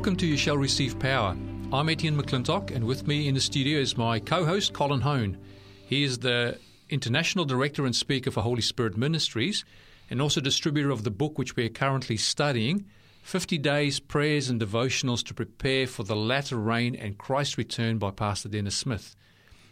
Welcome 0.00 0.16
to 0.16 0.26
You 0.26 0.38
Shall 0.38 0.56
Receive 0.56 0.98
Power. 0.98 1.36
I'm 1.74 1.90
Etienne 1.90 2.16
McClintock, 2.16 2.74
and 2.74 2.86
with 2.86 3.06
me 3.06 3.28
in 3.28 3.34
the 3.34 3.40
studio 3.40 3.78
is 3.78 3.98
my 3.98 4.18
co 4.18 4.46
host, 4.46 4.72
Colin 4.72 5.02
Hone. 5.02 5.36
He 5.84 6.04
is 6.04 6.20
the 6.20 6.58
International 6.88 7.44
Director 7.44 7.84
and 7.84 7.94
Speaker 7.94 8.30
for 8.30 8.40
Holy 8.40 8.62
Spirit 8.62 8.96
Ministries 8.96 9.62
and 10.08 10.22
also 10.22 10.40
distributor 10.40 10.88
of 10.88 11.04
the 11.04 11.10
book 11.10 11.36
which 11.36 11.54
we 11.54 11.66
are 11.66 11.68
currently 11.68 12.16
studying 12.16 12.86
50 13.24 13.58
Days 13.58 14.00
Prayers 14.00 14.48
and 14.48 14.58
Devotionals 14.58 15.22
to 15.24 15.34
Prepare 15.34 15.86
for 15.86 16.02
the 16.02 16.16
Latter 16.16 16.56
Rain 16.56 16.94
and 16.94 17.18
Christ's 17.18 17.58
Return 17.58 17.98
by 17.98 18.10
Pastor 18.10 18.48
Dennis 18.48 18.78
Smith. 18.78 19.14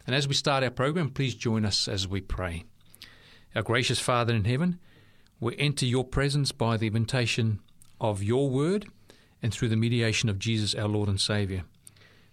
And 0.06 0.14
as 0.14 0.28
we 0.28 0.34
start 0.34 0.62
our 0.62 0.68
program, 0.68 1.08
please 1.08 1.34
join 1.36 1.64
us 1.64 1.88
as 1.88 2.06
we 2.06 2.20
pray. 2.20 2.64
Our 3.56 3.62
gracious 3.62 3.98
Father 3.98 4.34
in 4.34 4.44
heaven, 4.44 4.78
we 5.40 5.56
enter 5.56 5.86
your 5.86 6.04
presence 6.04 6.52
by 6.52 6.76
the 6.76 6.88
invitation 6.88 7.60
of 7.98 8.22
your 8.22 8.50
word 8.50 8.88
and 9.42 9.52
through 9.52 9.68
the 9.68 9.76
mediation 9.76 10.28
of 10.28 10.38
Jesus, 10.38 10.74
our 10.74 10.88
Lord 10.88 11.08
and 11.08 11.20
Saviour. 11.20 11.62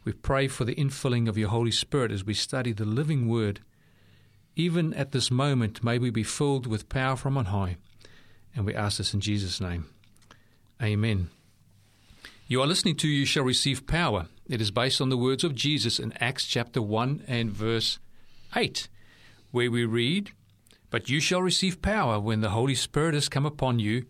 We 0.04 0.14
pray 0.14 0.48
for 0.48 0.66
the 0.66 0.76
infilling 0.76 1.28
of 1.28 1.38
your 1.38 1.50
Holy 1.50 1.72
Spirit 1.72 2.12
as 2.12 2.24
we 2.24 2.34
study 2.34 2.72
the 2.72 2.86
living 2.86 3.28
word. 3.28 3.62
Even 4.56 4.94
at 4.94 5.12
this 5.12 5.32
moment, 5.32 5.84
may 5.84 5.98
we 5.98 6.10
be 6.10 6.24
filled 6.24 6.68
with 6.68 6.90
power 6.90 7.16
from 7.16 7.38
on 7.38 7.46
high. 7.46 7.78
And 8.56 8.66
we 8.66 8.76
ask 8.76 9.00
this 9.00 9.14
in 9.14 9.20
Jesus' 9.20 9.60
name. 9.60 9.88
Amen. 10.82 11.30
You 12.48 12.62
are 12.62 12.68
listening 12.68 12.96
to 12.98 13.08
You 13.08 13.26
Shall 13.26 13.44
Receive 13.44 13.88
Power. 13.88 14.28
It 14.48 14.62
is 14.62 14.70
based 14.70 15.02
on 15.02 15.10
the 15.10 15.18
words 15.18 15.44
of 15.44 15.56
Jesus 15.56 15.98
in 16.00 16.14
Acts 16.20 16.46
chapter 16.46 16.82
1 16.82 17.24
and 17.28 17.52
verse 17.52 17.98
8, 18.56 18.88
where 19.50 19.72
we 19.72 19.86
read, 19.86 20.32
But 20.92 21.10
you 21.10 21.20
shall 21.20 21.42
receive 21.42 21.82
power 21.82 22.20
when 22.20 22.42
the 22.42 22.52
Holy 22.52 22.76
Spirit 22.76 23.16
has 23.16 23.28
come 23.28 23.48
upon 23.48 23.80
you, 23.80 24.06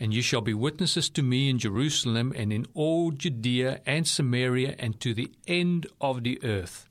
and 0.00 0.14
you 0.14 0.22
shall 0.22 0.40
be 0.40 0.54
witnesses 0.54 1.10
to 1.10 1.22
me 1.22 1.50
in 1.50 1.58
Jerusalem 1.58 2.32
and 2.34 2.50
in 2.50 2.66
all 2.72 3.10
Judea 3.10 3.82
and 3.84 4.08
Samaria 4.08 4.74
and 4.78 4.98
to 5.00 5.12
the 5.12 5.30
end 5.46 5.86
of 6.00 6.24
the 6.24 6.42
earth. 6.42 6.86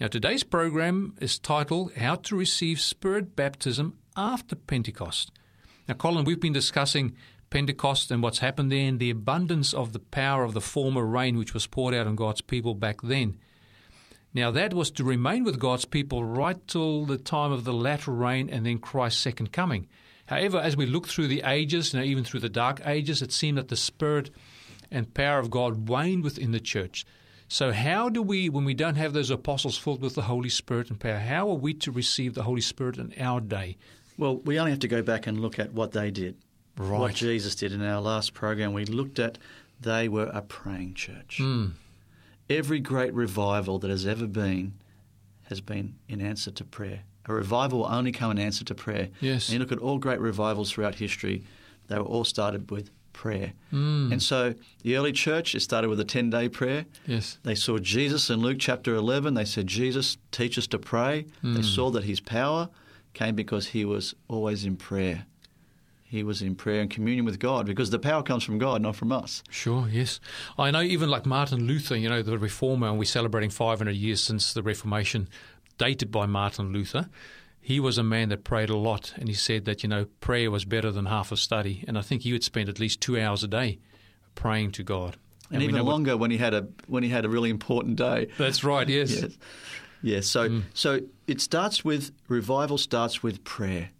Now, 0.00 0.06
today's 0.06 0.44
program 0.44 1.16
is 1.20 1.40
titled 1.40 1.94
How 1.94 2.14
to 2.14 2.36
Receive 2.36 2.80
Spirit 2.80 3.34
Baptism 3.34 3.98
After 4.16 4.54
Pentecost. 4.54 5.32
Now, 5.88 5.94
Colin, 5.94 6.24
we've 6.24 6.40
been 6.40 6.52
discussing 6.52 7.16
Pentecost 7.50 8.12
and 8.12 8.22
what's 8.22 8.38
happened 8.38 8.70
there 8.70 8.88
and 8.88 9.00
the 9.00 9.10
abundance 9.10 9.74
of 9.74 9.92
the 9.92 9.98
power 9.98 10.44
of 10.44 10.54
the 10.54 10.60
former 10.60 11.04
rain 11.04 11.36
which 11.36 11.52
was 11.52 11.66
poured 11.66 11.94
out 11.94 12.06
on 12.06 12.14
God's 12.14 12.40
people 12.40 12.74
back 12.74 13.02
then. 13.02 13.38
Now, 14.32 14.52
that 14.52 14.72
was 14.72 14.90
to 14.92 15.04
remain 15.04 15.42
with 15.44 15.58
God's 15.58 15.84
people 15.84 16.24
right 16.24 16.56
till 16.66 17.04
the 17.04 17.18
time 17.18 17.52
of 17.52 17.64
the 17.64 17.74
latter 17.74 18.12
rain 18.12 18.48
and 18.48 18.64
then 18.64 18.78
Christ's 18.78 19.20
second 19.20 19.52
coming. 19.52 19.88
However, 20.32 20.56
as 20.56 20.78
we 20.78 20.86
look 20.86 21.08
through 21.08 21.28
the 21.28 21.42
ages, 21.44 21.92
know, 21.92 22.00
even 22.00 22.24
through 22.24 22.40
the 22.40 22.48
dark 22.48 22.80
ages, 22.86 23.20
it 23.20 23.32
seemed 23.32 23.58
that 23.58 23.68
the 23.68 23.76
Spirit 23.76 24.30
and 24.90 25.12
power 25.12 25.38
of 25.38 25.50
God 25.50 25.90
waned 25.90 26.24
within 26.24 26.52
the 26.52 26.60
church. 26.60 27.04
So, 27.48 27.70
how 27.70 28.08
do 28.08 28.22
we, 28.22 28.48
when 28.48 28.64
we 28.64 28.72
don't 28.72 28.94
have 28.94 29.12
those 29.12 29.28
apostles 29.28 29.76
filled 29.76 30.00
with 30.00 30.14
the 30.14 30.22
Holy 30.22 30.48
Spirit 30.48 30.88
and 30.88 30.98
power, 30.98 31.18
how 31.18 31.50
are 31.50 31.56
we 31.56 31.74
to 31.74 31.92
receive 31.92 32.32
the 32.32 32.44
Holy 32.44 32.62
Spirit 32.62 32.96
in 32.96 33.12
our 33.20 33.42
day? 33.42 33.76
Well, 34.16 34.36
we 34.38 34.58
only 34.58 34.70
have 34.70 34.80
to 34.80 34.88
go 34.88 35.02
back 35.02 35.26
and 35.26 35.38
look 35.38 35.58
at 35.58 35.74
what 35.74 35.92
they 35.92 36.10
did. 36.10 36.38
Right. 36.78 36.98
What 36.98 37.14
Jesus 37.14 37.54
did 37.54 37.74
in 37.74 37.84
our 37.84 38.00
last 38.00 38.32
program, 38.32 38.72
we 38.72 38.86
looked 38.86 39.18
at 39.18 39.36
they 39.82 40.08
were 40.08 40.30
a 40.32 40.40
praying 40.40 40.94
church. 40.94 41.40
Mm. 41.42 41.72
Every 42.48 42.80
great 42.80 43.12
revival 43.12 43.78
that 43.80 43.90
has 43.90 44.06
ever 44.06 44.26
been 44.26 44.78
has 45.50 45.60
been 45.60 45.96
in 46.08 46.22
answer 46.22 46.50
to 46.52 46.64
prayer. 46.64 47.02
A 47.26 47.32
revival 47.32 47.80
will 47.80 47.86
only 47.86 48.12
come 48.12 48.30
in 48.30 48.38
answer 48.38 48.64
to 48.64 48.74
prayer. 48.74 49.08
Yes. 49.20 49.48
And 49.48 49.54
you 49.54 49.58
look 49.60 49.72
at 49.72 49.78
all 49.78 49.98
great 49.98 50.20
revivals 50.20 50.72
throughout 50.72 50.96
history, 50.96 51.44
they 51.88 51.96
were 51.98 52.04
all 52.04 52.24
started 52.24 52.70
with 52.70 52.90
prayer. 53.12 53.52
Mm. 53.72 54.12
And 54.12 54.22
so 54.22 54.54
the 54.82 54.96
early 54.96 55.12
church, 55.12 55.54
it 55.54 55.60
started 55.60 55.88
with 55.88 56.00
a 56.00 56.04
10 56.04 56.30
day 56.30 56.48
prayer. 56.48 56.86
Yes. 57.06 57.38
They 57.42 57.54
saw 57.54 57.78
Jesus 57.78 58.30
in 58.30 58.40
Luke 58.40 58.58
chapter 58.58 58.94
11. 58.94 59.34
They 59.34 59.44
said, 59.44 59.66
Jesus, 59.66 60.16
teach 60.30 60.58
us 60.58 60.66
to 60.68 60.78
pray. 60.78 61.26
Mm. 61.44 61.56
They 61.56 61.62
saw 61.62 61.90
that 61.90 62.04
his 62.04 62.20
power 62.20 62.68
came 63.14 63.34
because 63.34 63.68
he 63.68 63.84
was 63.84 64.14
always 64.28 64.64
in 64.64 64.76
prayer. 64.76 65.26
He 66.04 66.22
was 66.22 66.42
in 66.42 66.56
prayer 66.56 66.82
and 66.82 66.90
communion 66.90 67.24
with 67.24 67.38
God 67.38 67.64
because 67.64 67.88
the 67.88 67.98
power 67.98 68.22
comes 68.22 68.44
from 68.44 68.58
God, 68.58 68.82
not 68.82 68.96
from 68.96 69.12
us. 69.12 69.42
Sure, 69.48 69.88
yes. 69.88 70.20
I 70.58 70.70
know 70.70 70.82
even 70.82 71.08
like 71.08 71.24
Martin 71.24 71.66
Luther, 71.66 71.96
you 71.96 72.10
know, 72.10 72.20
the 72.20 72.36
reformer, 72.36 72.88
and 72.88 72.98
we're 72.98 73.06
celebrating 73.06 73.48
500 73.48 73.92
years 73.92 74.20
since 74.20 74.52
the 74.52 74.62
Reformation, 74.62 75.26
dated 75.78 76.10
by 76.10 76.26
Martin 76.26 76.72
Luther. 76.72 77.08
He 77.60 77.78
was 77.78 77.96
a 77.98 78.02
man 78.02 78.28
that 78.30 78.42
prayed 78.44 78.70
a 78.70 78.76
lot, 78.76 79.12
and 79.16 79.28
he 79.28 79.34
said 79.34 79.64
that, 79.66 79.82
you 79.82 79.88
know, 79.88 80.06
prayer 80.20 80.50
was 80.50 80.64
better 80.64 80.90
than 80.90 81.06
half 81.06 81.30
a 81.30 81.36
study. 81.36 81.84
And 81.86 81.96
I 81.96 82.02
think 82.02 82.22
he 82.22 82.32
would 82.32 82.42
spend 82.42 82.68
at 82.68 82.80
least 82.80 83.00
two 83.00 83.20
hours 83.20 83.44
a 83.44 83.48
day 83.48 83.78
praying 84.34 84.72
to 84.72 84.82
God. 84.82 85.16
And, 85.50 85.58
we 85.58 85.64
even 85.64 85.76
know 85.76 85.84
what- 85.84 85.92
longer 85.92 86.16
when 86.16 86.30
he 86.30 86.38
had 86.38 86.54
a 86.54 86.66
when 86.86 87.02
he 87.02 87.08
had 87.10 87.24
a 87.24 87.28
really 87.28 87.50
important 87.50 87.96
day. 87.96 88.28
that's 88.38 88.64
right, 88.64 88.88
yes. 88.88 89.10
Yes. 89.22 89.38
Yes. 90.04 90.26
So 90.26 90.48
Mm. 90.48 90.62
so 90.74 91.00
it 91.28 91.40
starts 91.40 91.84
with 91.84 92.10
revival 92.28 92.78
starts 92.78 93.22
with 93.22 93.44
prayer 93.44 93.90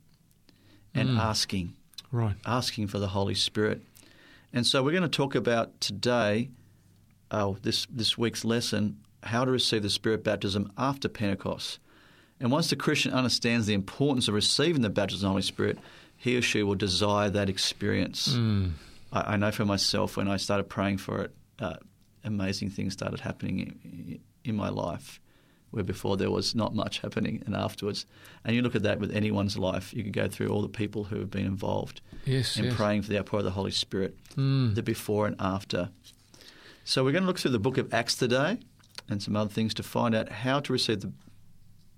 and 0.94 1.10
Mm. 1.10 1.18
asking. 1.20 1.74
Right. 2.10 2.36
asking 2.44 2.88
for 2.88 2.98
the 2.98 3.08
Holy 3.08 3.34
Spirit. 3.34 3.82
And 4.52 4.66
so 4.66 4.82
we're 4.82 4.90
going 4.90 5.02
to 5.02 5.08
talk 5.08 5.34
about 5.34 5.80
today, 5.80 6.50
oh, 7.30 7.56
this, 7.62 7.86
this 7.88 8.18
week's 8.18 8.44
lesson, 8.44 8.98
how 9.22 9.44
to 9.44 9.50
receive 9.50 9.82
the 9.82 9.90
Spirit 9.90 10.24
baptism 10.24 10.70
after 10.76 11.08
Pentecost. 11.08 11.78
And 12.40 12.50
once 12.50 12.70
the 12.70 12.76
Christian 12.76 13.12
understands 13.12 13.66
the 13.66 13.74
importance 13.74 14.26
of 14.28 14.34
receiving 14.34 14.82
the 14.82 14.90
baptism 14.90 15.18
of 15.18 15.22
the 15.22 15.28
Holy 15.30 15.42
Spirit, 15.42 15.78
he 16.16 16.36
or 16.36 16.42
she 16.42 16.62
will 16.62 16.74
desire 16.74 17.30
that 17.30 17.48
experience. 17.48 18.28
Mm. 18.34 18.72
I, 19.12 19.34
I 19.34 19.36
know 19.36 19.52
for 19.52 19.64
myself, 19.64 20.16
when 20.16 20.28
I 20.28 20.36
started 20.38 20.64
praying 20.64 20.98
for 20.98 21.22
it, 21.22 21.34
uh, 21.60 21.74
amazing 22.24 22.70
things 22.70 22.92
started 22.94 23.20
happening 23.20 23.58
in, 23.84 24.20
in 24.44 24.56
my 24.56 24.68
life 24.68 25.20
where 25.70 25.82
before 25.84 26.18
there 26.18 26.30
was 26.30 26.54
not 26.54 26.74
much 26.74 26.98
happening 26.98 27.42
and 27.46 27.56
afterwards. 27.56 28.04
And 28.44 28.54
you 28.54 28.60
look 28.60 28.74
at 28.74 28.82
that 28.82 29.00
with 29.00 29.10
anyone's 29.16 29.56
life, 29.56 29.94
you 29.94 30.02
can 30.02 30.12
go 30.12 30.28
through 30.28 30.48
all 30.48 30.60
the 30.60 30.68
people 30.68 31.04
who 31.04 31.18
have 31.20 31.30
been 31.30 31.46
involved 31.46 32.02
Yes, 32.26 32.58
in 32.58 32.64
yes. 32.66 32.74
praying 32.76 33.02
for 33.02 33.08
the 33.08 33.18
outpour 33.18 33.38
of 33.38 33.44
the 33.46 33.52
Holy 33.52 33.70
Spirit, 33.70 34.16
Mm. 34.36 34.74
the 34.74 34.82
before 34.82 35.26
and 35.26 35.34
after. 35.38 35.88
So 36.84 37.02
we're 37.04 37.12
going 37.12 37.22
to 37.22 37.26
look 37.26 37.38
through 37.38 37.52
the 37.52 37.58
book 37.58 37.78
of 37.78 37.92
Acts 37.94 38.16
today 38.16 38.58
and 39.12 39.22
some 39.22 39.36
other 39.36 39.50
things 39.50 39.74
to 39.74 39.82
find 39.82 40.14
out 40.14 40.28
how 40.30 40.58
to 40.60 40.72
receive 40.72 41.00
the 41.02 41.12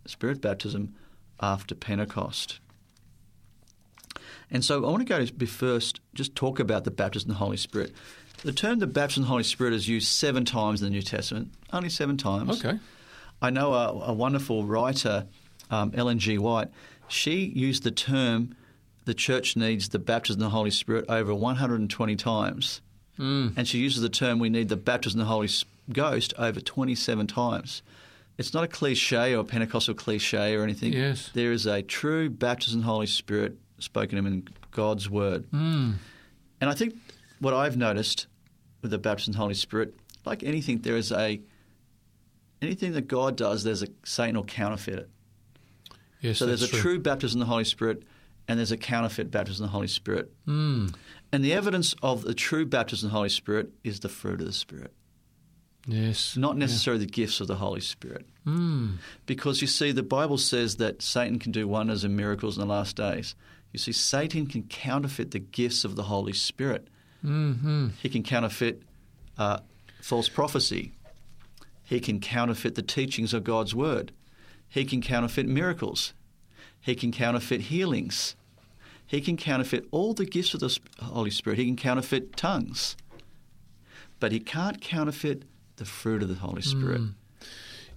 Spirit 0.07 0.41
baptism 0.43 0.95
after 1.41 1.75
Pentecost. 1.75 2.59
And 4.51 4.65
so 4.65 4.85
I 4.85 4.91
want 4.91 5.01
to 5.01 5.05
go 5.07 5.25
to 5.25 5.33
be 5.33 5.47
first, 5.47 6.01
just 6.15 6.35
talk 6.35 6.61
about 6.61 6.85
the 6.85 6.91
baptism 6.91 7.31
of 7.31 7.37
the 7.37 7.45
Holy 7.45 7.57
Spirit. 7.57 7.93
The 8.43 8.53
term 8.53 8.79
the 8.79 8.87
baptism 8.87 9.23
of 9.23 9.27
the 9.29 9.31
Holy 9.31 9.43
Spirit 9.45 9.73
is 9.73 9.89
used 9.89 10.09
seven 10.09 10.45
times 10.45 10.83
in 10.83 10.87
the 10.87 10.91
New 10.91 11.03
Testament, 11.03 11.53
only 11.73 11.89
seven 11.89 12.17
times. 12.17 12.65
Okay. 12.65 12.79
I 13.41 13.51
know 13.51 13.73
a, 13.73 13.89
a 14.09 14.13
wonderful 14.13 14.65
writer, 14.65 15.27
um, 15.71 15.93
Ellen 15.95 16.19
G. 16.19 16.37
White. 16.39 16.69
She 17.09 17.45
used 17.47 17.83
the 17.85 17.91
term 17.91 18.55
"the 19.07 19.15
church 19.15 19.57
needs 19.57 19.89
the 19.89 19.99
baptism 19.99 20.43
of 20.43 20.47
the 20.47 20.51
Holy 20.57 20.71
Spirit" 20.71 21.07
over 21.09 21.35
120 21.35 22.17
times, 22.17 22.81
Mm. 23.19 23.53
and 23.57 23.67
she 23.69 23.79
uses 23.79 24.03
the 24.03 24.09
term 24.09 24.39
"we 24.39 24.49
need 24.51 24.69
the 24.69 24.77
baptism 24.77 25.21
of 25.21 25.27
the 25.27 25.33
Holy 25.33 25.47
S- 25.47 25.65
Ghost" 25.93 26.35
over 26.39 26.61
27 26.61 27.27
times. 27.27 27.83
It's 28.37 28.53
not 28.53 28.65
a 28.65 28.69
cliche 28.69 29.35
or 29.35 29.41
a 29.41 29.45
Pentecostal 29.45 29.95
cliche 29.95 30.55
or 30.55 30.63
anything. 30.63 30.93
Yes. 30.93 31.31
There 31.35 31.53
is 31.53 31.67
a 31.67 31.83
true 31.83 32.29
baptism 32.29 32.81
of 32.81 32.85
the 32.85 32.91
Holy 32.91 33.07
Spirit 33.07 33.57
spoken 33.79 34.19
in 34.27 34.49
God's 34.71 35.09
Word. 35.09 35.49
Mm. 35.53 35.95
And 36.61 36.71
I 36.71 36.75
think 36.75 36.97
what 37.39 37.55
I've 37.55 37.77
noticed 37.77 38.27
with 38.83 38.91
the 38.91 38.99
baptism 38.99 39.33
of 39.33 39.37
the 39.37 39.43
Holy 39.43 39.55
Spirit, 39.55 39.95
like 40.25 40.43
anything, 40.43 40.79
there 40.81 40.97
is 40.97 41.13
a 41.13 41.41
anything 42.61 42.93
that 42.93 43.09
God 43.09 43.37
does, 43.37 43.63
there's 43.65 43.83
a 43.83 43.89
Satan 44.05 44.37
will 44.37 44.45
counterfeit 44.45 44.99
it. 44.99 45.11
Yes, 46.21 46.39
so 46.39 46.47
there's 46.47 46.63
a 46.63 46.67
that's 46.67 46.81
true 46.81 46.99
baptism 46.99 47.41
of 47.41 47.47
the 47.47 47.53
Holy 47.53 47.65
Spirit, 47.65 48.03
and 48.49 48.59
there's 48.59 48.73
a 48.73 48.77
counterfeit 48.77 49.31
baptism 49.31 49.65
of 49.65 49.71
the 49.71 49.75
Holy 49.75 49.89
Spirit. 49.89 50.33
Mm. 50.47 50.95
And 51.33 51.45
the 51.45 51.53
evidence 51.53 51.95
of 52.03 52.23
the 52.23 52.35
true 52.35 52.65
baptism 52.65 53.09
of 53.09 53.13
the 53.13 53.17
Holy 53.17 53.29
Spirit 53.29 53.71
is 53.83 54.01
the 54.01 54.09
fruit 54.09 54.41
of 54.41 54.47
the 54.47 54.53
Spirit, 54.53 54.93
Yes. 55.87 56.37
not 56.37 56.57
necessarily 56.57 57.05
the 57.05 57.11
gifts 57.11 57.41
of 57.41 57.47
the 57.47 57.57
Holy 57.57 57.81
Spirit. 57.81 58.27
Mm. 58.47 58.99
Because 59.27 59.61
you 59.61 59.67
see, 59.67 59.93
the 59.93 60.03
Bible 60.03 60.39
says 60.39 60.77
that 60.77 61.03
Satan 61.03 61.39
can 61.39 61.53
do 61.53 61.69
wonders 61.69 62.05
and 62.05 62.17
miracles 62.17 62.57
in 62.57 62.61
the 62.61 62.73
last 62.73 62.97
days. 62.97 63.35
You 63.73 63.79
see, 63.79 63.93
Satan 63.93 64.47
can 64.47 64.63
counterfeit 64.65 65.33
the 65.33 65.41
gifts 65.41 65.85
of 65.85 65.97
the 65.97 66.05
Holy 66.05 66.33
Spirit. 66.33 66.89
Mm-hmm. 67.25 67.89
He 68.01 68.09
can 68.09 68.23
counterfeit 68.23 68.83
uh, 69.37 69.59
false 70.01 70.29
prophecy. 70.29 70.93
He 71.83 72.01
can 72.01 72.21
counterfeit 72.21 72.77
the 72.77 72.83
teachings 72.83 73.35
of 73.35 73.45
God's 73.45 73.75
Word. 73.75 74.13
He 74.69 74.85
can 74.85 75.03
counterfeit 75.03 75.47
miracles. 75.47 76.15
He 76.81 76.95
can 76.95 77.13
counterfeit 77.13 77.63
healings. 77.63 78.37
He 79.07 79.21
can 79.21 79.37
counterfeit 79.37 79.87
all 79.91 80.15
the 80.15 80.25
gifts 80.25 80.55
of 80.55 80.61
the 80.61 80.79
Holy 81.01 81.31
Spirit. 81.31 81.59
He 81.59 81.67
can 81.67 81.77
counterfeit 81.77 82.37
tongues. 82.37 82.97
But 84.21 84.33
he 84.33 84.41
can't 84.41 84.81
counterfeit 84.81 85.45
the 85.77 85.85
fruit 85.85 86.23
of 86.23 86.29
the 86.29 86.35
Holy 86.35 86.63
Spirit. 86.63 87.01
Mm. 87.01 87.15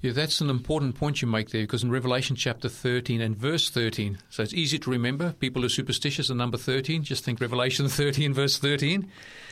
Yeah, 0.02 0.12
that's 0.12 0.42
an 0.42 0.50
important 0.52 0.96
point 0.96 1.24
you 1.24 1.28
make 1.28 1.50
there 1.50 1.64
because 1.64 1.84
in 1.84 1.90
Revelation 1.90 2.36
chapter 2.36 2.70
13 2.70 3.20
and 3.20 3.36
verse 3.36 3.72
13, 3.72 4.20
so 4.30 4.44
it's 4.44 4.54
easy 4.54 4.78
to 4.78 4.92
remember. 4.92 5.34
People 5.34 5.66
are 5.66 5.70
superstitious 5.70 6.30
at 6.30 6.38
number 6.38 6.58
13, 6.58 7.04
just 7.04 7.24
think 7.24 7.42
Revelation 7.42 7.88
13, 7.90 8.32
verse 8.32 8.60
13. 8.60 9.10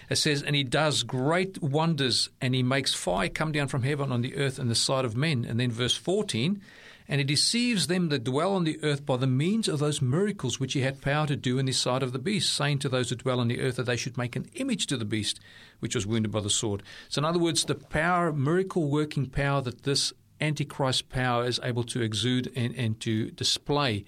It 0.07 0.17
says, 0.17 0.43
And 0.43 0.55
he 0.55 0.63
does 0.63 1.01
great 1.01 1.61
wonders, 1.63 2.29
and 2.41 2.53
he 2.53 2.61
makes 2.61 2.93
fire 2.93 3.27
come 3.27 3.51
down 3.51 3.69
from 3.69 3.81
heaven 3.81 4.11
on 4.11 4.21
the 4.21 4.35
earth 4.35 4.59
and 4.59 4.69
the 4.69 4.75
sight 4.75 5.03
of 5.03 5.17
men. 5.17 5.45
And 5.45 5.59
then 5.59 5.71
verse 5.71 5.95
14, 5.95 6.61
and 7.07 7.19
he 7.19 7.25
deceives 7.25 7.87
them 7.87 8.09
that 8.09 8.23
dwell 8.23 8.53
on 8.53 8.63
the 8.63 8.79
earth 8.83 9.05
by 9.05 9.17
the 9.17 9.27
means 9.27 9.67
of 9.67 9.79
those 9.79 10.01
miracles 10.01 10.59
which 10.59 10.73
he 10.73 10.81
had 10.81 11.01
power 11.01 11.27
to 11.27 11.35
do 11.35 11.59
in 11.59 11.65
the 11.65 11.71
sight 11.71 12.01
of 12.01 12.13
the 12.13 12.19
beast, 12.19 12.53
saying 12.53 12.79
to 12.79 12.89
those 12.89 13.09
that 13.09 13.19
dwell 13.19 13.39
on 13.39 13.47
the 13.47 13.61
earth 13.61 13.75
that 13.75 13.85
they 13.85 13.95
should 13.95 14.17
make 14.17 14.35
an 14.35 14.49
image 14.55 14.87
to 14.87 14.97
the 14.97 15.05
beast, 15.05 15.39
which 15.79 15.95
was 15.95 16.07
wounded 16.07 16.31
by 16.31 16.39
the 16.39 16.49
sword. 16.49 16.81
So, 17.09 17.19
in 17.19 17.25
other 17.25 17.39
words, 17.39 17.63
the 17.63 17.75
power, 17.75 18.33
miracle 18.33 18.89
working 18.89 19.27
power 19.27 19.61
that 19.61 19.83
this 19.83 20.13
Antichrist 20.41 21.09
power 21.09 21.45
is 21.45 21.59
able 21.63 21.83
to 21.85 22.01
exude 22.01 22.51
and, 22.55 22.75
and 22.75 22.99
to 23.01 23.31
display 23.31 24.03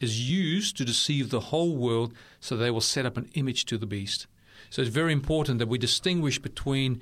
is 0.00 0.30
used 0.30 0.76
to 0.76 0.84
deceive 0.84 1.30
the 1.30 1.40
whole 1.40 1.76
world 1.76 2.12
so 2.40 2.56
they 2.56 2.70
will 2.70 2.80
set 2.80 3.06
up 3.06 3.16
an 3.16 3.28
image 3.34 3.64
to 3.64 3.78
the 3.78 3.86
beast. 3.86 4.26
So 4.70 4.82
it's 4.82 4.90
very 4.90 5.12
important 5.12 5.58
that 5.58 5.68
we 5.68 5.78
distinguish 5.78 6.38
between 6.38 7.00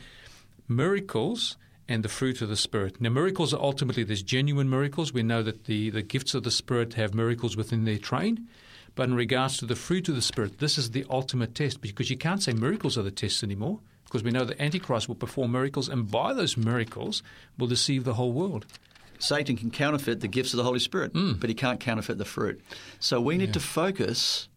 miracles 0.68 1.56
and 1.88 2.02
the 2.04 2.08
fruit 2.08 2.40
of 2.42 2.48
the 2.48 2.56
Spirit. 2.56 3.00
Now, 3.00 3.10
miracles 3.10 3.52
are 3.52 3.60
ultimately 3.60 4.04
there's 4.04 4.22
genuine 4.22 4.70
miracles. 4.70 5.12
We 5.12 5.22
know 5.22 5.42
that 5.42 5.64
the, 5.64 5.90
the 5.90 6.02
gifts 6.02 6.34
of 6.34 6.42
the 6.44 6.50
Spirit 6.50 6.94
have 6.94 7.14
miracles 7.14 7.56
within 7.56 7.84
their 7.84 7.98
train. 7.98 8.48
But 8.94 9.08
in 9.08 9.14
regards 9.14 9.56
to 9.58 9.66
the 9.66 9.74
fruit 9.76 10.08
of 10.08 10.14
the 10.14 10.22
Spirit, 10.22 10.58
this 10.58 10.76
is 10.78 10.90
the 10.90 11.04
ultimate 11.10 11.54
test 11.54 11.80
because 11.80 12.10
you 12.10 12.16
can't 12.16 12.42
say 12.42 12.52
miracles 12.52 12.96
are 12.98 13.02
the 13.02 13.10
test 13.10 13.42
anymore 13.42 13.80
because 14.04 14.22
we 14.22 14.30
know 14.30 14.44
the 14.44 14.60
Antichrist 14.62 15.08
will 15.08 15.14
perform 15.14 15.52
miracles 15.52 15.88
and 15.88 16.10
by 16.10 16.34
those 16.34 16.56
miracles 16.58 17.22
will 17.58 17.66
deceive 17.66 18.04
the 18.04 18.14
whole 18.14 18.32
world. 18.32 18.66
Satan 19.18 19.56
can 19.56 19.70
counterfeit 19.70 20.20
the 20.20 20.28
gifts 20.28 20.52
of 20.52 20.58
the 20.58 20.64
Holy 20.64 20.78
Spirit, 20.80 21.14
Mm. 21.14 21.40
but 21.40 21.48
he 21.48 21.54
can't 21.54 21.80
counterfeit 21.80 22.18
the 22.18 22.24
fruit. 22.26 22.60
So 23.00 23.20
we 23.20 23.38
need 23.38 23.46
Yeah. 23.48 23.52
to 23.52 23.60
focus 23.60 24.48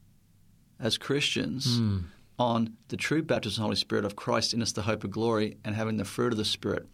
as 0.79 0.97
Christians 0.97 1.79
Mm. 1.79 2.03
on 2.37 2.75
the 2.89 2.97
true 2.97 3.21
baptism 3.23 3.53
of 3.53 3.55
the 3.55 3.61
Holy 3.67 3.75
Spirit 3.77 4.03
of 4.05 4.15
Christ 4.17 4.53
in 4.53 4.61
us, 4.61 4.73
the 4.73 4.81
hope 4.81 5.03
of 5.05 5.11
glory, 5.11 5.55
and 5.63 5.75
having 5.75 5.95
the 5.97 6.03
fruit 6.03 6.33
of 6.33 6.37
the 6.37 6.43
Spirit. 6.45 6.87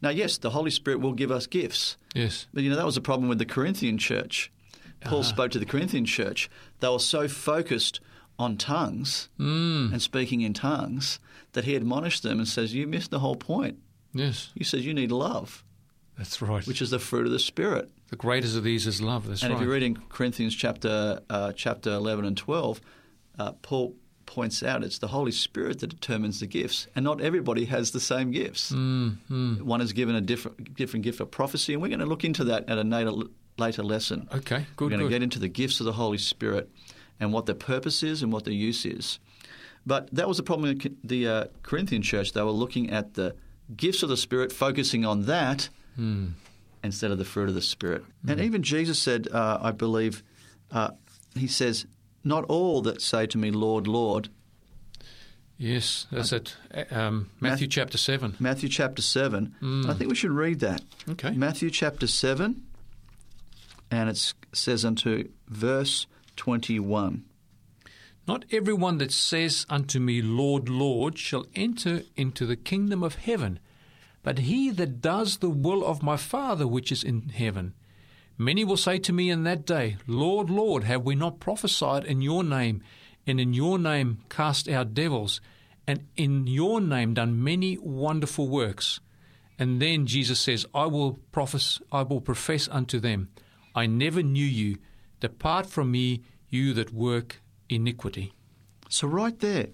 Now, 0.00 0.10
yes, 0.10 0.38
the 0.38 0.50
Holy 0.50 0.70
Spirit 0.70 1.00
will 1.00 1.12
give 1.12 1.30
us 1.30 1.46
gifts, 1.46 1.96
Yes. 2.14 2.46
but 2.54 2.62
you 2.62 2.70
know 2.70 2.76
that 2.76 2.86
was 2.86 2.96
a 2.96 3.00
problem 3.00 3.28
with 3.28 3.38
the 3.38 3.44
Corinthian 3.46 3.98
church. 3.98 4.50
Paul 5.00 5.20
Uh-huh. 5.20 5.28
spoke 5.28 5.50
to 5.52 5.58
the 5.58 5.64
Corinthian 5.66 6.04
church. 6.04 6.48
They 6.80 6.88
were 6.88 6.98
so 6.98 7.28
focused 7.28 8.00
on 8.38 8.56
tongues 8.56 9.28
Mm. 9.38 9.92
and 9.92 10.00
speaking 10.02 10.40
in 10.42 10.52
tongues 10.54 11.18
that 11.52 11.64
he 11.64 11.74
admonished 11.74 12.22
them 12.22 12.38
and 12.38 12.46
says, 12.48 12.74
"You 12.74 12.86
missed 12.86 13.10
the 13.10 13.18
whole 13.20 13.36
point. 13.36 13.78
Yes. 14.14 14.50
He 14.54 14.64
says 14.64 14.86
you 14.86 14.94
need 14.94 15.10
love, 15.12 15.64
That's 16.16 16.40
right. 16.40 16.66
which 16.66 16.80
is 16.82 16.90
the 16.90 16.98
fruit 16.98 17.26
of 17.26 17.32
the 17.32 17.38
Spirit." 17.38 17.90
the 18.10 18.16
greatest 18.16 18.56
of 18.56 18.64
these 18.64 18.86
is 18.86 19.02
love. 19.02 19.26
That's 19.28 19.42
and 19.42 19.52
right. 19.52 19.60
if 19.60 19.66
you 19.66 19.70
read 19.70 19.82
in 19.82 19.96
Corinthians 20.08 20.54
chapter 20.54 21.20
uh, 21.28 21.52
chapter 21.52 21.90
eleven 21.92 22.24
and 22.24 22.36
twelve, 22.36 22.80
uh, 23.38 23.52
Paul 23.60 23.94
points 24.28 24.62
out 24.62 24.84
it's 24.84 24.98
the 24.98 25.08
Holy 25.08 25.32
Spirit 25.32 25.80
that 25.80 25.88
determines 25.88 26.38
the 26.38 26.46
gifts, 26.46 26.86
and 26.94 27.04
not 27.04 27.20
everybody 27.20 27.64
has 27.64 27.90
the 27.90 28.00
same 28.00 28.30
gifts. 28.30 28.70
Mm, 28.70 29.16
mm. 29.30 29.62
One 29.62 29.80
is 29.80 29.92
given 29.92 30.14
a 30.14 30.20
different 30.20 30.74
different 30.76 31.02
gift 31.04 31.18
of 31.20 31.30
prophecy, 31.30 31.72
and 31.72 31.82
we're 31.82 31.88
going 31.88 32.00
to 32.06 32.06
look 32.06 32.24
into 32.24 32.44
that 32.44 32.68
at 32.68 32.78
a 32.78 32.82
later, 32.84 33.12
later 33.56 33.82
lesson. 33.82 34.28
Okay, 34.32 34.66
good, 34.76 34.84
we're 34.84 34.90
going 34.90 35.00
good. 35.00 35.08
to 35.08 35.14
get 35.16 35.22
into 35.22 35.38
the 35.40 35.48
gifts 35.48 35.80
of 35.80 35.86
the 35.86 35.94
Holy 35.94 36.18
Spirit 36.18 36.70
and 37.18 37.32
what 37.32 37.46
their 37.46 37.54
purpose 37.56 38.02
is 38.02 38.22
and 38.22 38.32
what 38.32 38.44
their 38.44 38.54
use 38.54 38.84
is. 38.86 39.18
But 39.86 40.08
that 40.14 40.28
was 40.28 40.36
the 40.36 40.42
problem 40.42 40.70
in 40.70 40.96
the 41.02 41.28
uh, 41.28 41.44
Corinthian 41.62 42.02
church. 42.02 42.32
They 42.32 42.42
were 42.42 42.50
looking 42.50 42.90
at 42.90 43.14
the 43.14 43.34
gifts 43.76 44.02
of 44.02 44.08
the 44.10 44.16
Spirit, 44.16 44.52
focusing 44.52 45.04
on 45.04 45.24
that 45.26 45.68
Mm. 45.98 46.34
instead 46.84 47.10
of 47.10 47.18
the 47.18 47.24
fruit 47.24 47.48
of 47.48 47.56
the 47.56 47.62
Spirit. 47.62 48.04
And 48.28 48.38
even 48.40 48.62
Jesus 48.62 48.98
said, 49.00 49.26
uh, 49.32 49.58
I 49.60 49.72
believe, 49.72 50.22
uh, 50.70 50.90
he 51.34 51.48
says, 51.48 51.86
Not 52.28 52.44
all 52.44 52.82
that 52.82 53.00
say 53.00 53.26
to 53.26 53.38
me, 53.38 53.50
Lord, 53.50 53.86
Lord. 53.86 54.28
Yes, 55.56 56.06
that's 56.12 56.30
it. 56.32 56.54
Um, 56.90 57.30
Matthew 57.40 57.66
Math- 57.66 57.70
chapter 57.72 57.96
7. 57.96 58.36
Matthew 58.38 58.68
chapter 58.68 59.00
7. 59.00 59.54
I 59.88 59.94
think 59.94 60.10
we 60.10 60.14
should 60.14 60.30
read 60.32 60.60
that. 60.60 60.82
Okay. 61.08 61.30
Matthew 61.30 61.70
chapter 61.70 62.06
7, 62.06 62.62
and 63.90 64.10
it 64.10 64.34
says 64.52 64.84
unto 64.84 65.30
verse 65.48 66.06
21. 66.36 67.24
Not 68.26 68.44
everyone 68.50 68.98
that 68.98 69.10
says 69.10 69.64
unto 69.70 69.98
me, 69.98 70.20
Lord, 70.20 70.68
Lord, 70.68 71.18
shall 71.18 71.46
enter 71.54 72.02
into 72.14 72.44
the 72.44 72.56
kingdom 72.56 73.02
of 73.02 73.14
heaven, 73.14 73.58
but 74.22 74.40
he 74.40 74.68
that 74.72 75.00
does 75.00 75.38
the 75.38 75.48
will 75.48 75.82
of 75.82 76.02
my 76.02 76.18
Father 76.18 76.68
which 76.68 76.92
is 76.92 77.02
in 77.02 77.30
heaven. 77.30 77.72
Many 78.38 78.64
will 78.64 78.76
say 78.76 78.98
to 79.00 79.12
me 79.12 79.30
in 79.30 79.42
that 79.44 79.66
day, 79.66 79.96
Lord, 80.06 80.48
Lord, 80.48 80.84
have 80.84 81.04
we 81.04 81.16
not 81.16 81.40
prophesied 81.40 82.04
in 82.04 82.22
your 82.22 82.44
name, 82.44 82.82
and 83.26 83.40
in 83.40 83.52
your 83.52 83.78
name 83.78 84.18
cast 84.28 84.68
out 84.68 84.94
devils, 84.94 85.40
and 85.86 86.06
in 86.16 86.46
your 86.46 86.80
name 86.80 87.14
done 87.14 87.42
many 87.42 87.76
wonderful 87.78 88.48
works? 88.48 89.00
And 89.58 89.82
then 89.82 90.06
Jesus 90.06 90.38
says, 90.38 90.64
I 90.72 90.86
will 90.86 91.18
profess, 91.32 91.80
I 91.90 92.02
will 92.02 92.20
profess 92.20 92.68
unto 92.70 93.00
them, 93.00 93.28
I 93.74 93.86
never 93.86 94.22
knew 94.22 94.46
you. 94.46 94.78
Depart 95.20 95.66
from 95.66 95.90
me, 95.90 96.22
you 96.48 96.72
that 96.74 96.92
work 96.92 97.40
iniquity. 97.68 98.32
So, 98.88 99.08
right 99.08 99.38
there, 99.40 99.66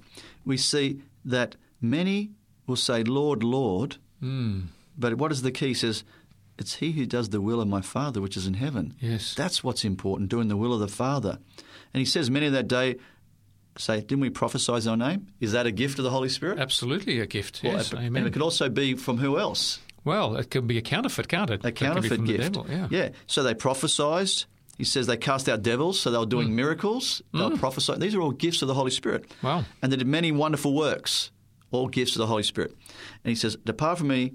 we 0.44 0.56
see 0.56 1.02
that 1.24 1.56
many 1.82 2.30
will 2.66 2.76
say, 2.76 3.02
Lord, 3.04 3.44
Lord, 3.44 3.98
Mm, 4.24 4.68
but 4.96 5.18
what 5.18 5.32
is 5.32 5.42
the 5.42 5.52
key? 5.52 5.68
He 5.68 5.74
says, 5.74 6.02
It's 6.58 6.76
he 6.76 6.92
who 6.92 7.06
does 7.06 7.30
the 7.30 7.40
will 7.40 7.60
of 7.60 7.68
my 7.68 7.80
Father 7.80 8.20
which 8.20 8.36
is 8.36 8.46
in 8.46 8.54
heaven. 8.54 8.94
yes. 9.00 9.34
That's 9.34 9.64
what's 9.64 9.84
important, 9.84 10.30
doing 10.30 10.48
the 10.48 10.56
will 10.56 10.72
of 10.72 10.80
the 10.80 10.88
Father. 10.88 11.38
And 11.92 11.98
he 11.98 12.04
says, 12.04 12.30
Many 12.30 12.46
of 12.46 12.52
that 12.52 12.68
day 12.68 12.96
say, 13.76 14.00
Didn't 14.00 14.20
we 14.20 14.30
prophesy 14.30 14.72
your 14.72 14.96
name? 14.96 15.28
Is 15.40 15.52
that 15.52 15.66
a 15.66 15.72
gift 15.72 15.98
of 15.98 16.04
the 16.04 16.10
Holy 16.10 16.28
Spirit? 16.28 16.58
Absolutely 16.58 17.20
a 17.20 17.26
gift. 17.26 17.60
Well, 17.62 17.74
yes, 17.74 17.92
and 17.92 18.06
amen. 18.06 18.26
it 18.26 18.32
could 18.32 18.42
also 18.42 18.68
be 18.68 18.94
from 18.94 19.18
who 19.18 19.38
else? 19.38 19.80
well, 20.04 20.36
it 20.36 20.50
could 20.50 20.66
be 20.66 20.78
a 20.78 20.82
counterfeit, 20.82 21.28
can't 21.28 21.50
it? 21.50 21.60
A 21.60 21.62
That 21.62 21.72
can 21.72 21.94
be 21.94 22.08
counterfeit 22.08 22.24
gift. 22.26 22.52
devil, 22.54 22.66
yeah. 22.68 22.88
yeah. 22.90 23.08
So 23.26 23.42
they 23.42 23.54
prophesied. 23.54 24.44
He 24.76 24.84
says 24.84 25.06
they 25.06 25.16
cast 25.16 25.48
out 25.48 25.62
devils, 25.62 26.00
so 26.00 26.10
they 26.10 26.18
were 26.18 26.26
doing 26.26 26.48
mm. 26.48 26.54
miracles. 26.54 27.22
They 27.32 27.40
were 27.40 27.50
mm. 27.50 27.58
prophesying. 27.58 28.00
These 28.00 28.14
are 28.14 28.20
all 28.20 28.32
gifts 28.32 28.60
of 28.60 28.68
the 28.68 28.74
Holy 28.74 28.90
Spirit. 28.90 29.32
Wow. 29.42 29.64
And 29.80 29.92
they 29.92 29.96
did 29.96 30.06
many 30.06 30.32
wonderful 30.32 30.74
works, 30.74 31.30
all 31.70 31.88
gifts 31.88 32.16
of 32.16 32.18
the 32.18 32.26
Holy 32.26 32.42
Spirit. 32.42 32.72
And 33.24 33.30
he 33.30 33.36
says, 33.36 33.56
Depart 33.64 33.98
from 33.98 34.08
me, 34.08 34.34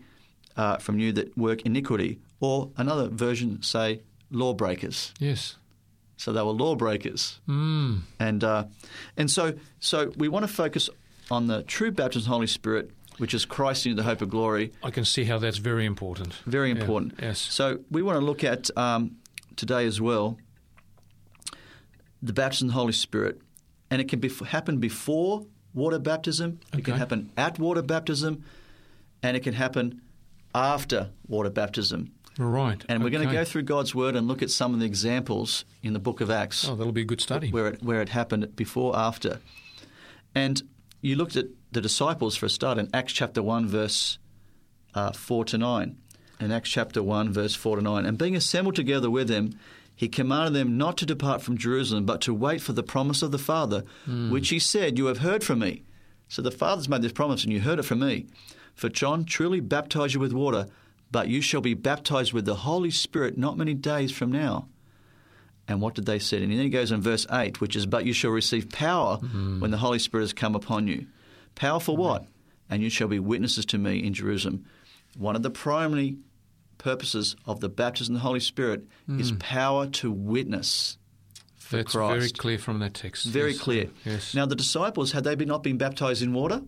uh, 0.60 0.78
from 0.86 1.00
you 1.00 1.10
that 1.14 1.28
work 1.38 1.60
iniquity. 1.66 2.20
Or 2.42 2.70
another 2.78 3.08
version 3.10 3.62
say, 3.62 4.02
lawbreakers. 4.32 5.14
Yes. 5.20 5.56
So 6.18 6.32
they 6.34 6.42
were 6.42 6.52
lawbreakers. 6.64 7.40
Mm, 7.48 8.02
And 8.20 8.44
uh, 8.44 8.64
and 9.18 9.30
so 9.32 9.44
so 9.80 9.98
we 10.18 10.28
want 10.30 10.44
to 10.48 10.54
focus 10.64 10.90
on 11.30 11.48
the 11.48 11.64
true 11.64 11.92
baptism 11.92 12.22
of 12.22 12.26
the 12.26 12.34
Holy 12.36 12.48
Spirit, 12.48 12.92
which 13.22 13.34
is 13.34 13.46
Christ 13.46 13.86
in 13.86 13.96
the 13.96 14.04
hope 14.04 14.22
of 14.26 14.30
glory. 14.30 14.72
I 14.84 14.92
can 14.92 15.06
see 15.06 15.26
how 15.26 15.40
that's 15.40 15.60
very 15.60 15.86
important. 15.86 16.34
Very 16.46 16.70
Yeah, 16.72 16.80
important. 16.82 17.14
yes. 17.22 17.40
So 17.40 17.66
we 17.92 18.02
want 18.02 18.20
to 18.20 18.26
look 18.26 18.44
at 18.44 18.70
um, 18.78 19.12
today 19.56 19.86
as 19.88 20.00
well 20.02 20.38
the 22.22 22.34
baptism 22.34 22.68
of 22.70 22.74
the 22.74 22.80
Holy 22.80 22.94
Spirit, 22.94 23.36
and 23.90 24.02
it 24.02 24.10
can 24.10 24.20
be, 24.20 24.30
happen 24.48 24.80
before 24.80 25.46
water 25.74 26.00
baptism. 26.00 26.60
It 26.78 26.84
can 26.86 26.96
happen 26.98 27.32
at 27.38 27.60
water 27.60 27.82
baptism, 27.84 28.44
and 29.24 29.38
it 29.38 29.44
can 29.44 29.54
happen 29.54 30.02
after 30.54 31.10
water 31.28 31.50
baptism. 31.50 32.12
Right. 32.38 32.84
And 32.88 33.04
we're 33.04 33.10
going 33.10 33.28
to 33.28 33.34
go 33.34 33.44
through 33.44 33.64
God's 33.64 33.94
Word 33.94 34.16
and 34.16 34.28
look 34.28 34.42
at 34.42 34.50
some 34.50 34.74
of 34.74 34.80
the 34.80 34.86
examples 34.86 35.66
in 35.84 35.92
the 35.94 36.00
Book 36.00 36.22
of 36.22 36.32
Acts 36.32 36.68
Oh, 36.68 36.76
that'll 36.76 36.94
be 36.94 37.02
a 37.02 37.06
good 37.06 37.20
study. 37.22 37.52
where 37.52 37.68
it 37.68 37.84
where 37.84 38.02
it 38.02 38.10
happened 38.10 38.56
before 38.56 38.96
after. 38.98 39.40
And 40.34 40.62
you 41.02 41.16
looked 41.16 41.36
at 41.36 41.48
the 41.72 41.82
disciples 41.82 42.36
for 42.36 42.46
a 42.46 42.50
start 42.50 42.78
in 42.78 42.90
Acts 42.94 43.14
chapter 43.14 43.44
one 43.44 43.68
verse 43.68 44.20
uh, 44.96 45.12
four 45.12 45.44
to 45.46 45.58
nine. 45.58 45.98
In 46.40 46.52
Acts 46.52 46.70
chapter 46.70 47.04
one 47.04 47.32
verse 47.34 47.56
four 47.56 47.76
to 47.76 47.82
nine, 47.82 48.06
and 48.06 48.18
being 48.18 48.36
assembled 48.36 48.76
together 48.76 49.10
with 49.10 49.28
them, 49.28 49.52
he 49.94 50.08
commanded 50.08 50.54
them 50.54 50.78
not 50.78 50.96
to 50.98 51.06
depart 51.06 51.42
from 51.42 51.58
Jerusalem, 51.58 52.06
but 52.06 52.22
to 52.22 52.34
wait 52.34 52.62
for 52.62 52.72
the 52.72 52.84
promise 52.84 53.22
of 53.22 53.32
the 53.32 53.38
Father, 53.38 53.84
which 54.08 54.48
he 54.48 54.60
said, 54.60 54.98
"You 54.98 55.08
have 55.08 55.18
heard 55.18 55.44
from 55.44 55.60
me." 55.60 55.84
So 56.30 56.42
the 56.42 56.52
Father's 56.52 56.88
made 56.88 57.02
this 57.02 57.12
promise, 57.12 57.44
and 57.44 57.52
you 57.52 57.60
heard 57.60 57.80
it 57.80 57.84
from 57.84 58.00
me. 58.00 58.28
For 58.80 58.88
John 58.88 59.26
truly 59.26 59.60
baptized 59.60 60.14
you 60.14 60.22
with 60.22 60.32
water, 60.32 60.66
but 61.12 61.28
you 61.28 61.42
shall 61.42 61.60
be 61.60 61.74
baptized 61.74 62.32
with 62.32 62.46
the 62.46 62.56
Holy 62.56 62.92
Spirit 62.92 63.38
not 63.38 63.58
many 63.58 63.74
days 63.74 64.10
from 64.10 64.32
now. 64.32 64.70
And 65.68 65.82
what 65.82 65.96
did 65.96 66.06
they 66.06 66.18
say? 66.18 66.42
And 66.42 66.50
then 66.50 66.60
he 66.60 66.70
goes 66.70 66.90
in 66.90 67.02
verse 67.02 67.28
8, 67.30 67.60
which 67.60 67.76
is, 67.76 67.86
But 67.86 68.06
you 68.06 68.14
shall 68.14 68.32
receive 68.32 68.70
power 68.70 69.18
mm-hmm. 69.18 69.60
when 69.60 69.72
the 69.72 69.78
Holy 69.80 70.00
Spirit 70.00 70.24
has 70.24 70.34
come 70.34 70.56
upon 70.56 70.88
you. 70.88 71.08
Power 71.56 71.82
for 71.82 71.98
what? 71.98 72.22
Mm-hmm. 72.22 72.32
And 72.74 72.84
you 72.84 72.90
shall 72.90 73.10
be 73.10 73.20
witnesses 73.20 73.66
to 73.66 73.78
me 73.78 74.02
in 74.02 74.14
Jerusalem. 74.14 74.64
One 75.18 75.36
of 75.36 75.44
the 75.44 75.50
primary 75.50 76.16
purposes 76.78 77.36
of 77.46 77.60
the 77.60 77.68
baptism 77.68 78.16
of 78.16 78.22
the 78.22 78.26
Holy 78.26 78.40
Spirit 78.40 78.86
is 79.10 79.34
mm. 79.34 79.40
power 79.40 79.88
to 79.88 80.10
witness 80.10 80.98
for 81.58 81.76
that's 81.76 81.92
Christ. 81.92 82.18
very 82.18 82.30
clear 82.30 82.58
from 82.58 82.80
that 82.80 82.94
text. 82.94 83.26
Very 83.26 83.52
Yes, 83.52 83.62
clear. 83.62 83.90
Yes. 84.06 84.34
Now, 84.34 84.46
the 84.46 84.56
disciples, 84.56 85.12
had 85.12 85.26
they 85.26 85.36
been 85.36 85.50
not 85.50 85.64
been 85.64 85.78
baptized 85.78 86.22
in 86.22 86.32
water? 86.32 86.62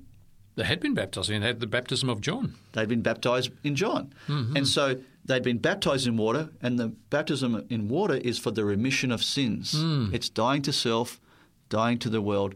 They 0.55 0.63
had 0.63 0.79
been 0.79 0.93
baptized 0.93 1.29
and 1.29 1.43
had 1.43 1.59
the 1.59 1.67
baptism 1.67 2.09
of 2.09 2.21
John. 2.21 2.55
They'd 2.73 2.89
been 2.89 3.01
baptized 3.01 3.51
in 3.63 3.75
John. 3.75 4.13
Mm-hmm. 4.27 4.57
And 4.57 4.67
so 4.67 4.99
they'd 5.25 5.43
been 5.43 5.59
baptized 5.59 6.07
in 6.07 6.17
water, 6.17 6.49
and 6.61 6.77
the 6.77 6.87
baptism 7.09 7.65
in 7.69 7.87
water 7.87 8.15
is 8.15 8.37
for 8.37 8.51
the 8.51 8.65
remission 8.65 9.11
of 9.11 9.23
sins. 9.23 9.73
Hmm. 9.73 10.09
It's 10.13 10.29
dying 10.29 10.61
to 10.63 10.73
self, 10.73 11.19
dying 11.69 11.99
to 11.99 12.09
the 12.09 12.21
world, 12.21 12.55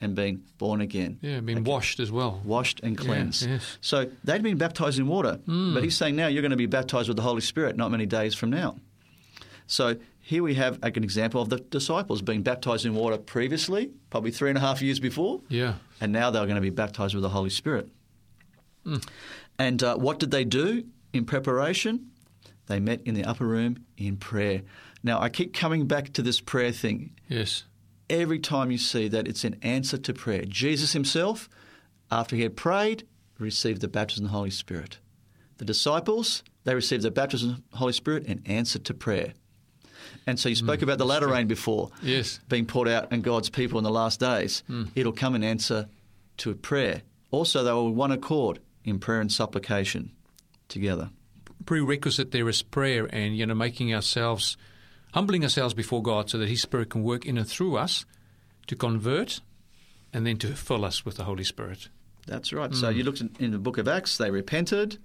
and 0.00 0.14
being 0.14 0.42
born 0.58 0.80
again. 0.80 1.18
Yeah, 1.22 1.40
been 1.40 1.64
washed 1.64 2.00
as 2.00 2.12
well. 2.12 2.42
Washed 2.44 2.80
and 2.82 2.98
cleansed. 2.98 3.46
yes. 3.46 3.78
So 3.80 4.10
they'd 4.24 4.42
been 4.42 4.58
baptized 4.58 4.98
in 4.98 5.06
water, 5.06 5.40
but 5.46 5.82
he's 5.82 5.96
saying 5.96 6.16
now 6.16 6.26
you're 6.26 6.42
going 6.42 6.50
to 6.50 6.56
be 6.56 6.66
baptized 6.66 7.08
with 7.08 7.16
the 7.16 7.22
Holy 7.22 7.40
Spirit 7.40 7.76
not 7.76 7.90
many 7.90 8.04
days 8.06 8.34
from 8.34 8.50
now. 8.50 8.76
So 9.66 9.96
here 10.26 10.42
we 10.42 10.54
have 10.54 10.80
like, 10.82 10.96
an 10.96 11.04
example 11.04 11.40
of 11.40 11.50
the 11.50 11.58
disciples 11.58 12.20
being 12.20 12.42
baptized 12.42 12.84
in 12.84 12.94
water 12.96 13.16
previously, 13.16 13.92
probably 14.10 14.32
three 14.32 14.48
and 14.48 14.58
a 14.58 14.60
half 14.60 14.82
years 14.82 14.98
before, 14.98 15.40
Yeah. 15.48 15.74
and 16.00 16.10
now 16.12 16.32
they're 16.32 16.46
going 16.46 16.56
to 16.56 16.60
be 16.60 16.70
baptized 16.70 17.14
with 17.14 17.22
the 17.22 17.28
Holy 17.28 17.50
Spirit. 17.50 17.88
And 19.58 19.82
uh, 19.84 19.96
what 19.96 20.18
did 20.18 20.32
they 20.32 20.44
do 20.44 20.84
in 21.12 21.26
preparation? 21.26 22.10
They 22.66 22.80
met 22.80 23.02
in 23.04 23.14
the 23.14 23.24
upper 23.24 23.46
room 23.46 23.84
in 23.96 24.16
prayer. 24.16 24.62
Now, 25.04 25.20
I 25.20 25.28
keep 25.28 25.54
coming 25.54 25.86
back 25.86 26.12
to 26.14 26.22
this 26.22 26.40
prayer 26.40 26.72
thing. 26.72 27.12
Yes. 27.28 27.62
Every 28.10 28.40
time 28.40 28.72
you 28.72 28.78
see 28.78 29.06
that, 29.08 29.28
it's 29.28 29.44
an 29.44 29.56
answer 29.62 29.96
to 29.98 30.12
prayer. 30.12 30.44
Jesus 30.44 30.92
himself, 30.92 31.48
after 32.10 32.34
he 32.34 32.42
had 32.42 32.56
prayed, 32.56 33.06
received 33.38 33.80
the 33.80 33.88
baptism 33.88 34.24
of 34.24 34.32
the 34.32 34.36
Holy 34.36 34.50
Spirit. 34.50 34.98
The 35.58 35.64
disciples, 35.64 36.42
they 36.64 36.74
received 36.74 37.02
the 37.04 37.10
baptism 37.12 37.50
of 37.50 37.62
the 37.70 37.76
Holy 37.76 37.92
Spirit 37.92 38.26
in 38.26 38.42
answer 38.44 38.80
to 38.80 38.92
prayer. 38.94 39.34
And 40.26 40.38
so 40.38 40.48
you 40.48 40.54
spoke 40.56 40.80
mm, 40.80 40.84
about 40.84 40.98
the 40.98 41.06
latter 41.06 41.28
rain 41.28 41.46
before 41.46 41.90
Yes. 42.02 42.40
being 42.48 42.66
poured 42.66 42.88
out 42.88 43.12
on 43.12 43.20
God's 43.20 43.48
people 43.50 43.78
in 43.78 43.84
the 43.84 43.90
last 43.90 44.20
days. 44.20 44.62
Mm. 44.68 44.90
It'll 44.94 45.12
come 45.12 45.34
in 45.34 45.44
answer 45.44 45.88
to 46.38 46.54
prayer. 46.54 47.02
Also, 47.30 47.62
they 47.64 47.72
were 47.72 47.90
one 47.90 48.12
accord 48.12 48.58
in 48.84 48.98
prayer 48.98 49.20
and 49.20 49.30
supplication 49.32 50.12
together. 50.68 51.10
Prerequisite 51.64 52.30
there 52.30 52.48
is 52.48 52.62
prayer 52.62 53.08
and, 53.12 53.36
you 53.36 53.46
know, 53.46 53.54
making 53.54 53.94
ourselves, 53.94 54.56
humbling 55.14 55.42
ourselves 55.42 55.74
before 55.74 56.02
God 56.02 56.30
so 56.30 56.38
that 56.38 56.48
His 56.48 56.62
Spirit 56.62 56.90
can 56.90 57.02
work 57.02 57.24
in 57.26 57.38
and 57.38 57.48
through 57.48 57.76
us 57.76 58.04
to 58.68 58.76
convert 58.76 59.40
and 60.12 60.26
then 60.26 60.36
to 60.38 60.48
fill 60.54 60.84
us 60.84 61.04
with 61.04 61.16
the 61.16 61.24
Holy 61.24 61.44
Spirit. 61.44 61.88
That's 62.26 62.52
right. 62.52 62.74
So 62.74 62.92
mm. 62.92 62.96
you 62.96 63.04
looked 63.04 63.22
in, 63.38 63.50
the 63.52 63.58
book 63.58 63.78
of 63.78 63.86
Acts, 63.88 64.18
they 64.18 64.30
repented, 64.30 64.98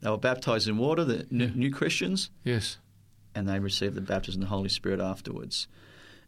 they 0.00 0.10
were 0.10 0.18
baptized 0.18 0.68
in 0.68 0.76
water, 0.78 1.04
the 1.04 1.26
n- 1.32 1.52
new 1.56 1.72
Christians, 1.72 2.30
Yes. 2.44 2.78
And 3.34 3.48
they 3.48 3.58
received 3.58 3.94
the 3.94 4.00
baptism 4.00 4.42
of 4.42 4.48
the 4.48 4.54
Holy 4.54 4.68
Spirit 4.68 5.00
afterwards. 5.00 5.68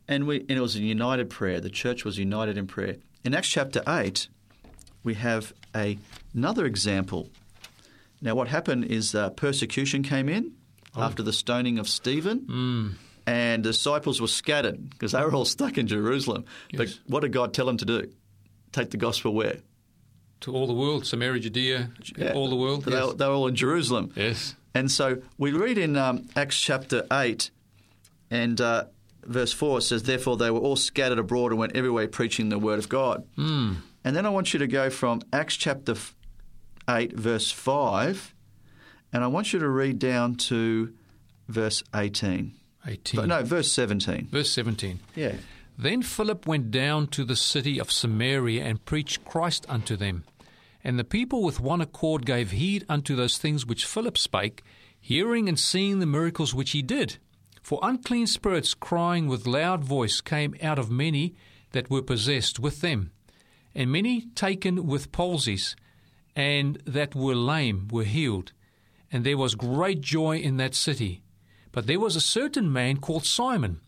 And, 0.08 0.26
we, 0.26 0.40
and 0.40 0.50
it 0.52 0.60
was 0.60 0.76
a 0.76 0.80
united 0.80 1.30
prayer. 1.30 1.60
The 1.60 1.70
church 1.70 2.04
was 2.04 2.18
united 2.18 2.56
in 2.58 2.66
prayer. 2.66 2.96
In 3.24 3.34
Acts 3.34 3.48
chapter 3.48 3.82
8, 3.86 4.28
we 5.04 5.14
have 5.14 5.52
a, 5.74 5.98
another 6.34 6.66
example. 6.66 7.30
Now, 8.20 8.34
what 8.34 8.48
happened 8.48 8.84
is 8.86 9.14
uh, 9.14 9.30
persecution 9.30 10.02
came 10.02 10.28
in 10.28 10.52
after 10.96 11.22
the 11.22 11.32
stoning 11.32 11.78
of 11.78 11.88
Stephen, 11.88 12.96
and 13.26 13.64
the 13.64 13.70
disciples 13.70 14.20
were 14.20 14.26
scattered 14.28 14.90
because 14.90 15.12
they 15.12 15.22
were 15.22 15.32
all 15.34 15.44
stuck 15.56 15.78
in 15.78 15.86
Jerusalem. 15.86 16.44
But 16.76 16.98
what 17.06 17.20
did 17.20 17.32
God 17.32 17.54
tell 17.54 17.66
them 17.66 17.76
to 17.78 17.84
do? 17.84 18.10
Take 18.72 18.90
the 18.90 18.96
gospel 18.96 19.32
where? 19.34 19.58
To 20.42 20.52
all 20.54 20.66
the 20.66 20.72
world, 20.74 21.06
Samaria, 21.06 21.40
Judea, 21.40 21.90
all 22.34 22.48
the 22.48 22.56
world. 22.56 22.84
They, 22.84 22.92
Yes. 22.92 23.12
they 23.14 23.26
were 23.26 23.32
all 23.34 23.46
in 23.46 23.54
Jerusalem. 23.54 24.12
yes. 24.16 24.54
And 24.74 24.90
so 24.90 25.22
we 25.36 25.52
read 25.52 25.78
in 25.78 25.96
um, 25.96 26.28
Acts 26.36 26.60
chapter 26.60 27.06
8 27.12 27.50
and 28.30 28.60
uh, 28.60 28.84
verse 29.24 29.52
4 29.52 29.78
it 29.78 29.82
says, 29.82 30.02
Therefore 30.04 30.36
they 30.36 30.50
were 30.50 30.60
all 30.60 30.76
scattered 30.76 31.18
abroad 31.18 31.50
and 31.52 31.58
went 31.58 31.76
everywhere 31.76 32.08
preaching 32.08 32.48
the 32.48 32.58
word 32.58 32.78
of 32.78 32.88
God. 32.88 33.26
Mm. 33.36 33.76
And 34.04 34.16
then 34.16 34.26
I 34.26 34.30
want 34.30 34.52
you 34.52 34.58
to 34.58 34.66
go 34.66 34.90
from 34.90 35.22
Acts 35.32 35.56
chapter 35.56 35.94
8, 36.88 37.12
verse 37.12 37.50
5, 37.50 38.34
and 39.12 39.24
I 39.24 39.26
want 39.26 39.52
you 39.52 39.58
to 39.58 39.68
read 39.68 39.98
down 39.98 40.36
to 40.36 40.92
verse 41.48 41.82
18. 41.94 42.52
18. 42.86 43.28
No, 43.28 43.42
verse 43.42 43.70
17. 43.72 44.28
Verse 44.30 44.50
17. 44.50 45.00
Yeah. 45.14 45.34
Then 45.76 46.02
Philip 46.02 46.46
went 46.46 46.70
down 46.70 47.08
to 47.08 47.24
the 47.24 47.36
city 47.36 47.78
of 47.78 47.90
Samaria 47.90 48.64
and 48.64 48.84
preached 48.84 49.24
Christ 49.24 49.66
unto 49.68 49.96
them. 49.96 50.24
And 50.82 50.98
the 50.98 51.04
people 51.04 51.42
with 51.42 51.60
one 51.60 51.80
accord 51.80 52.24
gave 52.24 52.52
heed 52.52 52.84
unto 52.88 53.14
those 53.14 53.38
things 53.38 53.66
which 53.66 53.84
Philip 53.84 54.16
spake, 54.16 54.62
hearing 54.98 55.48
and 55.48 55.58
seeing 55.58 55.98
the 55.98 56.06
miracles 56.06 56.54
which 56.54 56.70
he 56.70 56.82
did. 56.82 57.18
For 57.62 57.78
unclean 57.82 58.26
spirits 58.26 58.74
crying 58.74 59.26
with 59.26 59.46
loud 59.46 59.84
voice 59.84 60.20
came 60.20 60.54
out 60.62 60.78
of 60.78 60.90
many 60.90 61.34
that 61.72 61.90
were 61.90 62.02
possessed 62.02 62.58
with 62.58 62.80
them. 62.80 63.10
And 63.74 63.92
many 63.92 64.22
taken 64.34 64.86
with 64.86 65.12
palsies, 65.12 65.76
and 66.34 66.82
that 66.86 67.14
were 67.14 67.34
lame 67.34 67.88
were 67.88 68.04
healed. 68.04 68.52
And 69.12 69.24
there 69.24 69.38
was 69.38 69.54
great 69.54 70.00
joy 70.00 70.38
in 70.38 70.56
that 70.56 70.74
city. 70.74 71.22
But 71.72 71.86
there 71.86 72.00
was 72.00 72.16
a 72.16 72.20
certain 72.20 72.72
man 72.72 72.96
called 72.96 73.24
Simon, 73.24 73.80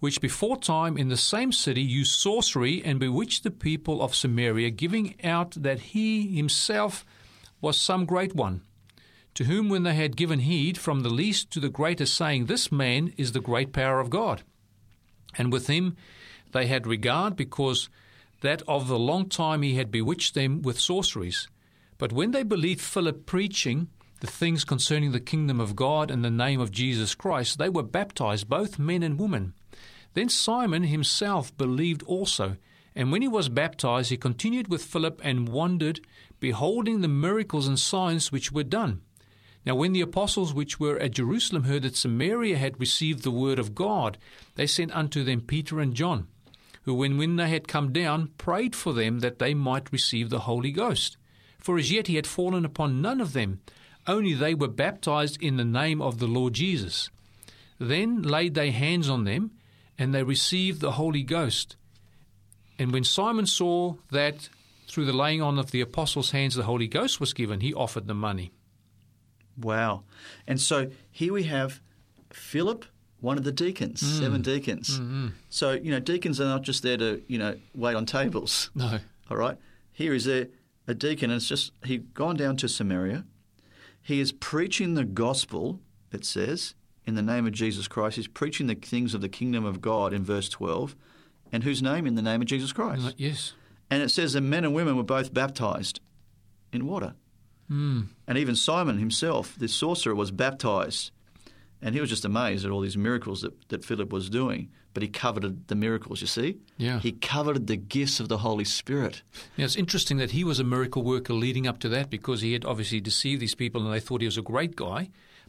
which 0.00 0.20
before 0.20 0.56
time 0.56 0.96
in 0.96 1.08
the 1.08 1.16
same 1.16 1.50
city 1.50 1.82
used 1.82 2.12
sorcery 2.12 2.82
and 2.84 3.00
bewitched 3.00 3.42
the 3.42 3.50
people 3.50 4.00
of 4.00 4.14
Samaria, 4.14 4.70
giving 4.70 5.14
out 5.24 5.52
that 5.52 5.80
he 5.80 6.36
himself 6.36 7.04
was 7.60 7.80
some 7.80 8.04
great 8.04 8.34
one. 8.34 8.62
To 9.34 9.44
whom, 9.44 9.68
when 9.68 9.82
they 9.82 9.94
had 9.94 10.16
given 10.16 10.40
heed, 10.40 10.78
from 10.78 11.00
the 11.00 11.10
least 11.10 11.50
to 11.52 11.60
the 11.60 11.68
greatest, 11.68 12.14
saying, 12.14 12.46
This 12.46 12.70
man 12.72 13.12
is 13.16 13.32
the 13.32 13.40
great 13.40 13.72
power 13.72 14.00
of 14.00 14.10
God. 14.10 14.42
And 15.36 15.52
with 15.52 15.66
him 15.66 15.96
they 16.52 16.66
had 16.66 16.86
regard, 16.86 17.36
because 17.36 17.88
that 18.40 18.62
of 18.68 18.88
the 18.88 18.98
long 18.98 19.28
time 19.28 19.62
he 19.62 19.74
had 19.74 19.90
bewitched 19.90 20.34
them 20.34 20.62
with 20.62 20.78
sorceries. 20.78 21.48
But 21.98 22.12
when 22.12 22.30
they 22.30 22.44
believed 22.44 22.80
Philip 22.80 23.26
preaching 23.26 23.88
the 24.20 24.26
things 24.26 24.64
concerning 24.64 25.12
the 25.12 25.20
kingdom 25.20 25.60
of 25.60 25.76
God 25.76 26.10
and 26.10 26.24
the 26.24 26.30
name 26.30 26.60
of 26.60 26.70
Jesus 26.70 27.14
Christ, 27.14 27.58
they 27.58 27.68
were 27.68 27.82
baptized, 27.82 28.48
both 28.48 28.78
men 28.78 29.02
and 29.02 29.18
women. 29.18 29.54
Then 30.14 30.28
Simon 30.28 30.84
himself 30.84 31.56
believed 31.56 32.02
also, 32.04 32.56
and 32.94 33.12
when 33.12 33.22
he 33.22 33.28
was 33.28 33.48
baptized, 33.48 34.10
he 34.10 34.16
continued 34.16 34.68
with 34.68 34.84
Philip 34.84 35.20
and 35.22 35.48
wondered, 35.48 36.00
beholding 36.40 37.00
the 37.00 37.08
miracles 37.08 37.68
and 37.68 37.78
signs 37.78 38.32
which 38.32 38.52
were 38.52 38.64
done. 38.64 39.02
Now, 39.64 39.74
when 39.74 39.92
the 39.92 40.00
apostles 40.00 40.54
which 40.54 40.80
were 40.80 40.98
at 40.98 41.12
Jerusalem 41.12 41.64
heard 41.64 41.82
that 41.82 41.96
Samaria 41.96 42.56
had 42.56 42.80
received 42.80 43.22
the 43.22 43.30
word 43.30 43.58
of 43.58 43.74
God, 43.74 44.18
they 44.54 44.66
sent 44.66 44.96
unto 44.96 45.22
them 45.22 45.42
Peter 45.42 45.80
and 45.80 45.94
John, 45.94 46.26
who, 46.82 46.94
when, 46.94 47.18
when 47.18 47.36
they 47.36 47.50
had 47.50 47.68
come 47.68 47.92
down, 47.92 48.30
prayed 48.38 48.74
for 48.74 48.92
them 48.92 49.18
that 49.20 49.38
they 49.38 49.54
might 49.54 49.92
receive 49.92 50.30
the 50.30 50.40
Holy 50.40 50.72
Ghost. 50.72 51.16
For 51.58 51.76
as 51.76 51.92
yet 51.92 52.06
he 52.06 52.16
had 52.16 52.26
fallen 52.26 52.64
upon 52.64 53.02
none 53.02 53.20
of 53.20 53.32
them, 53.32 53.60
only 54.06 54.32
they 54.32 54.54
were 54.54 54.68
baptized 54.68 55.42
in 55.42 55.56
the 55.56 55.64
name 55.64 56.00
of 56.00 56.18
the 56.18 56.28
Lord 56.28 56.54
Jesus. 56.54 57.10
Then 57.78 58.22
laid 58.22 58.54
they 58.54 58.70
hands 58.70 59.08
on 59.08 59.24
them, 59.24 59.50
and 59.98 60.14
they 60.14 60.22
received 60.22 60.80
the 60.80 60.92
Holy 60.92 61.22
Ghost. 61.22 61.76
And 62.78 62.92
when 62.92 63.04
Simon 63.04 63.46
saw 63.46 63.96
that 64.12 64.48
through 64.86 65.04
the 65.04 65.12
laying 65.12 65.42
on 65.42 65.58
of 65.58 65.70
the 65.72 65.80
apostles' 65.80 66.30
hands 66.30 66.54
the 66.54 66.62
Holy 66.62 66.86
Ghost 66.86 67.20
was 67.20 67.32
given, 67.32 67.60
he 67.60 67.74
offered 67.74 68.06
the 68.06 68.14
money. 68.14 68.52
Wow. 69.60 70.04
And 70.46 70.60
so 70.60 70.90
here 71.10 71.32
we 71.32 71.44
have 71.44 71.80
Philip, 72.32 72.84
one 73.20 73.36
of 73.36 73.44
the 73.44 73.52
deacons, 73.52 74.02
mm. 74.02 74.20
seven 74.20 74.42
deacons. 74.42 75.00
Mm, 75.00 75.10
mm. 75.10 75.32
So, 75.50 75.72
you 75.72 75.90
know, 75.90 75.98
deacons 75.98 76.40
are 76.40 76.44
not 76.44 76.62
just 76.62 76.82
there 76.82 76.96
to, 76.96 77.22
you 77.26 77.38
know, 77.38 77.56
wait 77.74 77.94
on 77.94 78.06
tables. 78.06 78.70
No. 78.78 78.98
All 79.30 79.36
right. 79.36 79.58
Here 79.92 80.14
is 80.14 80.26
a, 80.26 80.48
a 80.86 80.94
deacon, 80.94 81.30
and 81.30 81.36
it's 81.36 81.48
just 81.48 81.72
he'd 81.84 82.14
gone 82.14 82.36
down 82.36 82.56
to 82.58 82.68
Samaria. 82.68 83.26
He 84.00 84.20
is 84.20 84.32
preaching 84.32 84.94
the 84.94 85.04
gospel, 85.04 85.80
it 86.12 86.24
says, 86.24 86.74
in 87.08 87.14
the 87.14 87.22
name 87.22 87.46
of 87.46 87.52
Jesus 87.54 87.88
Christ. 87.88 88.16
He's 88.16 88.28
preaching 88.28 88.66
the 88.66 88.74
things 88.74 89.14
of 89.14 89.22
the 89.22 89.30
kingdom 89.30 89.64
of 89.64 89.80
God 89.80 90.12
in 90.12 90.22
verse 90.22 90.46
12. 90.50 90.94
And 91.50 91.64
whose 91.64 91.82
name? 91.82 92.06
In 92.06 92.16
the 92.16 92.22
name 92.22 92.42
of 92.42 92.46
Jesus 92.46 92.70
Christ. 92.70 93.14
Yes. 93.16 93.54
And 93.90 94.02
it 94.02 94.10
says 94.10 94.34
that 94.34 94.42
men 94.42 94.62
and 94.62 94.74
women 94.74 94.94
were 94.94 95.02
both 95.02 95.32
baptized 95.32 96.00
in 96.70 96.86
water. 96.86 97.14
Mm. 97.70 98.08
And 98.26 98.36
even 98.36 98.54
Simon 98.54 98.98
himself, 98.98 99.56
this 99.56 99.72
sorcerer, 99.72 100.14
was 100.14 100.30
baptized. 100.30 101.10
And 101.80 101.94
he 101.94 102.00
was 102.02 102.10
just 102.10 102.26
amazed 102.26 102.66
at 102.66 102.70
all 102.70 102.82
these 102.82 102.98
miracles 102.98 103.40
that, 103.40 103.68
that 103.70 103.86
Philip 103.86 104.12
was 104.12 104.28
doing. 104.28 104.68
But 104.92 105.02
he 105.02 105.08
coveted 105.08 105.68
the 105.68 105.76
miracles, 105.76 106.20
you 106.20 106.26
see? 106.26 106.58
Yeah. 106.76 106.98
He 106.98 107.12
coveted 107.12 107.68
the 107.68 107.76
gifts 107.76 108.20
of 108.20 108.28
the 108.28 108.38
Holy 108.38 108.64
Spirit. 108.64 109.22
Now, 109.56 109.64
it's 109.64 109.76
interesting 109.76 110.18
that 110.18 110.32
he 110.32 110.44
was 110.44 110.60
a 110.60 110.64
miracle 110.64 111.02
worker 111.02 111.32
leading 111.32 111.66
up 111.66 111.78
to 111.80 111.88
that 111.88 112.10
because 112.10 112.42
he 112.42 112.52
had 112.52 112.66
obviously 112.66 113.00
deceived 113.00 113.40
these 113.40 113.54
people 113.54 113.82
and 113.82 113.94
they 113.94 114.00
thought 114.00 114.20
he 114.20 114.26
was 114.26 114.36
a 114.36 114.42
great 114.42 114.76
guy, 114.76 115.08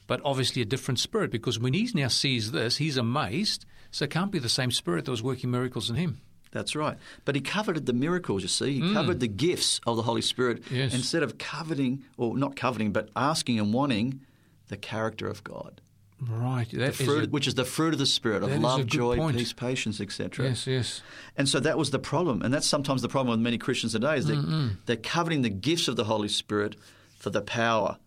but 0.09 0.19
obviously 0.25 0.59
a 0.59 0.65
different 0.65 0.99
spirit 0.99 1.29
because 1.29 1.59
when 1.59 1.73
he 1.73 1.87
now 1.93 2.07
sees 2.07 2.51
this, 2.51 2.77
he's 2.77 2.97
amazed. 2.97 3.63
So 3.91 4.05
it 4.05 4.11
can't 4.11 4.31
be 4.31 4.39
the 4.39 4.49
same 4.49 4.71
spirit 4.71 5.05
that 5.05 5.11
was 5.11 5.21
working 5.21 5.51
miracles 5.51 5.87
in 5.91 5.97
him. 5.97 6.19
That's 6.51 6.75
right. 6.75 6.97
But 7.25 7.35
he 7.35 7.41
coveted 7.41 7.85
the 7.85 7.93
miracles, 7.93 8.41
you 8.41 8.47
see. 8.47 8.73
He 8.73 8.81
mm. 8.81 8.93
covered 8.93 9.19
the 9.19 9.27
gifts 9.27 9.79
of 9.85 9.97
the 9.97 10.01
Holy 10.01 10.23
Spirit 10.23 10.63
Yes. 10.71 10.95
instead 10.95 11.21
of 11.21 11.37
coveting, 11.37 12.05
or 12.17 12.35
not 12.35 12.55
coveting, 12.55 12.91
but 12.91 13.09
asking 13.15 13.59
and 13.59 13.71
wanting 13.71 14.21
the 14.69 14.77
character 14.77 15.27
of 15.27 15.43
God, 15.43 15.79
Right. 16.19 16.67
That 16.71 16.95
the 16.95 17.03
is 17.03 17.27
a- 17.27 17.29
which 17.29 17.47
is 17.47 17.53
the 17.53 17.63
fruit 17.63 17.93
of 17.93 17.99
the 17.99 18.07
Spirit 18.07 18.41
of 18.41 18.49
that 18.49 18.55
is 18.55 18.63
a 18.63 18.65
love, 18.65 18.87
joy, 18.87 19.15
point. 19.15 19.37
peace, 19.37 19.53
patience, 19.53 20.01
etc. 20.01 20.47
yes, 20.47 20.65
yes. 20.65 21.01
And 21.37 21.47
so 21.47 21.59
that 21.59 21.77
was 21.77 21.91
the 21.91 21.99
problem. 21.99 22.41
And 22.41 22.51
that's 22.51 22.67
sometimes 22.67 23.03
the 23.03 23.09
problem 23.09 23.29
with 23.37 23.43
many 23.43 23.59
Christians 23.59 23.91
today 23.91 24.17
is 24.17 24.25
they, 24.25 24.39
they're 24.87 24.95
coveting 24.95 25.43
the 25.43 25.49
gifts 25.51 25.87
of 25.87 25.97
the 25.97 26.05
Holy 26.05 26.29
Spirit 26.29 26.75
for 27.19 27.29
the 27.29 27.41
power 27.43 27.99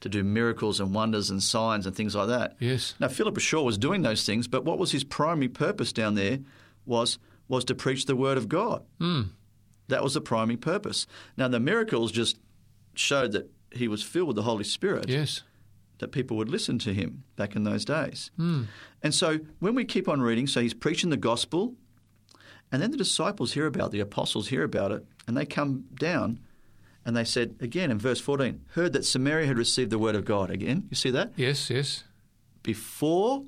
to 0.00 0.08
do 0.08 0.24
miracles 0.24 0.80
and 0.80 0.94
wonders 0.94 1.28
and 1.30 1.42
signs 1.42 1.86
and 1.86 1.94
things 1.94 2.14
like 2.14 2.28
that. 2.28 2.56
Yes. 2.58 2.94
Now, 2.98 3.08
Philip 3.08 3.38
Shaw 3.38 3.62
was 3.62 3.76
doing 3.78 4.02
those 4.02 4.24
things, 4.24 4.48
but 4.48 4.64
what 4.64 4.78
was 4.78 4.92
his 4.92 5.04
primary 5.04 5.48
purpose 5.48 5.92
down 5.92 6.14
there 6.14 6.38
was, 6.86 7.18
was 7.48 7.64
to 7.66 7.74
preach 7.74 8.06
the 8.06 8.16
word 8.16 8.38
of 8.38 8.48
God. 8.48 8.82
Mm. 9.00 9.28
That 9.88 10.02
was 10.02 10.14
the 10.14 10.20
primary 10.20 10.56
purpose. 10.56 11.06
Now, 11.36 11.48
the 11.48 11.60
miracles 11.60 12.12
just 12.12 12.38
showed 12.94 13.32
that 13.32 13.50
he 13.72 13.88
was 13.88 14.02
filled 14.02 14.28
with 14.28 14.36
the 14.36 14.42
Holy 14.42 14.64
Spirit, 14.64 15.08
Yes. 15.08 15.42
that 15.98 16.12
people 16.12 16.36
would 16.38 16.48
listen 16.48 16.78
to 16.80 16.94
him 16.94 17.24
back 17.36 17.54
in 17.54 17.64
those 17.64 17.84
days. 17.84 18.30
Mm. 18.38 18.66
And 19.02 19.14
so 19.14 19.38
when 19.58 19.74
we 19.74 19.84
keep 19.84 20.08
on 20.08 20.20
reading, 20.22 20.46
so 20.46 20.60
he's 20.60 20.74
preaching 20.74 21.10
the 21.10 21.16
gospel, 21.16 21.74
and 22.72 22.80
then 22.80 22.90
the 22.90 22.96
disciples 22.96 23.52
hear 23.52 23.66
about 23.66 23.86
it, 23.88 23.92
the 23.92 24.00
apostles 24.00 24.48
hear 24.48 24.62
about 24.62 24.92
it, 24.92 25.04
and 25.26 25.36
they 25.36 25.44
come 25.44 25.84
down 25.94 26.40
and 27.04 27.16
they 27.16 27.24
said, 27.24 27.56
again 27.60 27.90
in 27.90 27.98
verse 27.98 28.20
14, 28.20 28.60
heard 28.74 28.92
that 28.92 29.04
Samaria 29.04 29.46
had 29.46 29.58
received 29.58 29.90
the 29.90 29.98
word 29.98 30.14
of 30.14 30.24
God. 30.24 30.50
Again, 30.50 30.86
you 30.90 30.96
see 30.96 31.10
that? 31.10 31.32
Yes. 31.36 31.70
Yes. 31.70 32.04
Before 32.62 33.44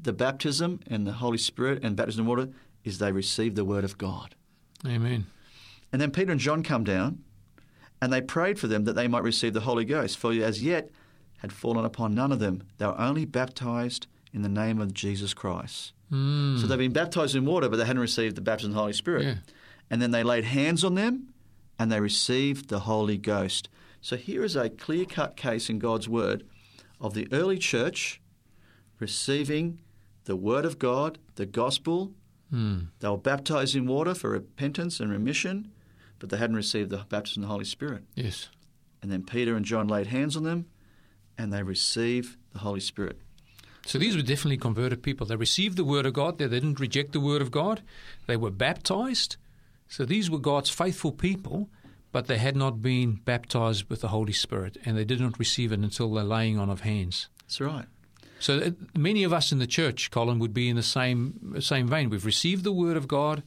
the 0.00 0.12
baptism 0.12 0.80
and 0.86 1.06
the 1.06 1.12
Holy 1.12 1.38
Spirit 1.38 1.82
and 1.82 1.96
baptism 1.96 2.24
in 2.24 2.28
water 2.28 2.48
is 2.84 2.98
they 2.98 3.12
received 3.12 3.56
the 3.56 3.64
word 3.64 3.84
of 3.84 3.98
God. 3.98 4.34
Amen. 4.86 5.26
And 5.92 6.00
then 6.00 6.10
Peter 6.10 6.32
and 6.32 6.40
John 6.40 6.62
come 6.62 6.84
down 6.84 7.22
and 8.00 8.12
they 8.12 8.20
prayed 8.20 8.58
for 8.58 8.66
them 8.66 8.84
that 8.84 8.94
they 8.94 9.08
might 9.08 9.22
receive 9.22 9.54
the 9.54 9.60
Holy 9.60 9.84
Ghost, 9.84 10.18
for 10.18 10.32
as 10.32 10.62
yet 10.62 10.90
had 11.38 11.52
fallen 11.52 11.84
upon 11.84 12.14
none 12.14 12.32
of 12.32 12.38
them. 12.38 12.62
They 12.78 12.86
were 12.86 13.00
only 13.00 13.24
baptized 13.24 14.06
in 14.32 14.42
the 14.42 14.48
name 14.48 14.80
of 14.80 14.92
Jesus 14.92 15.34
Christ. 15.34 15.92
Mm. 16.12 16.60
So 16.60 16.66
they've 16.66 16.78
been 16.78 16.92
baptized 16.92 17.34
in 17.34 17.44
water, 17.44 17.68
but 17.68 17.76
they 17.76 17.84
hadn't 17.84 18.00
received 18.00 18.36
the 18.36 18.42
baptism 18.42 18.70
of 18.70 18.74
the 18.74 18.80
Holy 18.80 18.92
Spirit. 18.92 19.24
Yeah. 19.24 19.34
And 19.90 20.02
then 20.02 20.10
they 20.10 20.22
laid 20.22 20.44
hands 20.44 20.84
on 20.84 20.94
them 20.94 21.28
and 21.78 21.90
they 21.90 22.00
received 22.00 22.68
the 22.68 22.80
Holy 22.80 23.18
Ghost. 23.18 23.68
So 24.00 24.16
here 24.16 24.44
is 24.44 24.56
a 24.56 24.70
clear 24.70 25.04
cut 25.04 25.36
case 25.36 25.68
in 25.68 25.78
God's 25.78 26.08
Word 26.08 26.44
of 27.00 27.14
the 27.14 27.28
early 27.32 27.58
church 27.58 28.20
receiving 28.98 29.80
the 30.24 30.36
Word 30.36 30.64
of 30.64 30.78
God, 30.78 31.18
the 31.34 31.46
gospel. 31.46 32.12
Mm. 32.52 32.88
They 33.00 33.08
were 33.08 33.18
baptized 33.18 33.74
in 33.74 33.86
water 33.86 34.14
for 34.14 34.30
repentance 34.30 35.00
and 35.00 35.10
remission, 35.10 35.72
but 36.18 36.30
they 36.30 36.36
hadn't 36.36 36.56
received 36.56 36.90
the 36.90 37.04
baptism 37.08 37.42
of 37.42 37.48
the 37.48 37.52
Holy 37.52 37.64
Spirit. 37.64 38.04
Yes. 38.14 38.48
And 39.02 39.10
then 39.10 39.24
Peter 39.24 39.54
and 39.54 39.64
John 39.64 39.88
laid 39.88 40.06
hands 40.06 40.36
on 40.36 40.44
them 40.44 40.66
and 41.38 41.52
they 41.52 41.62
received 41.62 42.36
the 42.52 42.60
Holy 42.60 42.80
Spirit. 42.80 43.18
So 43.84 43.98
these 43.98 44.16
were 44.16 44.22
definitely 44.22 44.56
converted 44.56 45.02
people. 45.02 45.26
They 45.26 45.36
received 45.36 45.76
the 45.76 45.84
word 45.84 46.06
of 46.06 46.14
God. 46.14 46.38
They 46.38 46.48
didn't 46.48 46.80
reject 46.80 47.12
the 47.12 47.20
word 47.20 47.40
of 47.40 47.52
God. 47.52 47.82
They 48.26 48.36
were 48.36 48.50
baptized. 48.50 49.36
So 49.88 50.04
these 50.04 50.30
were 50.30 50.38
God's 50.38 50.70
faithful 50.70 51.12
people, 51.12 51.68
but 52.12 52.26
they 52.26 52.38
had 52.38 52.56
not 52.56 52.82
been 52.82 53.20
baptized 53.24 53.88
with 53.88 54.00
the 54.00 54.08
Holy 54.08 54.32
Spirit, 54.32 54.76
and 54.84 54.96
they 54.96 55.04
did 55.04 55.20
not 55.20 55.38
receive 55.38 55.72
it 55.72 55.80
until 55.80 56.12
the 56.12 56.24
laying 56.24 56.58
on 56.58 56.70
of 56.70 56.80
hands. 56.80 57.28
That's 57.42 57.60
right. 57.60 57.86
So 58.38 58.58
uh, 58.58 58.70
many 58.96 59.24
of 59.24 59.32
us 59.32 59.52
in 59.52 59.58
the 59.58 59.66
church, 59.66 60.10
Colin, 60.10 60.38
would 60.38 60.54
be 60.54 60.68
in 60.68 60.76
the 60.76 60.82
same 60.82 61.60
same 61.60 61.88
vein. 61.88 62.10
We've 62.10 62.26
received 62.26 62.64
the 62.64 62.72
word 62.72 62.96
of 62.96 63.08
God, 63.08 63.42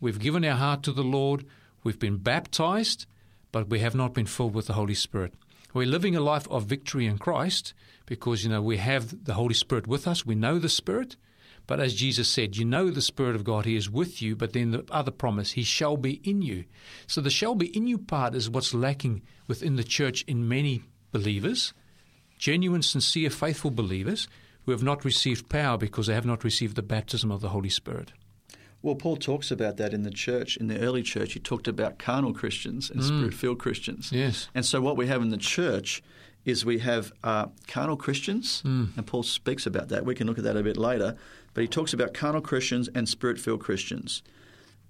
we've 0.00 0.18
given 0.18 0.44
our 0.44 0.56
heart 0.56 0.82
to 0.84 0.92
the 0.92 1.02
Lord, 1.02 1.44
we've 1.82 1.98
been 1.98 2.18
baptized, 2.18 3.06
but 3.50 3.68
we 3.68 3.80
have 3.80 3.94
not 3.94 4.14
been 4.14 4.26
filled 4.26 4.54
with 4.54 4.66
the 4.66 4.74
Holy 4.74 4.94
Spirit. 4.94 5.34
We're 5.74 5.86
living 5.86 6.14
a 6.14 6.20
life 6.20 6.46
of 6.48 6.66
victory 6.66 7.06
in 7.06 7.18
Christ 7.18 7.72
because 8.06 8.44
you 8.44 8.50
know 8.50 8.62
we 8.62 8.76
have 8.76 9.24
the 9.24 9.34
Holy 9.34 9.54
Spirit 9.54 9.86
with 9.86 10.06
us. 10.06 10.26
We 10.26 10.34
know 10.34 10.58
the 10.58 10.68
Spirit, 10.68 11.16
but 11.72 11.80
as 11.80 11.94
Jesus 11.94 12.28
said, 12.28 12.58
you 12.58 12.66
know 12.66 12.90
the 12.90 13.00
Spirit 13.00 13.34
of 13.34 13.44
God, 13.44 13.64
He 13.64 13.76
is 13.76 13.88
with 13.88 14.20
you. 14.20 14.36
But 14.36 14.52
then 14.52 14.72
the 14.72 14.84
other 14.90 15.10
promise, 15.10 15.52
He 15.52 15.62
shall 15.62 15.96
be 15.96 16.20
in 16.22 16.42
you. 16.42 16.66
So 17.06 17.22
the 17.22 17.30
shall 17.30 17.54
be 17.54 17.74
in 17.74 17.86
you 17.86 17.96
part 17.96 18.34
is 18.34 18.50
what's 18.50 18.74
lacking 18.74 19.22
within 19.48 19.76
the 19.76 19.82
church 19.82 20.22
in 20.26 20.46
many 20.46 20.82
believers 21.12 21.72
genuine, 22.36 22.82
sincere, 22.82 23.30
faithful 23.30 23.70
believers 23.70 24.28
who 24.66 24.72
have 24.72 24.82
not 24.82 25.02
received 25.02 25.48
power 25.48 25.78
because 25.78 26.08
they 26.08 26.14
have 26.14 26.26
not 26.26 26.44
received 26.44 26.76
the 26.76 26.82
baptism 26.82 27.32
of 27.32 27.40
the 27.40 27.48
Holy 27.48 27.70
Spirit. 27.70 28.12
Well, 28.82 28.94
Paul 28.94 29.16
talks 29.16 29.50
about 29.50 29.78
that 29.78 29.94
in 29.94 30.02
the 30.02 30.10
church, 30.10 30.58
in 30.58 30.66
the 30.66 30.78
early 30.78 31.02
church. 31.02 31.32
He 31.32 31.40
talked 31.40 31.68
about 31.68 31.98
carnal 31.98 32.34
Christians 32.34 32.90
and 32.90 33.02
spirit 33.02 33.32
filled 33.32 33.60
Christians. 33.60 34.12
Yes. 34.12 34.50
And 34.54 34.66
so, 34.66 34.82
what 34.82 34.98
we 34.98 35.06
have 35.06 35.22
in 35.22 35.30
the 35.30 35.38
church 35.38 36.02
is 36.44 36.64
we 36.64 36.80
have 36.80 37.12
uh, 37.22 37.46
carnal 37.68 37.96
Christians, 37.96 38.62
and 38.64 39.06
Paul 39.06 39.22
speaks 39.22 39.64
about 39.64 39.88
that. 39.88 40.04
We 40.04 40.14
can 40.14 40.26
look 40.26 40.38
at 40.38 40.44
that 40.44 40.56
a 40.56 40.62
bit 40.62 40.76
later. 40.76 41.16
But 41.54 41.62
he 41.62 41.68
talks 41.68 41.92
about 41.92 42.14
carnal 42.14 42.40
Christians 42.40 42.88
and 42.94 43.08
spirit 43.08 43.38
filled 43.38 43.60
Christians. 43.60 44.22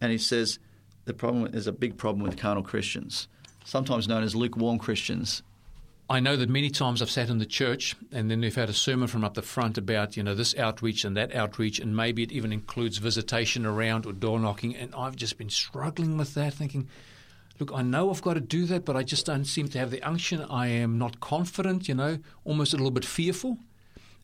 And 0.00 0.12
he 0.12 0.18
says 0.18 0.58
the 1.04 1.14
problem 1.14 1.54
is 1.54 1.66
a 1.66 1.72
big 1.72 1.96
problem 1.96 2.24
with 2.24 2.38
carnal 2.38 2.62
Christians, 2.62 3.28
sometimes 3.64 4.08
known 4.08 4.22
as 4.22 4.36
lukewarm 4.36 4.78
Christians. 4.78 5.42
I 6.08 6.20
know 6.20 6.36
that 6.36 6.50
many 6.50 6.68
times 6.68 7.00
I've 7.00 7.10
sat 7.10 7.30
in 7.30 7.38
the 7.38 7.46
church 7.46 7.96
and 8.12 8.30
then 8.30 8.40
we've 8.40 8.54
had 8.54 8.68
a 8.68 8.74
sermon 8.74 9.08
from 9.08 9.24
up 9.24 9.34
the 9.34 9.42
front 9.42 9.78
about, 9.78 10.16
you 10.16 10.22
know, 10.22 10.34
this 10.34 10.54
outreach 10.56 11.04
and 11.04 11.16
that 11.16 11.34
outreach, 11.34 11.78
and 11.78 11.96
maybe 11.96 12.22
it 12.22 12.32
even 12.32 12.52
includes 12.52 12.98
visitation 12.98 13.64
around 13.64 14.04
or 14.04 14.12
door 14.12 14.38
knocking. 14.38 14.76
And 14.76 14.94
I've 14.94 15.16
just 15.16 15.38
been 15.38 15.48
struggling 15.48 16.18
with 16.18 16.34
that, 16.34 16.54
thinking, 16.54 16.88
look, 17.58 17.72
I 17.74 17.82
know 17.82 18.10
I've 18.10 18.22
got 18.22 18.34
to 18.34 18.40
do 18.40 18.66
that, 18.66 18.84
but 18.84 18.96
I 18.96 19.02
just 19.02 19.26
don't 19.26 19.44
seem 19.44 19.68
to 19.68 19.78
have 19.78 19.90
the 19.90 20.02
unction. 20.02 20.42
I 20.42 20.66
am 20.66 20.98
not 20.98 21.20
confident, 21.20 21.88
you 21.88 21.94
know, 21.94 22.18
almost 22.44 22.74
a 22.74 22.76
little 22.76 22.90
bit 22.90 23.04
fearful. 23.04 23.58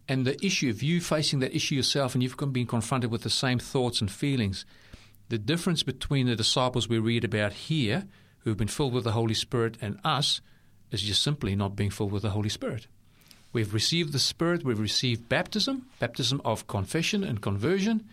And 0.09 0.27
the 0.27 0.43
issue 0.45 0.71
of 0.71 0.83
you 0.83 1.01
facing 1.01 1.41
that 1.41 1.55
issue 1.55 1.75
yourself 1.75 2.15
and 2.15 2.23
you've 2.23 2.37
been 2.53 2.67
confronted 2.67 3.11
with 3.11 3.23
the 3.23 3.31
same 3.31 3.59
thoughts 3.59 4.01
and 4.01 4.11
feelings, 4.11 4.65
the 5.29 5.39
difference 5.39 5.83
between 5.83 6.27
the 6.27 6.37
disciples 6.37 6.89
we 6.89 6.99
read 6.99 7.25
about 7.25 7.53
here, 7.53 8.07
who 8.39 8.51
have 8.51 8.57
been 8.57 8.69
filled 8.69 8.95
with 8.95 9.05
the 9.05 9.13
Holy 9.13 9.35
Spirit, 9.35 9.77
and 9.83 10.01
us, 10.05 10.41
is 10.91 11.03
just 11.03 11.23
simply 11.23 11.55
not 11.55 11.77
being 11.77 11.91
filled 11.91 12.13
with 12.13 12.23
the 12.23 12.31
Holy 12.31 12.49
Spirit. 12.49 12.87
We've 13.53 13.75
received 13.75 14.13
the 14.13 14.19
Spirit, 14.19 14.65
we've 14.65 14.81
received 14.81 15.29
baptism, 15.29 15.87
baptism 15.99 16.41
of 16.45 16.67
confession 16.67 17.23
and 17.23 17.43
conversion. 17.43 18.07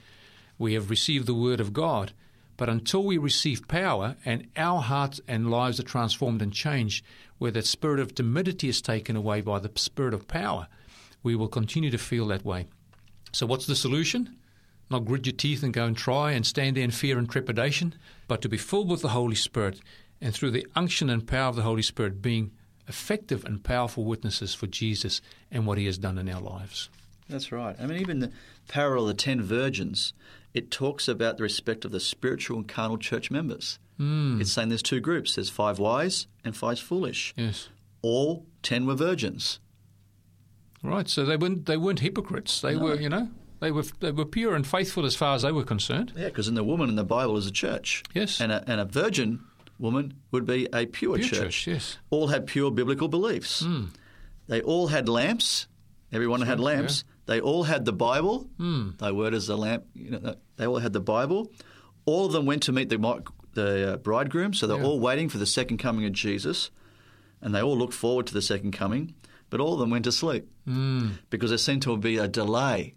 We 0.58 0.74
have 0.74 0.90
received 0.90 1.26
the 1.26 1.34
Word 1.34 1.60
of 1.60 1.72
God. 1.74 2.12
But 2.58 2.70
until 2.70 3.04
we 3.04 3.18
receive 3.18 3.68
power 3.68 4.16
and 4.24 4.48
our 4.56 4.82
hearts 4.82 5.20
and 5.28 5.52
lives 5.52 5.80
are 5.80 5.84
transformed 5.84 6.42
and 6.42 6.54
changed, 6.54 7.04
where 7.38 7.52
that 7.52 7.66
spirit 7.66 8.00
of 8.00 8.16
timidity 8.16 8.70
is 8.70 8.82
taken 8.82 9.16
away 9.16 9.42
by 9.42 9.60
the 9.60 9.72
spirit 9.76 10.14
of 10.14 10.28
power, 10.28 10.68
we 11.26 11.36
will 11.36 11.50
continue 11.50 11.92
to 11.92 11.98
feel 11.98 12.28
that 12.28 12.46
way. 12.46 12.68
So, 13.34 13.46
what's 13.46 13.66
the 13.66 13.76
solution? 13.76 14.38
Not 14.90 15.04
grit 15.04 15.26
your 15.26 15.36
teeth 15.36 15.64
and 15.64 15.74
go 15.74 15.86
and 15.86 15.98
try 15.98 16.32
and 16.32 16.46
stand 16.46 16.78
there 16.78 16.84
in 16.84 16.92
fear 16.92 17.18
and 17.18 17.30
trepidation, 17.30 17.96
but 18.28 18.42
to 18.44 18.48
be 18.48 18.58
filled 18.58 18.90
with 18.90 19.02
the 19.02 19.10
Holy 19.10 19.36
Spirit 19.36 19.82
and 20.22 20.34
through 20.34 20.52
the 20.52 20.66
unction 20.76 21.10
and 21.10 21.28
power 21.28 21.50
of 21.50 21.56
the 21.56 21.64
Holy 21.64 21.82
Spirit 21.82 22.22
being 22.22 22.52
effective 22.88 23.44
and 23.44 23.64
powerful 23.64 24.06
witnesses 24.06 24.54
for 24.54 24.68
Jesus 24.68 25.22
and 25.52 25.66
what 25.66 25.80
he 25.80 25.88
has 25.88 25.98
done 25.98 26.20
in 26.20 26.30
our 26.30 26.40
lives. 26.40 26.90
That's 27.28 27.52
right. 27.52 27.76
I 27.82 27.88
mean, 27.88 28.00
even 28.00 28.20
the 28.20 28.32
parallel 28.68 29.10
of 29.10 29.18
the 29.18 29.24
ten 29.24 29.42
virgins, 29.42 30.14
it 30.54 30.70
talks 30.70 31.08
about 31.08 31.38
the 31.38 31.44
respect 31.44 31.84
of 31.84 31.92
the 31.92 32.00
spiritual 32.00 32.58
and 32.58 32.68
carnal 32.68 33.00
church 33.00 33.32
members. 33.32 33.80
Mm. 34.00 34.40
It's 34.40 34.52
saying 34.52 34.70
there's 34.70 34.84
two 34.84 35.00
groups 35.00 35.36
there's 35.36 35.50
five 35.50 35.80
wise 35.80 36.28
and 36.44 36.56
five 36.56 36.80
foolish. 36.80 37.34
Yes. 37.36 37.70
All 38.04 38.46
ten 38.62 38.86
were 38.86 38.94
virgins. 38.96 39.60
Right. 40.86 41.08
So 41.10 41.26
they 41.26 41.38
weren't 41.38 41.66
they 41.66 41.78
weren't 41.78 42.00
hypocrites. 42.00 42.62
They 42.62 42.76
No. 42.76 42.84
were, 42.84 42.96
you 42.96 43.10
know, 43.10 43.30
they 43.60 43.72
were 43.72 43.84
they 44.00 44.12
were 44.12 44.26
pure 44.26 44.56
and 44.56 44.66
faithful 44.66 45.06
as 45.06 45.16
far 45.16 45.36
as 45.36 45.42
they 45.42 45.52
were 45.52 45.64
concerned. 45.64 46.14
Yeah, 46.16 46.26
because 46.26 46.48
in 46.48 46.56
the 46.56 46.64
woman 46.64 46.90
in 46.90 46.96
the 46.96 47.04
Bible 47.04 47.38
is 47.38 47.48
a 47.48 47.52
church. 47.52 48.04
Yes. 48.14 48.40
And 48.40 48.52
a, 48.52 48.64
and 48.68 48.80
a 48.80 48.86
virgin 48.86 49.40
woman 49.80 50.14
would 50.32 50.46
be 50.46 50.68
a 50.74 50.86
pure, 50.86 51.18
Pure 51.18 51.28
church. 51.28 51.40
church, 51.40 51.68
yes. 51.68 51.98
All 52.10 52.28
had 52.28 52.48
pure 52.48 52.72
biblical 52.72 53.08
beliefs. 53.08 53.64
Mm. 53.64 53.90
They 54.48 54.62
all 54.62 54.88
had 54.88 55.10
lamps. 55.10 55.68
Everyone 56.14 56.42
had 56.42 56.60
right, 56.60 56.78
lamps. 56.78 57.04
They 57.26 57.42
all 57.42 57.64
had 57.64 57.84
the 57.86 57.92
Bible. 57.92 58.48
Mm. 58.60 58.98
Thy 59.00 59.12
word 59.12 59.34
is 59.34 59.48
the 59.48 59.58
lamp. 59.58 59.84
You 59.96 60.12
know, 60.12 60.36
they 60.58 60.66
all 60.68 60.78
had 60.78 60.94
the 60.94 61.02
Bible. 61.02 61.52
All 62.06 62.28
of 62.28 62.32
them 62.32 62.46
went 62.46 62.64
to 62.64 62.72
meet 62.72 62.88
the, 62.90 63.24
the 63.54 63.94
uh, 63.94 63.98
bridegroom, 63.98 64.54
so 64.54 64.68
they're 64.68 64.78
Yeah. 64.78 64.84
all 64.86 65.00
waiting 65.00 65.28
for 65.28 65.40
the 65.40 65.46
second 65.48 65.80
coming 65.80 66.06
of 66.06 66.14
Jesus, 66.14 66.70
and 67.42 67.54
they 67.56 67.62
all 67.62 67.76
look 67.78 67.92
forward 67.92 68.28
to 68.28 68.34
the 68.34 68.42
second 68.44 68.72
coming. 68.74 69.16
But 69.50 69.60
all 69.60 69.74
of 69.74 69.80
them 69.80 69.90
went 69.90 70.06
to 70.06 70.12
sleep 70.12 70.48
Mm. 70.68 71.12
because 71.30 71.52
there 71.52 71.58
seemed 71.58 71.84
to 71.84 71.96
be 71.98 72.18
a 72.18 72.28
delay 72.28 72.96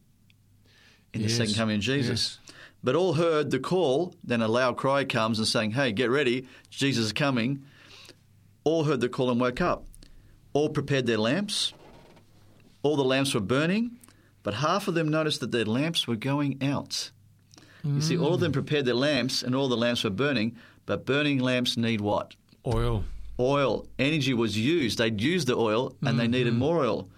in 1.13 1.21
the 1.23 1.29
Yes, 1.29 1.37
second 1.37 1.55
coming 1.55 1.77
of 1.77 1.83
Jesus. 1.83 2.39
But 2.83 2.95
all 2.95 3.15
heard 3.15 3.51
the 3.51 3.59
call, 3.59 4.15
then 4.25 4.41
a 4.41 4.49
loud 4.49 4.77
cry 4.77 5.05
comes 5.05 5.39
and 5.39 5.47
saying, 5.49 5.73
Hey, 5.73 5.93
get 5.93 6.11
ready, 6.11 6.47
Jesus 6.71 7.07
is 7.07 7.13
coming. 7.13 7.65
All 8.65 8.85
heard 8.85 9.01
the 9.01 9.09
call 9.09 9.31
and 9.31 9.41
woke 9.41 9.61
up. 9.61 9.85
All 10.53 10.69
prepared 10.71 11.07
their 11.07 11.19
lamps. 11.19 11.73
All 12.83 12.97
the 12.97 13.05
lamps 13.05 13.35
were 13.35 13.41
burning, 13.41 13.99
but 14.43 14.55
half 14.55 14.89
of 14.89 14.95
them 14.95 15.09
noticed 15.09 15.41
that 15.41 15.51
their 15.53 15.65
lamps 15.65 16.07
were 16.07 16.17
going 16.17 16.63
out. 16.63 17.11
You 17.85 18.01
see, 18.01 18.19
all 18.19 18.35
of 18.35 18.41
them 18.41 18.53
prepared 18.53 18.85
their 18.87 18.95
lamps 18.95 19.43
and 19.43 19.55
all 19.55 19.69
the 19.69 19.77
lamps 19.77 20.05
were 20.05 20.11
burning, 20.11 20.57
but 20.87 21.07
burning 21.07 21.39
lamps 21.39 21.77
need 21.77 22.01
what? 22.01 22.35
Oil. 22.67 23.05
Oil. 23.39 23.87
Energy 23.99 24.35
was 24.35 24.59
used. 24.59 24.99
They'd 24.99 25.21
used 25.21 25.47
the 25.47 25.57
oil 25.57 25.97
and 26.03 26.19
they 26.19 26.29
needed 26.29 26.55
more 26.55 26.79
oil. 26.79 27.09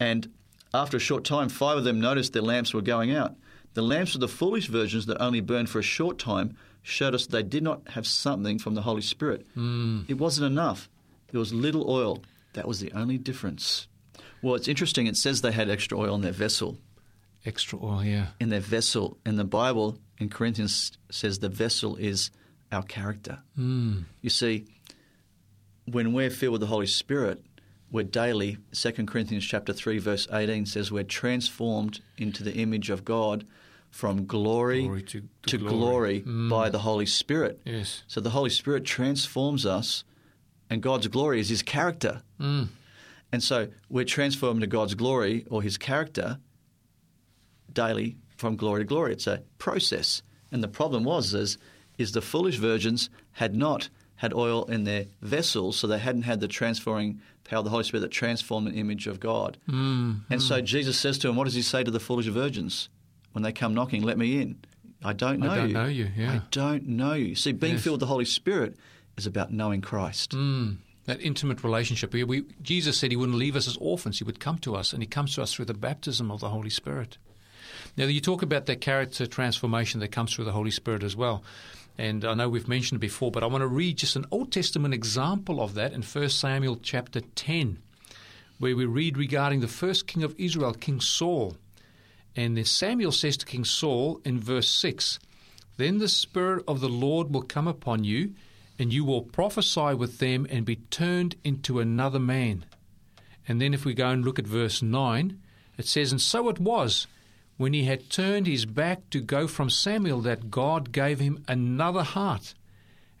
And 0.00 0.30
after 0.72 0.96
a 0.96 1.00
short 1.00 1.24
time, 1.24 1.48
five 1.48 1.78
of 1.78 1.84
them 1.84 2.00
noticed 2.00 2.32
their 2.32 2.42
lamps 2.42 2.74
were 2.74 2.82
going 2.82 3.14
out. 3.14 3.36
The 3.74 3.82
lamps 3.82 4.14
of 4.14 4.20
the 4.20 4.28
foolish 4.28 4.68
virgins 4.68 5.06
that 5.06 5.20
only 5.20 5.40
burned 5.40 5.68
for 5.70 5.78
a 5.78 5.82
short 5.82 6.18
time 6.18 6.56
showed 6.82 7.14
us 7.14 7.26
they 7.26 7.42
did 7.42 7.62
not 7.62 7.88
have 7.90 8.06
something 8.06 8.58
from 8.58 8.74
the 8.74 8.82
Holy 8.82 9.02
Spirit. 9.02 9.46
It 9.56 10.18
wasn't 10.18 10.46
enough. 10.46 10.88
There 11.30 11.40
was 11.40 11.52
little 11.52 11.90
oil. 11.90 12.22
That 12.52 12.68
was 12.68 12.80
the 12.80 12.92
only 12.92 13.18
difference. 13.18 13.88
Well, 14.42 14.54
it's 14.54 14.68
interesting. 14.68 15.06
It 15.06 15.16
says 15.16 15.40
they 15.40 15.52
had 15.52 15.70
extra 15.70 15.98
oil 15.98 16.14
in 16.14 16.20
their 16.20 16.32
vessel. 16.32 16.78
Extra 17.46 17.78
oil, 17.82 18.04
yeah. 18.04 18.26
In 18.38 18.50
their 18.50 18.60
vessel. 18.60 19.16
And 19.24 19.38
the 19.38 19.44
Bible 19.44 19.98
in 20.18 20.28
Corinthians 20.28 20.92
says 21.10 21.38
the 21.38 21.48
vessel 21.48 21.96
is 21.96 22.30
our 22.70 22.82
character. 22.82 23.38
Mm. 23.58 24.04
You 24.20 24.30
see, 24.30 24.66
when 25.86 26.12
we're 26.12 26.30
filled 26.30 26.52
with 26.52 26.60
the 26.60 26.66
Holy 26.68 26.86
Spirit, 26.86 27.44
we're 27.90 28.04
daily, 28.04 28.58
2 28.72 28.92
Corinthians 29.06 29.44
chapter 29.44 29.72
3, 29.72 29.98
verse 29.98 30.26
18 30.32 30.66
says 30.66 30.90
we're 30.90 31.04
transformed 31.04 32.00
into 32.18 32.42
the 32.42 32.54
image 32.54 32.90
of 32.90 33.04
God 33.04 33.46
from 33.90 34.26
glory, 34.26 34.82
Glory 34.82 35.02
to- 35.02 35.20
to 35.20 35.26
to 35.46 35.58
glory. 35.58 36.20
glory, 36.20 36.20
Mm. 36.22 36.50
by 36.50 36.68
the 36.68 36.80
Holy 36.80 37.06
Spirit. 37.06 37.60
Yes. 37.64 38.02
So 38.08 38.20
the 38.20 38.30
Holy 38.30 38.50
Spirit 38.50 38.84
transforms 38.84 39.64
us, 39.64 40.02
and 40.68 40.82
God's 40.82 41.06
glory 41.06 41.38
is 41.38 41.48
His 41.48 41.62
character. 41.62 42.22
Mm. 42.40 42.68
And 43.30 43.42
so 43.42 43.68
we're 43.88 44.04
transformed 44.04 44.62
to 44.62 44.66
God's 44.66 44.94
glory 44.94 45.44
or 45.48 45.62
His 45.62 45.76
character 45.78 46.38
daily 47.72 48.16
from 48.36 48.56
glory 48.56 48.80
to 48.80 48.84
glory. 48.84 49.12
It's 49.12 49.26
a 49.28 49.42
process. 49.58 50.22
And 50.50 50.62
the 50.62 50.68
problem 50.68 51.04
was 51.04 51.34
is, 51.34 51.58
is 51.98 52.12
the 52.12 52.22
foolish 52.22 52.56
virgins 52.56 53.10
had 53.32 53.54
not 53.54 53.88
had 54.16 54.32
oil 54.32 54.64
in 54.66 54.84
their 54.84 55.06
vessels, 55.22 55.76
so 55.76 55.86
they 55.86 55.98
hadn't 55.98 56.22
had 56.22 56.40
the 56.40 56.48
transforming 56.48 57.20
power 57.44 57.58
of 57.58 57.64
the 57.64 57.70
Holy 57.70 57.84
Spirit 57.84 58.00
that 58.02 58.10
transformed 58.10 58.66
the 58.68 58.72
image 58.72 59.06
of 59.06 59.20
God. 59.20 59.58
Mm. 59.68 60.20
And 60.30 60.40
so 60.42 60.60
Jesus 60.60 60.98
says 60.98 61.18
to 61.18 61.26
them, 61.26 61.36
what 61.36 61.44
does 61.44 61.54
he 61.54 61.62
say 61.62 61.82
to 61.84 61.90
the 61.90 62.00
foolish 62.00 62.26
virgins 62.26 62.88
when 63.32 63.42
they 63.42 63.52
come 63.52 63.74
knocking? 63.74 64.02
Let 64.02 64.16
me 64.16 64.40
in. 64.40 64.56
I 65.04 65.12
don't 65.12 65.40
know 65.40 65.50
I 65.50 65.56
don't 65.56 65.68
you. 65.68 65.74
know 65.74 65.86
you, 65.86 66.08
yeah. 66.16 66.32
I 66.32 66.42
don't 66.50 66.86
know 66.86 67.12
you. 67.12 67.34
See, 67.34 67.52
being 67.52 67.74
Yes. 67.74 67.82
filled 67.84 67.94
with 67.94 68.00
the 68.00 68.06
Holy 68.06 68.24
Spirit 68.24 68.76
is 69.18 69.26
about 69.26 69.52
knowing 69.52 69.82
Christ. 69.82 70.30
Mm. 70.30 70.78
That 71.04 71.20
intimate 71.20 71.62
relationship. 71.62 72.14
We, 72.14 72.24
we, 72.24 72.44
Jesus 72.62 72.96
said 72.96 73.10
he 73.10 73.16
wouldn't 73.16 73.36
leave 73.36 73.56
us 73.56 73.68
as 73.68 73.76
orphans. 73.76 74.18
He 74.18 74.24
would 74.24 74.40
come 74.40 74.56
to 74.58 74.74
us, 74.74 74.94
and 74.94 75.02
he 75.02 75.06
comes 75.06 75.34
to 75.34 75.42
us 75.42 75.52
through 75.52 75.66
the 75.66 75.74
baptism 75.74 76.30
of 76.30 76.40
the 76.40 76.48
Holy 76.48 76.70
Spirit. 76.70 77.18
Now, 77.98 78.06
you 78.06 78.22
talk 78.22 78.40
about 78.40 78.64
that 78.66 78.80
character 78.80 79.26
transformation 79.26 80.00
that 80.00 80.08
comes 80.12 80.32
through 80.32 80.46
the 80.46 80.52
Holy 80.52 80.70
Spirit 80.70 81.02
as 81.02 81.14
well. 81.14 81.44
And 81.96 82.24
I 82.24 82.34
know 82.34 82.48
we've 82.48 82.68
mentioned 82.68 82.98
it 82.98 83.00
before, 83.00 83.30
but 83.30 83.44
I 83.44 83.46
want 83.46 83.62
to 83.62 83.68
read 83.68 83.98
just 83.98 84.16
an 84.16 84.26
Old 84.30 84.50
Testament 84.50 84.94
example 84.94 85.60
of 85.60 85.74
that 85.74 85.92
in 85.92 86.02
1 86.02 86.28
Samuel 86.28 86.78
chapter 86.82 87.20
10, 87.20 87.78
where 88.58 88.74
we 88.74 88.84
read 88.84 89.16
regarding 89.16 89.60
the 89.60 89.68
first 89.68 90.06
king 90.06 90.24
of 90.24 90.34
Israel, 90.38 90.72
King 90.72 91.00
Saul. 91.00 91.56
And 92.34 92.56
then 92.56 92.64
Samuel 92.64 93.12
says 93.12 93.36
to 93.36 93.46
King 93.46 93.64
Saul 93.64 94.20
in 94.24 94.40
verse 94.40 94.68
6 94.68 95.20
Then 95.76 95.98
the 95.98 96.08
Spirit 96.08 96.64
of 96.66 96.80
the 96.80 96.88
Lord 96.88 97.32
will 97.32 97.42
come 97.42 97.68
upon 97.68 98.02
you, 98.02 98.34
and 98.76 98.92
you 98.92 99.04
will 99.04 99.22
prophesy 99.22 99.94
with 99.94 100.18
them 100.18 100.48
and 100.50 100.64
be 100.64 100.76
turned 100.76 101.36
into 101.44 101.78
another 101.78 102.18
man. 102.18 102.64
And 103.46 103.60
then 103.60 103.72
if 103.72 103.84
we 103.84 103.94
go 103.94 104.08
and 104.08 104.24
look 104.24 104.40
at 104.40 104.46
verse 104.46 104.82
9, 104.82 105.38
it 105.78 105.86
says, 105.86 106.10
And 106.10 106.20
so 106.20 106.48
it 106.48 106.58
was, 106.58 107.06
when 107.64 107.72
he 107.72 107.84
had 107.84 108.10
turned 108.10 108.46
his 108.46 108.66
back 108.66 109.08
to 109.08 109.22
go 109.22 109.48
from 109.48 109.70
Samuel, 109.70 110.20
that 110.20 110.50
God 110.50 110.92
gave 110.92 111.18
him 111.18 111.42
another 111.48 112.02
heart. 112.02 112.52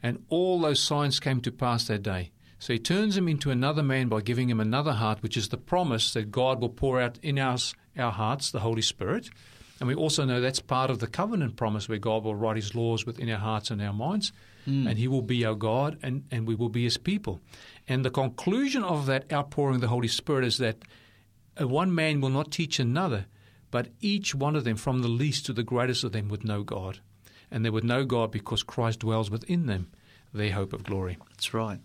And 0.02 0.22
all 0.28 0.60
those 0.60 0.82
signs 0.82 1.18
came 1.18 1.40
to 1.40 1.50
pass 1.50 1.86
that 1.86 2.02
day. 2.02 2.30
So 2.58 2.74
he 2.74 2.78
turns 2.78 3.16
him 3.16 3.26
into 3.26 3.50
another 3.50 3.82
man 3.82 4.08
by 4.08 4.20
giving 4.20 4.50
him 4.50 4.60
another 4.60 4.92
heart, 4.92 5.22
which 5.22 5.38
is 5.38 5.48
the 5.48 5.56
promise 5.56 6.12
that 6.12 6.30
God 6.30 6.60
will 6.60 6.68
pour 6.68 7.00
out 7.00 7.18
in 7.22 7.38
us, 7.38 7.74
our 7.96 8.12
hearts 8.12 8.50
the 8.50 8.60
Holy 8.60 8.82
Spirit. 8.82 9.30
And 9.80 9.88
we 9.88 9.94
also 9.94 10.26
know 10.26 10.42
that's 10.42 10.60
part 10.60 10.90
of 10.90 10.98
the 10.98 11.06
covenant 11.06 11.56
promise 11.56 11.88
where 11.88 11.96
God 11.96 12.22
will 12.22 12.34
write 12.34 12.56
his 12.56 12.74
laws 12.74 13.06
within 13.06 13.30
our 13.30 13.38
hearts 13.38 13.70
and 13.70 13.80
our 13.80 13.94
minds, 13.94 14.30
hmm. 14.66 14.86
and 14.86 14.98
he 14.98 15.08
will 15.08 15.22
be 15.22 15.46
our 15.46 15.54
God, 15.54 15.98
and, 16.02 16.24
and 16.30 16.46
we 16.46 16.54
will 16.54 16.68
be 16.68 16.82
his 16.84 16.98
people. 16.98 17.40
And 17.88 18.04
the 18.04 18.10
conclusion 18.10 18.84
of 18.84 19.06
that 19.06 19.32
outpouring 19.32 19.76
of 19.76 19.80
the 19.80 19.88
Holy 19.88 20.08
Spirit 20.08 20.44
is 20.44 20.58
that 20.58 20.82
one 21.58 21.94
man 21.94 22.20
will 22.20 22.28
not 22.28 22.50
teach 22.52 22.78
another, 22.78 23.24
but 23.74 23.88
each 24.00 24.36
one 24.36 24.54
of 24.54 24.62
them, 24.62 24.76
from 24.76 25.02
the 25.02 25.08
least 25.08 25.46
to 25.46 25.52
the 25.52 25.64
greatest 25.64 26.04
of 26.04 26.12
them, 26.12 26.28
would 26.28 26.44
know 26.44 26.62
God. 26.62 27.00
And 27.50 27.64
they 27.64 27.70
would 27.70 27.82
know 27.82 28.04
God 28.04 28.30
because 28.30 28.62
Christ 28.62 29.00
dwells 29.00 29.32
within 29.32 29.66
them, 29.66 29.90
their 30.32 30.52
hope 30.52 30.72
of 30.72 30.84
glory. 30.84 31.18
That's 31.30 31.52
right. 31.52 31.80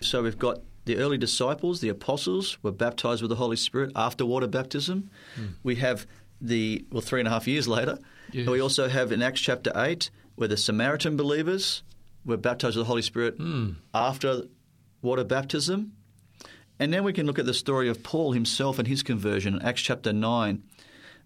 So 0.00 0.22
we've 0.22 0.38
got 0.38 0.58
the 0.84 0.98
early 0.98 1.16
disciples, 1.16 1.80
the 1.80 1.88
apostles, 1.88 2.58
were 2.62 2.70
baptized 2.70 3.22
with 3.22 3.30
the 3.30 3.36
Holy 3.36 3.56
Spirit 3.56 3.92
after 3.96 4.26
water 4.26 4.46
baptism. 4.46 5.08
Hmm. 5.34 5.46
We 5.62 5.76
have 5.76 6.06
the, 6.38 6.84
well, 6.92 7.00
three 7.00 7.20
and 7.20 7.28
a 7.28 7.30
half 7.30 7.48
years 7.48 7.66
later. 7.66 7.98
Yes. 8.30 8.46
We 8.46 8.60
also 8.60 8.90
have 8.90 9.10
in 9.10 9.22
Acts 9.22 9.40
chapter 9.40 9.72
8 9.74 10.10
where 10.34 10.48
the 10.48 10.58
Samaritan 10.58 11.16
believers 11.16 11.82
were 12.26 12.36
baptized 12.36 12.76
with 12.76 12.84
the 12.84 12.88
Holy 12.88 13.00
Spirit 13.00 13.36
hmm. 13.38 13.70
after 13.94 14.42
water 15.00 15.24
baptism. 15.24 15.92
And 16.78 16.92
then 16.92 17.04
we 17.04 17.14
can 17.14 17.24
look 17.24 17.38
at 17.38 17.46
the 17.46 17.54
story 17.54 17.88
of 17.88 18.02
Paul 18.02 18.32
himself 18.32 18.78
and 18.78 18.86
his 18.86 19.02
conversion 19.02 19.54
in 19.54 19.62
Acts 19.62 19.80
chapter 19.80 20.12
9, 20.12 20.62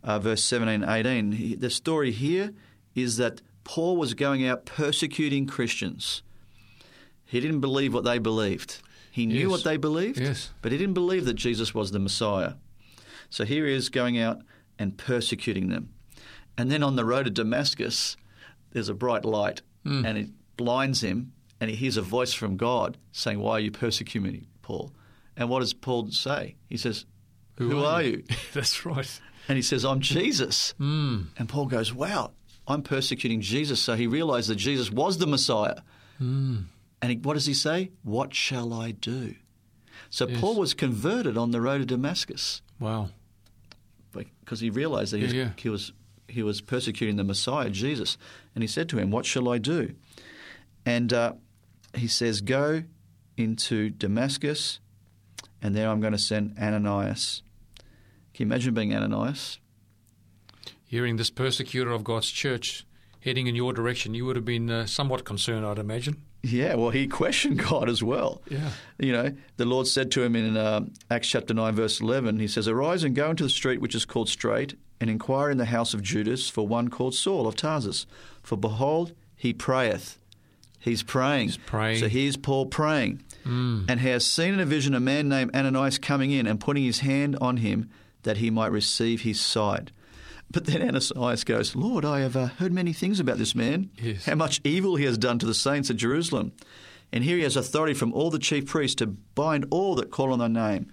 uh, 0.07 0.19
verse 0.19 0.43
17 0.43 0.89
18. 0.89 1.33
He, 1.33 1.55
the 1.55 1.69
story 1.71 2.11
here 2.13 2.53
is 2.95 3.19
that 3.19 3.43
Paul 3.65 3.97
was 3.99 4.15
going 4.15 4.47
out 4.47 4.65
persecuting 4.65 5.47
Christians. 5.47 6.23
He 7.25 7.41
didn't 7.41 7.61
believe 7.61 7.93
what 7.93 8.05
they 8.05 8.19
believed. 8.19 8.81
He 9.11 9.27
knew 9.27 9.49
Yes. 9.49 9.51
what 9.51 9.65
they 9.65 9.77
believed, 9.77 10.19
Yes. 10.21 10.51
but 10.63 10.73
he 10.73 10.79
didn't 10.79 10.95
believe 10.95 11.25
that 11.25 11.35
Jesus 11.35 11.75
was 11.75 11.91
the 11.91 11.99
Messiah. 11.99 12.55
So 13.31 13.45
here 13.45 13.67
he 13.67 13.73
is 13.75 13.89
going 13.89 14.19
out 14.19 14.43
and 14.79 14.97
persecuting 14.97 15.69
them. 15.69 15.89
And 16.57 16.71
then 16.71 16.83
on 16.83 16.97
the 16.97 17.05
road 17.05 17.25
to 17.25 17.31
Damascus, 17.31 18.17
there's 18.73 18.89
a 18.89 18.95
bright 18.95 19.25
light, 19.25 19.63
and 19.85 20.19
it 20.19 20.29
blinds 20.57 21.01
him, 21.03 21.33
and 21.61 21.71
he 21.71 21.77
hears 21.77 21.97
a 21.97 22.03
voice 22.03 22.33
from 22.35 22.57
God 22.57 22.99
saying, 23.13 23.39
Why 23.41 23.53
are 23.53 23.61
you 23.61 23.71
persecuting 23.71 24.31
me, 24.33 24.49
Paul? 24.63 24.93
And 25.37 25.49
what 25.49 25.61
does 25.61 25.73
Paul 25.75 26.11
say? 26.11 26.57
He 26.69 26.77
says, 26.77 27.07
Who, 27.59 27.83
are 27.85 28.03
you? 28.03 28.23
That's 28.53 28.85
right. 28.85 29.21
And 29.49 29.57
he 29.57 29.63
says, 29.63 29.85
I'm 29.85 30.01
Jesus. 30.01 30.75
Mm. 30.81 31.27
And 31.39 31.49
Paul 31.49 31.67
goes, 31.67 31.95
Wow, 31.95 32.33
I'm 32.67 32.83
persecuting 32.83 33.41
Jesus. 33.41 33.81
So 33.81 33.95
he 33.95 34.07
realized 34.07 34.49
that 34.51 34.57
Jesus 34.57 34.91
was 34.91 35.19
the 35.19 35.27
Messiah. 35.27 35.77
Mm. 36.21 36.65
And 37.03 37.11
he, 37.13 37.19
what 37.19 37.35
does 37.35 37.47
he 37.47 37.55
say? 37.55 37.91
What 38.03 38.35
shall 38.35 38.73
I 38.73 38.91
do? 38.91 39.35
So 40.11 40.27
Yes. 40.29 40.41
Paul 40.41 40.57
was 40.57 40.75
converted 40.75 41.37
on 41.37 41.51
the 41.53 41.61
road 41.61 41.79
to 41.79 41.85
Damascus 41.87 42.63
Wow. 42.81 43.11
because 44.13 44.61
he 44.61 44.71
realized 44.71 45.13
that 45.13 45.19
he 45.19 45.25
was, 45.25 45.33
Yeah, 45.35 45.43
yeah. 45.45 45.51
he 45.57 45.69
was 45.69 45.93
he 46.29 46.43
was 46.43 46.61
persecuting 46.61 47.17
the 47.17 47.25
Messiah, 47.25 47.71
Jesus. 47.71 48.19
And 48.55 48.63
he 48.63 48.69
said 48.69 48.89
to 48.89 48.99
him, 48.99 49.11
What 49.11 49.25
shall 49.27 49.49
I 49.49 49.59
do? 49.59 49.95
And 50.85 51.13
uh, 51.13 51.35
he 51.95 52.09
says, 52.09 52.41
Go 52.41 52.83
into 53.37 53.91
Damascus, 53.91 54.81
and 55.63 55.75
there 55.77 55.89
I'm 55.89 56.01
going 56.01 56.13
to 56.15 56.19
send 56.19 56.57
Ananias. 56.59 57.43
Can 58.37 58.49
you 58.49 58.53
imagine 58.53 58.75
being 58.75 58.95
Ananias? 58.95 59.61
Hearing 60.85 61.17
this 61.17 61.31
persecutor 61.31 61.91
of 61.91 62.05
God's 62.05 62.31
church 62.31 62.85
heading 63.21 63.47
in 63.47 63.55
your 63.55 63.73
direction, 63.73 64.13
you 64.13 64.27
would 64.27 64.37
have 64.37 64.45
been 64.45 64.69
uh, 64.69 64.85
somewhat 64.85 65.25
concerned, 65.25 65.65
I'd 65.65 65.79
imagine. 65.79 66.21
Yeah, 66.43 66.75
well, 66.75 66.91
he 66.91 67.09
questioned 67.09 67.59
God 67.59 67.89
as 67.89 68.03
well. 68.03 68.43
Yeah. 68.51 68.73
You 68.99 69.13
know, 69.13 69.35
the 69.57 69.65
Lord 69.65 69.87
said 69.87 70.11
to 70.11 70.23
him 70.23 70.37
in 70.37 70.55
uh, 70.55 70.83
Acts 71.11 71.29
chapter 71.29 71.55
9, 71.55 71.75
verse 71.75 71.99
11, 71.99 72.39
He 72.39 72.47
says, 72.47 72.69
Arise 72.69 73.05
and 73.05 73.17
go 73.17 73.31
into 73.31 73.43
the 73.43 73.49
street 73.49 73.81
which 73.81 73.95
is 73.95 74.05
called 74.05 74.29
Straight, 74.29 74.75
and 75.01 75.09
inquire 75.09 75.49
in 75.49 75.57
the 75.57 75.65
house 75.65 75.95
of 75.95 76.03
Judas 76.03 76.51
for 76.51 76.69
one 76.69 76.89
called 76.89 77.15
Saul 77.15 77.47
of 77.47 77.57
Tarsus. 77.57 78.07
For 78.43 78.59
behold, 78.59 79.15
he 79.35 79.55
prayeth. 79.55 80.19
He's 80.79 81.03
praying. 81.03 81.49
He's 81.49 81.57
praying. 81.57 82.01
So 82.01 82.09
here's 82.09 82.37
Paul 82.37 82.67
praying. 82.67 83.23
And 83.47 84.01
he 84.01 84.09
has 84.09 84.27
seen 84.27 84.53
in 84.53 84.61
a 84.61 84.67
vision 84.67 84.95
a 84.95 85.01
man 85.01 85.27
named 85.31 85.57
Ananias 85.57 85.97
coming 85.99 86.33
in 86.33 86.47
and 86.47 86.61
putting 86.61 86.85
his 86.85 86.99
hand 86.99 87.39
on 87.41 87.57
him 87.59 87.89
that 88.27 88.37
he 88.37 88.51
might 88.51 88.73
receive 88.73 89.23
his 89.23 89.41
sight. 89.41 89.91
But 90.51 90.67
then 90.67 90.83
Ananias 90.83 91.45
goes, 91.45 91.75
Lord, 91.75 92.05
I 92.05 92.21
have 92.21 92.37
uh, 92.37 92.47
heard 92.47 92.73
many 92.73 92.93
things 92.93 93.19
about 93.19 93.39
this 93.39 93.55
man, 93.55 93.91
Yes. 94.01 94.27
how 94.27 94.35
much 94.35 94.61
evil 94.63 94.97
he 94.97 95.05
has 95.05 95.17
done 95.17 95.39
to 95.39 95.47
the 95.47 95.55
saints 95.55 95.91
at 95.91 95.97
Jerusalem. 95.97 96.53
And 97.13 97.25
here 97.25 97.37
he 97.37 97.43
has 97.45 97.57
authority 97.57 97.95
from 97.95 98.13
all 98.13 98.31
the 98.31 98.39
chief 98.39 98.67
priests 98.67 98.97
to 98.97 99.07
bind 99.07 99.67
all 99.71 99.95
that 99.95 100.11
call 100.11 100.33
on 100.33 100.39
thy 100.39 100.49
name. 100.49 100.91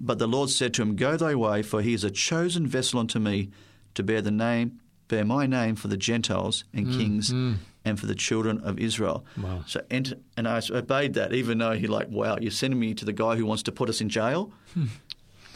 But 0.00 0.18
the 0.18 0.28
Lord 0.28 0.50
said 0.50 0.72
to 0.74 0.82
him, 0.82 0.96
Go 0.96 1.16
thy 1.16 1.34
way, 1.34 1.62
for 1.62 1.82
he 1.82 1.92
is 1.92 2.04
a 2.04 2.10
chosen 2.10 2.66
vessel 2.66 3.00
unto 3.00 3.18
me 3.18 3.50
to 3.94 4.02
bear 4.02 4.22
the 4.22 4.30
name, 4.30 4.80
bear 5.08 5.24
my 5.24 5.46
name 5.46 5.74
for 5.74 5.88
the 5.88 5.96
Gentiles 5.96 6.64
and 6.72 6.86
mm, 6.86 6.96
kings 6.96 7.32
mm. 7.32 7.56
and 7.84 7.98
for 7.98 8.06
the 8.06 8.14
children 8.14 8.60
of 8.60 8.78
Israel. 8.78 9.24
Wow. 9.36 9.64
So 9.66 9.80
enter, 9.90 10.14
and 10.36 10.46
I 10.46 10.62
obeyed 10.70 11.14
that, 11.14 11.32
even 11.32 11.58
though 11.58 11.72
he 11.72 11.88
like, 11.88 12.08
wow, 12.08 12.38
you're 12.40 12.52
sending 12.52 12.78
me 12.78 12.94
to 12.94 13.04
the 13.04 13.12
guy 13.12 13.34
who 13.34 13.44
wants 13.44 13.64
to 13.64 13.72
put 13.72 13.88
us 13.88 14.00
in 14.00 14.08
jail. 14.08 14.52
Hmm. 14.74 14.86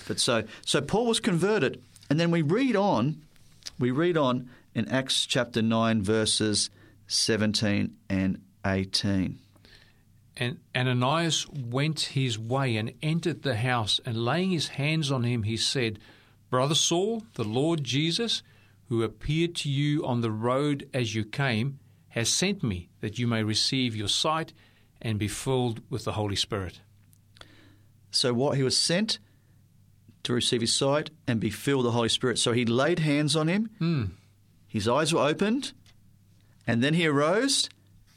But 0.06 0.20
so 0.20 0.44
so 0.64 0.80
Paul 0.80 1.06
was 1.06 1.20
converted, 1.20 1.82
and 2.08 2.18
then 2.18 2.30
we 2.30 2.42
read 2.42 2.76
on, 2.76 3.22
we 3.78 3.90
read 3.90 4.16
on 4.16 4.48
in 4.74 4.88
Acts 4.88 5.26
chapter 5.26 5.62
nine 5.62 6.02
verses 6.02 6.70
seventeen 7.06 7.96
and 8.08 8.40
eighteen. 8.66 9.38
And 10.36 10.60
Ananias 10.74 11.46
went 11.48 12.00
his 12.00 12.38
way 12.38 12.76
and 12.76 12.94
entered 13.02 13.42
the 13.42 13.56
house, 13.56 14.00
and 14.06 14.24
laying 14.24 14.50
his 14.50 14.68
hands 14.68 15.12
on 15.12 15.24
him, 15.24 15.42
he 15.42 15.58
said, 15.58 15.98
Brother 16.48 16.74
Saul, 16.74 17.22
the 17.34 17.44
Lord 17.44 17.84
Jesus, 17.84 18.42
who 18.88 19.02
appeared 19.02 19.54
to 19.56 19.70
you 19.70 20.06
on 20.06 20.22
the 20.22 20.30
road 20.30 20.88
as 20.94 21.14
you 21.14 21.24
came, 21.24 21.78
has 22.08 22.30
sent 22.30 22.62
me 22.62 22.88
that 23.00 23.18
you 23.18 23.26
may 23.26 23.42
receive 23.42 23.94
your 23.94 24.08
sight 24.08 24.54
and 25.02 25.18
be 25.18 25.28
filled 25.28 25.82
with 25.90 26.04
the 26.04 26.12
Holy 26.12 26.36
Spirit. 26.36 26.80
So 28.10 28.32
what 28.32 28.56
he 28.56 28.62
was 28.62 28.76
sent 28.76 29.18
to 30.24 30.32
receive 30.32 30.60
his 30.60 30.72
sight 30.72 31.10
and 31.26 31.40
be 31.40 31.50
filled 31.50 31.84
with 31.84 31.92
the 31.92 31.96
Holy 31.96 32.08
Spirit. 32.08 32.38
So 32.38 32.52
he 32.52 32.64
laid 32.64 32.98
hands 33.00 33.36
on 33.36 33.48
him. 33.48 33.70
Hmm. 33.78 34.04
His 34.68 34.88
eyes 34.88 35.12
were 35.12 35.20
opened, 35.20 35.72
and 36.66 36.82
then 36.82 36.94
he 36.94 37.06
arose 37.06 37.68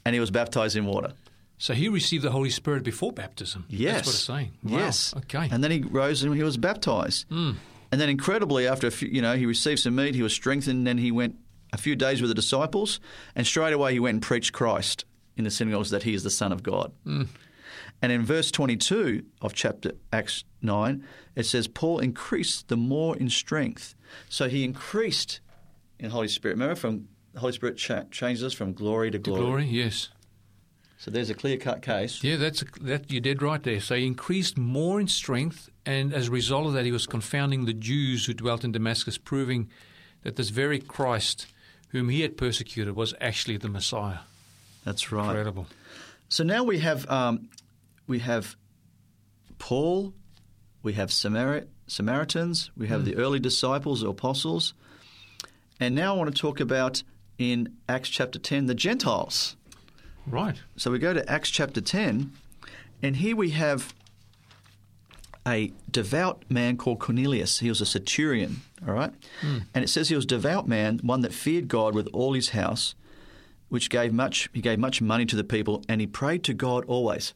and 0.04 0.14
he 0.14 0.20
was 0.20 0.30
baptized 0.30 0.76
in 0.76 0.86
water. 0.86 1.12
So 1.58 1.74
he 1.74 1.88
received 1.88 2.22
the 2.22 2.30
Holy 2.30 2.50
Spirit 2.50 2.84
before 2.84 3.12
baptism. 3.12 3.64
Yes. 3.68 3.94
That's 3.94 4.06
what 4.06 4.14
it's 4.14 4.24
saying. 4.24 4.52
Wow. 4.62 4.78
Yes. 4.78 5.14
Okay. 5.16 5.48
And 5.50 5.64
then 5.64 5.70
he 5.70 5.80
rose 5.82 6.22
and 6.22 6.34
he 6.34 6.42
was 6.42 6.56
baptized. 6.56 7.28
Mm. 7.28 7.56
And 7.90 8.00
then 8.00 8.08
incredibly, 8.08 8.66
after 8.66 8.86
a 8.86 8.90
few, 8.90 9.08
you 9.08 9.22
know, 9.22 9.36
he 9.36 9.46
received 9.46 9.80
some 9.80 9.96
meat, 9.96 10.14
he 10.14 10.22
was 10.22 10.32
strengthened, 10.32 10.78
and 10.78 10.86
then 10.86 10.98
he 10.98 11.10
went 11.10 11.36
a 11.72 11.78
few 11.78 11.96
days 11.96 12.20
with 12.20 12.28
the 12.30 12.34
disciples, 12.34 13.00
and 13.34 13.46
straight 13.46 13.72
away 13.72 13.92
he 13.92 14.00
went 14.00 14.14
and 14.16 14.22
preached 14.22 14.52
Christ 14.52 15.04
in 15.36 15.44
the 15.44 15.50
synagogues 15.50 15.90
that 15.90 16.02
he 16.02 16.14
is 16.14 16.22
the 16.22 16.30
Son 16.30 16.52
of 16.52 16.62
God. 16.62 16.92
Mm. 17.06 17.28
And 18.02 18.12
in 18.12 18.24
verse 18.24 18.50
22 18.50 19.24
of 19.40 19.54
chapter 19.54 19.92
Acts 20.12 20.44
9, 20.62 21.04
it 21.34 21.44
says, 21.44 21.66
Paul 21.66 21.98
increased 21.98 22.68
the 22.68 22.76
more 22.76 23.16
in 23.16 23.30
strength. 23.30 23.94
So 24.28 24.48
he 24.48 24.64
increased 24.64 25.40
in 25.98 26.10
Holy 26.10 26.28
Spirit. 26.28 26.54
Remember, 26.54 26.74
from 26.74 27.08
the 27.32 27.40
Holy 27.40 27.52
Spirit 27.52 27.78
cha- 27.78 28.04
changes 28.10 28.44
us 28.44 28.52
from 28.52 28.72
glory 28.72 29.10
to 29.10 29.18
glory. 29.18 29.40
glory, 29.40 29.64
yes. 29.66 30.10
So 30.98 31.10
there's 31.10 31.30
a 31.30 31.34
clear 31.34 31.56
cut 31.56 31.82
case. 31.82 32.24
Yeah, 32.24 32.36
that's 32.36 32.64
that 32.80 33.12
you 33.12 33.20
did 33.20 33.42
right 33.42 33.62
there. 33.62 33.80
So 33.80 33.94
he 33.94 34.06
increased 34.06 34.56
more 34.56 34.98
in 34.98 35.08
strength, 35.08 35.68
and 35.84 36.12
as 36.12 36.28
a 36.28 36.30
result 36.30 36.66
of 36.66 36.72
that, 36.72 36.84
he 36.84 36.92
was 36.92 37.06
confounding 37.06 37.66
the 37.66 37.74
Jews 37.74 38.26
who 38.26 38.34
dwelt 38.34 38.64
in 38.64 38.72
Damascus, 38.72 39.18
proving 39.18 39.68
that 40.22 40.36
this 40.36 40.48
very 40.48 40.80
Christ, 40.80 41.46
whom 41.90 42.08
he 42.08 42.22
had 42.22 42.36
persecuted, 42.36 42.96
was 42.96 43.14
actually 43.20 43.58
the 43.58 43.68
Messiah. 43.68 44.20
That's 44.84 45.12
right. 45.12 45.26
Incredible. 45.26 45.66
So 46.28 46.42
now 46.42 46.64
we 46.64 46.78
have 46.78 47.08
um, 47.10 47.50
we 48.06 48.20
have 48.20 48.56
Paul, 49.58 50.14
we 50.82 50.94
have 50.94 51.10
Samari- 51.10 51.66
Samaritans, 51.86 52.70
we 52.76 52.88
have 52.88 53.00
hmm. 53.00 53.06
the 53.06 53.16
early 53.16 53.40
disciples 53.40 54.02
or 54.02 54.10
apostles, 54.10 54.74
and 55.80 55.94
now 55.94 56.14
I 56.14 56.18
want 56.18 56.34
to 56.34 56.40
talk 56.40 56.60
about 56.60 57.02
in 57.38 57.76
Acts 57.88 58.08
chapter 58.08 58.38
ten 58.38 58.66
the 58.66 58.74
Gentiles. 58.74 59.56
Right. 60.26 60.60
So 60.76 60.90
we 60.90 60.98
go 60.98 61.12
to 61.14 61.30
Acts 61.30 61.50
chapter 61.50 61.80
ten, 61.80 62.32
and 63.02 63.16
here 63.16 63.36
we 63.36 63.50
have 63.50 63.94
a 65.46 65.72
devout 65.90 66.42
man 66.48 66.76
called 66.76 66.98
Cornelius. 66.98 67.60
He 67.60 67.68
was 67.68 67.80
a 67.80 67.86
centurion, 67.86 68.62
all 68.86 68.94
right? 68.94 69.12
Hmm. 69.40 69.58
And 69.74 69.84
it 69.84 69.88
says 69.88 70.08
he 70.08 70.16
was 70.16 70.24
a 70.24 70.28
devout 70.28 70.66
man, 70.66 70.98
one 71.02 71.20
that 71.20 71.32
feared 71.32 71.68
God 71.68 71.94
with 71.94 72.08
all 72.12 72.32
his 72.32 72.48
house, 72.50 72.94
which 73.68 73.88
gave 73.88 74.12
much 74.12 74.48
he 74.52 74.60
gave 74.60 74.78
much 74.78 75.00
money 75.00 75.24
to 75.26 75.36
the 75.36 75.44
people, 75.44 75.84
and 75.88 76.00
he 76.00 76.06
prayed 76.06 76.42
to 76.44 76.54
God 76.54 76.84
always. 76.86 77.32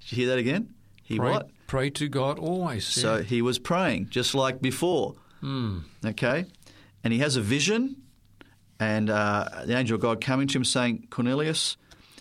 Did 0.00 0.12
you 0.12 0.16
hear 0.16 0.28
that 0.34 0.38
again? 0.38 0.74
He 1.02 1.18
Pray, 1.18 1.30
what? 1.32 1.50
pray 1.66 1.90
to 1.90 2.08
God 2.08 2.38
always. 2.38 2.86
So 2.86 3.22
he 3.22 3.42
was 3.42 3.58
praying 3.58 4.08
just 4.10 4.34
like 4.34 4.60
before. 4.62 5.14
Hmm. 5.40 5.80
Okay? 6.04 6.44
And 7.02 7.12
he 7.12 7.18
has 7.20 7.36
a 7.36 7.40
vision, 7.40 7.96
and 8.78 9.10
uh, 9.10 9.46
the 9.64 9.76
angel 9.76 9.94
of 9.96 10.00
God 10.02 10.20
coming 10.20 10.46
to 10.48 10.58
him 10.58 10.64
saying, 10.64 11.06
Cornelius. 11.10 11.76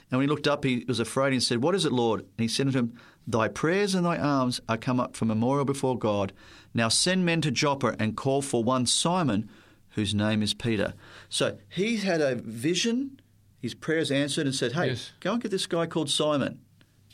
And 0.10 0.18
when 0.18 0.28
he 0.28 0.30
looked 0.30 0.48
up, 0.48 0.64
he 0.64 0.86
was 0.88 1.00
afraid 1.00 1.34
and 1.34 1.44
said, 1.44 1.62
What 1.62 1.76
is 1.76 1.86
it, 1.86 1.92
Lord? 1.92 2.22
And 2.22 2.30
he 2.38 2.48
said 2.48 2.68
unto 2.68 2.80
him, 2.80 2.94
Thy 3.28 3.48
prayers 3.48 3.94
and 3.94 4.06
thy 4.06 4.18
alms 4.18 4.60
are 4.68 4.78
come 4.78 5.00
up 5.00 5.16
for 5.16 5.26
memorial 5.26 5.66
before 5.66 5.98
God. 5.98 6.34
Now 6.74 6.88
send 6.90 7.26
men 7.26 7.42
to 7.42 7.52
Joppa 7.52 7.96
and 8.00 8.18
call 8.18 8.42
for 8.42 8.64
one 8.64 8.86
Simon, 8.88 9.50
whose 9.92 10.16
name 10.16 10.42
is 10.42 10.54
Peter. 10.56 10.94
So 11.30 11.58
he 11.70 11.98
had 11.98 12.22
a 12.22 12.36
vision, 12.36 13.20
his 13.62 13.76
prayers 13.76 14.10
answered, 14.10 14.48
and 14.48 14.56
said, 14.56 14.72
Hey, 14.72 14.88
Yes. 14.88 15.12
go 15.20 15.34
and 15.34 15.42
get 15.42 15.52
this 15.52 15.68
guy 15.68 15.86
called 15.86 16.10
Simon 16.10 16.60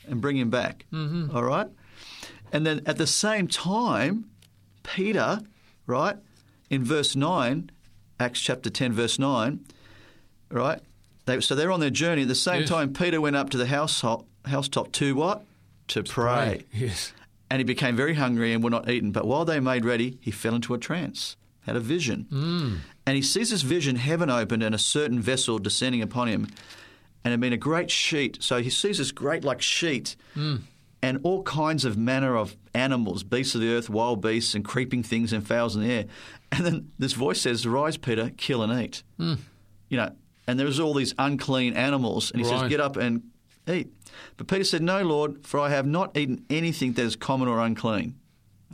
and 0.08 0.22
bring 0.22 0.38
him 0.38 0.50
back. 0.50 0.86
All 0.94 1.44
right? 1.44 1.68
And 2.52 2.66
then 2.66 2.82
at 2.86 2.98
the 2.98 3.08
same 3.08 3.48
time, 3.48 4.26
Peter, 4.84 5.42
right, 5.88 6.16
in 6.70 6.84
verse 6.84 7.16
9, 7.16 7.70
Acts 8.20 8.40
chapter 8.40 8.70
10, 8.70 8.94
verse 8.94 9.20
9, 9.20 9.60
right? 10.50 10.80
They, 11.26 11.40
so 11.42 11.56
they're 11.56 11.72
on 11.72 11.80
their 11.80 11.90
journey. 11.90 12.22
At 12.22 12.28
the 12.28 12.36
same 12.36 12.62
Yes. 12.62 12.70
time, 12.70 12.94
Peter 12.94 13.20
went 13.20 13.36
up 13.36 13.50
to 13.52 13.58
the 13.58 13.66
house, 13.66 14.04
housetop 14.46 14.92
to 14.94 15.16
what? 15.16 15.44
To 15.90 16.04
pray. 16.04 16.64
Yes. 16.72 17.14
And 17.50 17.60
he 17.60 17.64
became 17.64 17.96
very 17.96 18.14
hungry 18.16 18.54
and 18.54 18.64
would 18.64 18.72
not 18.72 18.90
eat. 18.90 19.12
But 19.12 19.26
while 19.28 19.46
they 19.46 19.60
made 19.60 19.86
ready, 19.86 20.18
he 20.22 20.32
fell 20.32 20.56
into 20.56 20.74
a 20.74 20.78
trance, 20.78 21.36
had 21.62 21.76
a 21.76 21.80
vision. 21.80 22.28
Mm. 22.32 22.78
And 23.06 23.16
he 23.16 23.22
sees 23.22 23.52
this 23.52 23.62
vision, 23.62 23.98
heaven 23.98 24.30
opened, 24.30 24.64
and 24.64 24.74
a 24.74 24.80
certain 24.80 25.20
vessel 25.20 25.60
descending 25.60 26.02
upon 26.02 26.28
him. 26.28 26.48
And 27.26 27.32
it 27.32 27.34
had 27.34 27.42
been 27.42 27.54
a 27.54 27.58
great 27.58 27.92
sheet. 27.92 28.38
So 28.42 28.62
he 28.62 28.70
sees 28.70 29.00
this 29.00 29.12
great, 29.12 29.44
like, 29.44 29.62
sheet, 29.62 30.16
hmm. 30.36 30.58
and 31.02 31.20
all 31.24 31.44
kinds 31.44 31.84
of 31.84 31.98
manner 31.98 32.38
of 32.38 32.56
animals, 32.74 33.24
beasts 33.24 33.56
of 33.56 33.62
the 33.62 33.74
earth, 33.74 33.90
wild 33.90 34.22
beasts, 34.22 34.54
and 34.54 34.64
creeping 34.64 35.02
things 35.04 35.34
and 35.34 35.46
fowls 35.46 35.76
in 35.76 35.82
the 35.82 35.92
air. 35.92 36.06
And 36.52 36.66
then 36.66 36.92
this 37.00 37.14
voice 37.14 37.42
says, 37.42 37.66
Rise, 37.68 37.98
Peter, 37.98 38.32
kill 38.38 38.62
and 38.62 38.82
eat. 38.82 39.04
Hmm. 39.18 39.34
You 39.90 39.98
know, 39.98 40.12
and 40.48 40.60
there's 40.60 40.80
all 40.80 40.94
these 40.94 41.14
unclean 41.18 41.74
animals. 41.74 42.32
And 42.32 42.40
he 42.40 42.48
says, 42.48 42.70
Get 42.70 42.80
up 42.80 42.96
and 42.96 43.24
eat. 43.68 43.92
But 44.38 44.48
Peter 44.48 44.64
said, 44.64 44.82
No, 44.82 45.04
Lord, 45.04 45.46
for 45.46 45.60
I 45.60 45.70
have 45.70 45.88
not 45.88 46.16
eaten 46.16 46.46
anything 46.50 46.94
that 46.94 47.02
is 47.02 47.16
common 47.16 47.48
or 47.48 47.60
unclean. 47.60 48.16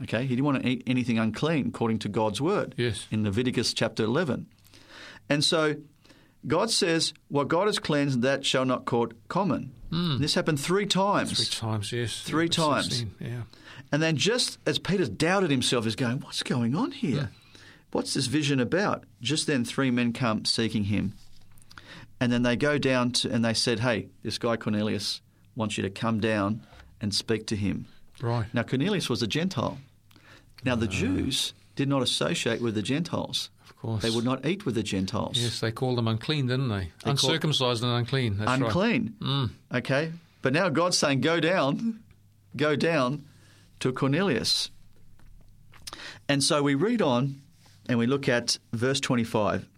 Okay, 0.02 0.22
he 0.22 0.28
didn't 0.28 0.44
want 0.44 0.62
to 0.62 0.68
eat 0.68 0.82
anything 0.86 1.18
unclean 1.18 1.68
according 1.68 2.00
to 2.00 2.08
God's 2.08 2.40
word 2.40 2.74
Yes. 2.76 3.06
in 3.10 3.24
Leviticus 3.24 3.72
chapter 3.72 4.04
11. 4.04 4.46
And 5.28 5.44
so 5.44 5.76
God 6.46 6.70
says, 6.70 7.12
What 7.28 7.48
God 7.48 7.66
has 7.66 7.78
cleansed, 7.78 8.22
that 8.22 8.44
shall 8.44 8.64
not 8.64 8.84
call 8.84 9.08
common. 9.28 9.72
Hmm. 9.90 10.18
This 10.20 10.34
happened 10.34 10.58
three 10.60 10.86
times. 10.86 11.32
Three 11.32 11.68
times, 11.68 11.92
yes. 11.92 12.22
Three 12.22 12.48
times. 12.48 12.86
16, 12.86 13.14
Yeah. 13.20 13.42
And 13.90 14.02
then, 14.02 14.16
just 14.16 14.58
as 14.64 14.78
Peter 14.78 15.06
doubted 15.06 15.50
himself, 15.50 15.84
he's 15.84 15.96
going, 15.96 16.20
What's 16.20 16.42
going 16.42 16.74
on 16.74 16.92
here? 16.92 17.30
What's 17.92 18.14
this 18.14 18.26
vision 18.26 18.58
about? 18.58 19.04
Just 19.20 19.46
then, 19.46 19.64
three 19.64 19.90
men 19.90 20.12
come 20.12 20.44
seeking 20.46 20.84
him. 20.84 21.14
And 22.18 22.32
then 22.32 22.42
they 22.42 22.56
go 22.56 22.78
down 22.78 23.10
to, 23.12 23.30
and 23.30 23.44
they 23.44 23.54
said, 23.54 23.80
Hey, 23.80 24.08
this 24.22 24.38
guy 24.38 24.56
Cornelius 24.56 25.20
wants 25.54 25.76
you 25.76 25.82
to 25.82 25.90
come 25.90 26.20
down 26.20 26.62
and 27.00 27.14
speak 27.14 27.46
to 27.48 27.56
him. 27.56 27.86
Right. 28.20 28.46
Now, 28.54 28.62
Cornelius 28.62 29.10
was 29.10 29.22
a 29.22 29.26
Gentile. 29.26 29.78
Now, 30.64 30.76
the 30.76 30.86
ah. 30.86 30.90
Jews 30.90 31.52
did 31.76 31.88
not 31.88 32.02
associate 32.02 32.62
with 32.62 32.74
the 32.74 32.82
Gentiles. 32.82 33.50
Course. 33.82 34.02
They 34.02 34.10
would 34.10 34.24
not 34.24 34.46
eat 34.46 34.64
with 34.64 34.76
the 34.76 34.84
Gentiles. 34.84 35.36
Yes, 35.36 35.58
they 35.58 35.72
called 35.72 35.98
them 35.98 36.06
unclean, 36.06 36.46
didn't 36.46 36.68
they? 36.68 36.92
Uncircumcised 37.04 37.82
and 37.82 37.90
unclean. 37.92 38.38
That's 38.38 38.48
right. 38.48 38.62
Unclean. 38.62 39.14
Mm. 39.20 39.50
Okay? 39.74 40.12
But 40.40 40.52
now 40.52 40.68
God's 40.68 40.96
saying, 40.96 41.20
go 41.20 41.40
down, 41.40 41.98
go 42.56 42.76
down 42.76 43.24
to 43.80 43.92
Cornelius. 43.92 44.70
And 46.28 46.44
so 46.44 46.62
we 46.62 46.76
read 46.76 47.02
on 47.02 47.42
and 47.88 47.98
we 47.98 48.06
look 48.06 48.28
at 48.28 48.56
verse 48.72 49.00
25. 49.00 49.68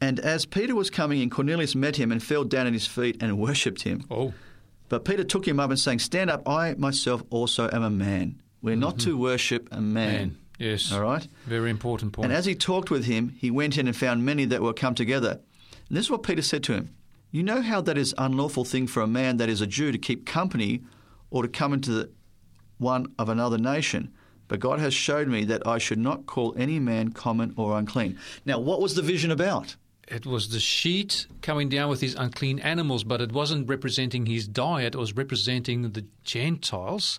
And 0.00 0.20
as 0.20 0.46
Peter 0.46 0.76
was 0.76 0.88
coming 0.88 1.20
in, 1.20 1.28
Cornelius 1.28 1.74
met 1.74 1.96
him 1.96 2.12
and 2.12 2.22
fell 2.22 2.44
down 2.44 2.68
at 2.68 2.72
his 2.72 2.86
feet 2.86 3.20
and 3.20 3.36
worshipped 3.36 3.82
him. 3.82 4.04
Oh, 4.12 4.32
But 4.88 5.04
Peter 5.04 5.24
took 5.24 5.48
him 5.48 5.58
up 5.58 5.70
and 5.70 5.78
saying, 5.80 5.98
Stand 5.98 6.30
up, 6.30 6.48
I 6.48 6.74
myself 6.74 7.24
also 7.30 7.68
am 7.72 7.82
a 7.82 7.90
man. 7.90 8.40
We're 8.62 8.76
not 8.76 9.00
to 9.00 9.16
worship 9.18 9.68
a 9.72 9.80
man. 9.80 10.12
man. 10.12 10.38
Yes. 10.58 10.92
All 10.92 11.00
right? 11.00 11.26
Very 11.46 11.70
important 11.70 12.12
point. 12.12 12.26
And 12.26 12.32
as 12.32 12.46
he 12.46 12.54
talked 12.54 12.90
with 12.90 13.04
him, 13.04 13.34
he 13.36 13.50
went 13.50 13.76
in 13.76 13.86
and 13.86 13.96
found 13.96 14.24
many 14.24 14.44
that 14.46 14.62
were 14.62 14.72
come 14.72 14.94
together. 14.94 15.40
And 15.88 15.96
this 15.96 16.06
is 16.06 16.10
what 16.10 16.22
Peter 16.22 16.42
said 16.42 16.62
to 16.64 16.72
him 16.72 16.94
You 17.30 17.42
know 17.42 17.62
how 17.62 17.80
that 17.82 17.98
is 17.98 18.14
unlawful 18.18 18.64
thing 18.64 18.86
for 18.86 19.02
a 19.02 19.06
man 19.06 19.36
that 19.36 19.48
is 19.48 19.60
a 19.60 19.66
Jew 19.66 19.92
to 19.92 19.98
keep 19.98 20.26
company 20.26 20.82
or 21.30 21.42
to 21.42 21.48
come 21.48 21.72
into 21.72 21.90
the 21.90 22.10
one 22.78 23.12
of 23.18 23.28
another 23.28 23.58
nation. 23.58 24.12
But 24.48 24.60
God 24.60 24.78
has 24.78 24.94
showed 24.94 25.28
me 25.28 25.44
that 25.44 25.66
I 25.66 25.78
should 25.78 25.98
not 25.98 26.26
call 26.26 26.54
any 26.56 26.78
man 26.78 27.10
common 27.10 27.52
or 27.56 27.76
unclean. 27.76 28.18
Now, 28.44 28.60
what 28.60 28.80
was 28.80 28.94
the 28.94 29.02
vision 29.02 29.30
about? 29.30 29.76
it 30.08 30.24
was 30.24 30.50
the 30.50 30.60
sheet 30.60 31.26
coming 31.42 31.68
down 31.68 31.88
with 31.90 32.00
these 32.00 32.14
unclean 32.14 32.60
animals, 32.60 33.04
but 33.04 33.20
it 33.20 33.32
wasn't 33.32 33.68
representing 33.68 34.26
his 34.26 34.46
diet. 34.46 34.94
It 34.94 34.98
was 34.98 35.16
representing 35.16 35.82
the 35.82 36.06
Gentiles, 36.22 37.18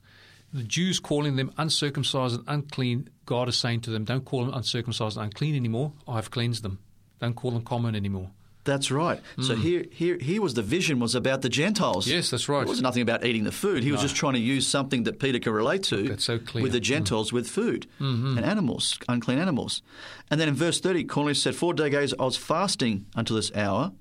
the 0.54 0.64
Jews 0.64 1.00
calling 1.00 1.36
them 1.36 1.52
uncircumcised 1.58 2.36
and 2.36 2.44
unclean. 2.48 3.10
God 3.26 3.50
is 3.50 3.58
saying 3.58 3.82
to 3.82 3.90
them, 3.90 4.06
don't 4.06 4.26
call 4.26 4.46
them 4.46 4.54
uncircumcised 4.54 5.18
and 5.18 5.26
unclean 5.26 5.56
anymore. 5.56 5.94
I've 6.08 6.32
cleansed 6.32 6.64
them. 6.64 6.80
Don't 7.20 7.36
call 7.36 7.52
them 7.52 7.64
common 7.64 7.96
anymore. 7.96 8.32
That's 8.68 8.92
right. 8.92 9.22
So 9.40 9.56
mm. 9.56 9.62
here, 9.62 9.86
here, 9.92 10.18
here 10.18 10.42
was 10.42 10.54
the 10.54 10.62
vision 10.62 11.00
was 11.00 11.16
about 11.16 11.42
the 11.42 11.48
Gentiles. 11.48 12.06
Yes, 12.06 12.30
that's 12.30 12.50
right. 12.50 12.64
It 12.64 12.68
was 12.68 12.82
nothing 12.82 13.02
about 13.02 13.26
eating 13.26 13.46
the 13.46 13.52
food. 13.52 13.82
He 13.82 13.94
was 13.94 14.02
just 14.02 14.18
trying 14.18 14.34
to 14.34 14.42
use 14.42 14.68
something 14.68 15.04
that 15.04 15.20
Peter 15.20 15.40
could 15.40 15.54
relate 15.54 15.84
to 15.84 16.04
That's 16.04 16.26
so 16.26 16.38
clear. 16.38 16.64
with 16.64 16.74
the 16.74 16.80
mm. 16.80 16.84
Gentiles 16.84 17.32
with 17.32 17.50
food 17.50 17.88
mm-hmm. 18.00 18.38
and 18.38 18.46
animals, 18.46 19.00
unclean 19.08 19.40
animals. 19.40 19.82
And 20.30 20.40
then 20.40 20.50
in 20.50 20.54
verse 20.54 20.82
30, 20.82 21.06
Cornelius 21.06 21.42
said, 21.42 21.56
Four 21.56 21.76
days 21.76 22.14
I 22.20 22.24
was 22.24 22.36
fasting 22.36 23.06
until 23.16 23.38
this 23.38 23.56
hour, 23.56 23.94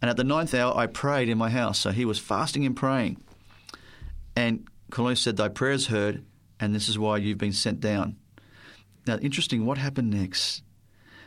and 0.00 0.10
at 0.10 0.16
the 0.16 0.24
ninth 0.24 0.54
hour 0.54 0.74
I 0.74 0.86
prayed 0.86 1.28
in 1.28 1.36
my 1.36 1.50
house. 1.50 1.78
So 1.78 1.90
he 1.90 2.06
was 2.06 2.18
fasting 2.18 2.64
and 2.64 2.74
praying. 2.74 3.22
And 4.34 4.66
Cornelius 4.90 5.20
said, 5.20 5.36
Thy 5.36 5.48
prayer 5.48 5.72
is 5.72 5.88
heard, 5.88 6.24
and 6.60 6.74
this 6.74 6.88
is 6.88 6.98
why 6.98 7.18
you've 7.18 7.38
been 7.38 7.52
sent 7.52 7.80
down. 7.80 8.16
Now, 9.06 9.18
interesting, 9.18 9.64
what 9.64 9.78
happened 9.78 10.10
next? 10.10 10.62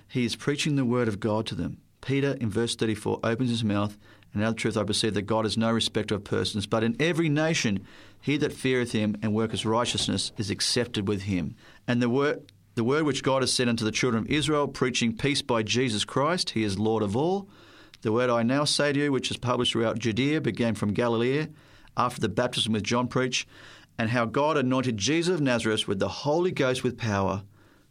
He 0.08 0.26
is 0.26 0.36
preaching 0.36 0.76
the 0.76 0.86
word 0.86 1.08
of 1.08 1.20
God 1.20 1.46
to 1.48 1.56
them. 1.56 1.78
Peter, 2.02 2.38
in 2.40 2.50
verse 2.50 2.76
34, 2.76 3.20
opens 3.24 3.50
his 3.50 3.64
mouth 3.64 3.98
And 4.34 4.42
another 4.42 4.56
truth 4.56 4.78
I 4.78 4.84
perceive 4.84 5.14
that 5.16 5.24
God 5.24 5.46
is 5.46 5.58
no 5.58 5.72
respecter 5.72 6.16
of 6.16 6.24
persons, 6.24 6.66
but 6.66 6.84
in 6.84 6.96
every 7.00 7.30
nation 7.30 7.86
he 8.22 8.38
that 8.38 8.54
feareth 8.54 8.92
him 8.92 9.16
and 9.22 9.34
worketh 9.34 9.66
righteousness 9.66 10.32
is 10.38 10.50
accepted 10.50 11.08
with 11.08 11.24
him. 11.24 11.56
And 11.88 12.02
the 12.02 12.10
word 12.10 12.52
the 12.76 12.84
word 12.86 13.04
which 13.04 13.24
God 13.24 13.42
has 13.42 13.52
sent 13.52 13.70
unto 13.70 13.84
the 13.84 13.92
children 13.92 14.24
of 14.24 14.30
Israel, 14.30 14.66
preaching 14.66 15.18
peace 15.18 15.42
by 15.42 15.64
Jesus 15.64 16.06
Christ, 16.06 16.52
he 16.52 16.64
is 16.64 16.80
Lord 16.80 17.04
of 17.04 17.14
all. 17.14 17.50
The 18.04 18.12
word 18.14 18.30
I 18.30 18.42
now 18.42 18.64
say 18.64 18.94
to 18.94 19.00
you, 19.00 19.12
which 19.12 19.30
is 19.30 19.36
published 19.36 19.74
throughout 19.74 20.00
Judea, 20.00 20.40
began 20.40 20.76
from 20.76 20.94
Galilee, 20.94 21.48
after 22.00 22.20
the 22.20 22.30
baptism 22.30 22.74
with 22.74 22.84
John 22.84 23.08
preached, 23.08 23.48
and 23.98 24.10
how 24.10 24.26
God 24.26 24.58
anointed 24.58 24.98
Jesus 24.98 25.36
of 25.36 25.42
Nazareth 25.42 25.88
with 25.88 26.00
the 26.00 26.08
Holy 26.08 26.52
Ghost 26.52 26.84
with 26.84 26.98
power, 26.98 27.44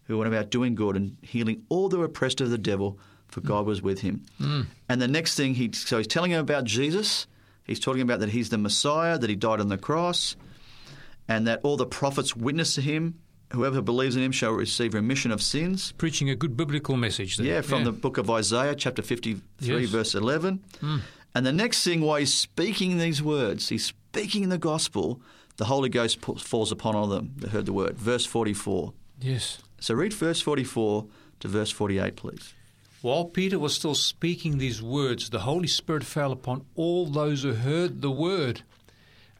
who 0.04 0.16
went 0.16 0.32
about 0.32 0.50
doing 0.50 0.74
good 0.74 0.96
and 0.96 1.16
healing 1.22 1.62
all 1.68 1.88
that 1.90 1.98
were 1.98 2.06
oppressed 2.06 2.40
of 2.40 2.48
the 2.50 2.58
devil, 2.58 2.98
for 3.28 3.42
God 3.42 3.66
was 3.66 3.82
with 3.82 4.00
him. 4.00 4.24
Mm. 4.40 4.66
And 4.88 5.02
the 5.02 5.06
next 5.06 5.34
thing, 5.34 5.54
he 5.54 5.70
so 5.72 5.98
he's 5.98 6.06
telling 6.06 6.30
him 6.30 6.40
about 6.40 6.64
Jesus. 6.64 7.26
He's 7.62 7.78
talking 7.78 8.00
about 8.00 8.20
that 8.20 8.30
he's 8.30 8.48
the 8.48 8.56
Messiah, 8.56 9.18
that 9.18 9.28
he 9.28 9.36
died 9.36 9.60
on 9.60 9.68
the 9.68 9.76
cross, 9.76 10.34
and 11.28 11.46
that 11.46 11.60
all 11.62 11.76
the 11.76 11.84
prophets 11.84 12.34
witness 12.34 12.74
to 12.76 12.80
him. 12.80 13.20
Whoever 13.52 13.80
believes 13.82 14.16
in 14.16 14.22
him 14.22 14.32
shall 14.32 14.52
receive 14.52 14.92
remission 14.94 15.30
of 15.30 15.42
sins. 15.42 15.92
Preaching 15.98 16.28
a 16.30 16.34
good 16.34 16.56
biblical 16.56 16.96
message 16.96 17.36
there. 17.36 17.46
Yeah, 17.46 17.60
from 17.62 17.84
the 17.84 17.92
book 17.92 18.18
of 18.18 18.30
Isaiah, 18.30 18.74
chapter 18.74 19.02
53, 19.02 19.40
Yes. 19.60 19.90
verse 19.90 20.14
11. 20.14 20.62
And 21.34 21.46
the 21.46 21.52
next 21.52 21.84
thing, 21.84 22.00
while 22.00 22.16
he's 22.18 22.32
speaking 22.32 22.96
these 22.98 23.22
words, 23.22 23.68
he's 23.68 23.92
speaking 24.18 24.42
in 24.42 24.48
the 24.48 24.58
gospel, 24.58 25.20
the 25.58 25.66
Holy 25.66 25.88
Ghost 25.88 26.20
falls 26.20 26.72
upon 26.72 26.96
all 26.96 27.04
of 27.04 27.10
them 27.10 27.34
that 27.36 27.50
heard 27.50 27.66
the 27.66 27.72
word. 27.72 27.96
Verse 27.96 28.26
44. 28.26 28.92
Yes. 29.20 29.58
So 29.78 29.94
read 29.94 30.12
verse 30.12 30.40
44 30.40 31.06
to 31.38 31.48
verse 31.48 31.70
48, 31.70 32.16
please. 32.16 32.52
While 33.00 33.26
Peter 33.26 33.60
was 33.60 33.76
still 33.76 33.94
speaking 33.94 34.58
these 34.58 34.82
words, 34.82 35.30
the 35.30 35.38
Holy 35.40 35.68
Spirit 35.68 36.02
fell 36.02 36.32
upon 36.32 36.64
all 36.74 37.06
those 37.06 37.44
who 37.44 37.52
heard 37.52 38.02
the 38.02 38.10
word. 38.10 38.62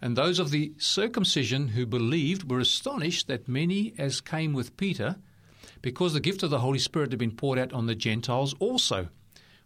And 0.00 0.16
those 0.16 0.38
of 0.38 0.52
the 0.52 0.72
circumcision 0.78 1.68
who 1.68 1.84
believed 1.84 2.48
were 2.48 2.60
astonished 2.60 3.26
that 3.26 3.48
many 3.48 3.94
as 3.98 4.20
came 4.20 4.52
with 4.52 4.76
Peter, 4.76 5.16
because 5.82 6.12
the 6.12 6.20
gift 6.20 6.44
of 6.44 6.50
the 6.50 6.60
Holy 6.60 6.78
Spirit 6.78 7.10
had 7.10 7.18
been 7.18 7.34
poured 7.34 7.58
out 7.58 7.72
on 7.72 7.86
the 7.86 7.96
Gentiles 7.96 8.54
also. 8.60 9.08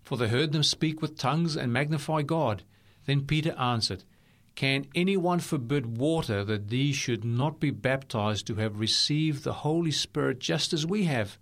For 0.05 0.17
they 0.17 0.29
heard 0.29 0.53
them 0.53 0.63
speak 0.63 1.03
with 1.03 1.19
tongues 1.19 1.55
and 1.55 1.71
magnify 1.71 2.23
God. 2.23 2.63
Then 3.05 3.27
Peter 3.27 3.55
answered, 3.59 4.05
Can 4.55 4.87
anyone 4.95 5.41
forbid 5.41 5.97
water 5.99 6.45
that 6.45 6.69
these 6.69 6.95
should 6.95 7.25
not 7.25 7.59
be 7.59 7.71
baptized 7.71 8.47
to 8.49 8.57
have 8.57 8.79
received 8.79 9.45
the 9.45 9.53
Holy 9.55 9.91
Spirit 9.91 10.39
just 10.41 10.73
as 10.73 10.85
we 10.87 11.05
have? 11.05 11.39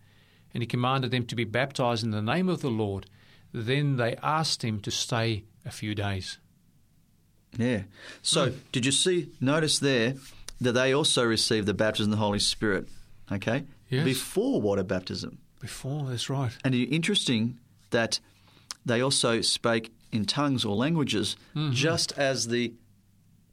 And 0.55 0.63
he 0.63 0.67
commanded 0.67 1.11
them 1.11 1.27
to 1.27 1.37
be 1.37 1.45
baptized 1.45 2.05
in 2.05 2.13
the 2.13 2.23
name 2.23 2.49
of 2.49 2.61
the 2.61 2.71
Lord. 2.71 3.07
Then 3.53 3.97
they 3.97 4.17
asked 4.23 4.63
him 4.65 4.81
to 4.81 4.91
stay 4.91 5.45
a 5.65 5.71
few 5.71 5.95
days. 5.95 6.39
Yeah. 7.59 7.83
So 8.23 8.53
did 8.71 8.87
you 8.87 8.93
see, 8.93 9.29
notice 9.41 9.79
there 9.81 10.15
that 10.61 10.73
they 10.73 10.93
also 10.93 11.25
received 11.25 11.67
the 11.67 11.75
baptism 11.75 12.13
of 12.13 12.19
the 12.19 12.25
Holy 12.25 12.39
Spirit, 12.39 12.89
okay? 13.33 13.65
Yes. 13.89 14.05
Before 14.05 14.61
water 14.61 14.85
baptism. 14.85 15.39
Before, 15.61 16.05
that's 16.09 16.31
right. 16.31 16.53
And 16.65 16.75
it's 16.75 16.93
interesting 16.93 17.59
that 17.91 18.21
they 18.87 19.01
also 19.01 19.41
spake 19.41 19.93
in 20.13 20.25
tongues 20.25 20.65
or 20.65 20.77
languages, 20.77 21.37
Mm-hmm. 21.57 21.73
just 21.73 22.13
as 22.13 22.49
the 22.49 22.73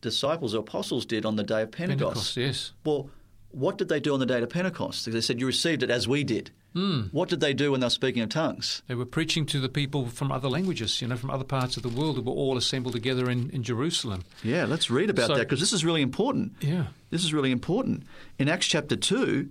disciples 0.09 0.55
or 0.55 0.59
apostles 0.59 1.05
did 1.05 1.25
on 1.25 1.35
the 1.35 1.43
day 1.43 1.61
of 1.63 1.71
Pentecost. 1.71 2.35
Pentecost, 2.35 2.37
yes. 2.37 2.71
Well, 2.83 3.09
what 3.51 3.77
did 3.77 3.89
they 3.89 3.99
do 3.99 4.13
on 4.13 4.19
the 4.19 4.25
day 4.25 4.41
of 4.41 4.49
Pentecost? 4.49 5.11
They 5.11 5.21
said, 5.21 5.39
You 5.39 5.45
received 5.47 5.83
it 5.83 5.89
as 5.89 6.07
we 6.07 6.23
did. 6.23 6.51
Mm. 6.75 7.11
What 7.11 7.29
did 7.29 7.39
they 7.39 7.53
do 7.53 7.71
when 7.71 7.79
they 7.79 7.85
were 7.87 7.89
speaking 7.89 8.21
in 8.21 8.29
tongues? 8.29 8.83
They 8.87 8.93
were 8.93 9.05
preaching 9.05 9.45
to 9.47 9.59
the 9.59 9.69
people 9.69 10.07
from 10.07 10.31
other 10.31 10.47
languages, 10.49 11.01
you 11.01 11.07
know, 11.07 11.15
from 11.15 11.31
other 11.31 11.43
parts 11.45 11.75
of 11.77 11.81
the 11.83 11.89
world 11.89 12.17
who 12.17 12.21
were 12.21 12.33
all 12.33 12.55
assembled 12.57 12.93
together 12.93 13.29
in, 13.31 13.49
in 13.49 13.63
Jerusalem. 13.63 14.23
Yeah, 14.43 14.65
let's 14.65 14.91
read 14.91 15.09
about 15.09 15.27
So- 15.27 15.35
that 15.35 15.47
because 15.47 15.59
this 15.59 15.73
is 15.73 15.83
really 15.83 16.01
important. 16.03 16.53
Yeah. 16.61 16.87
This 17.09 17.23
is 17.23 17.33
really 17.33 17.51
important. 17.51 18.03
In 18.37 18.47
Acts 18.49 18.67
chapter 18.67 18.95
2, 18.95 19.49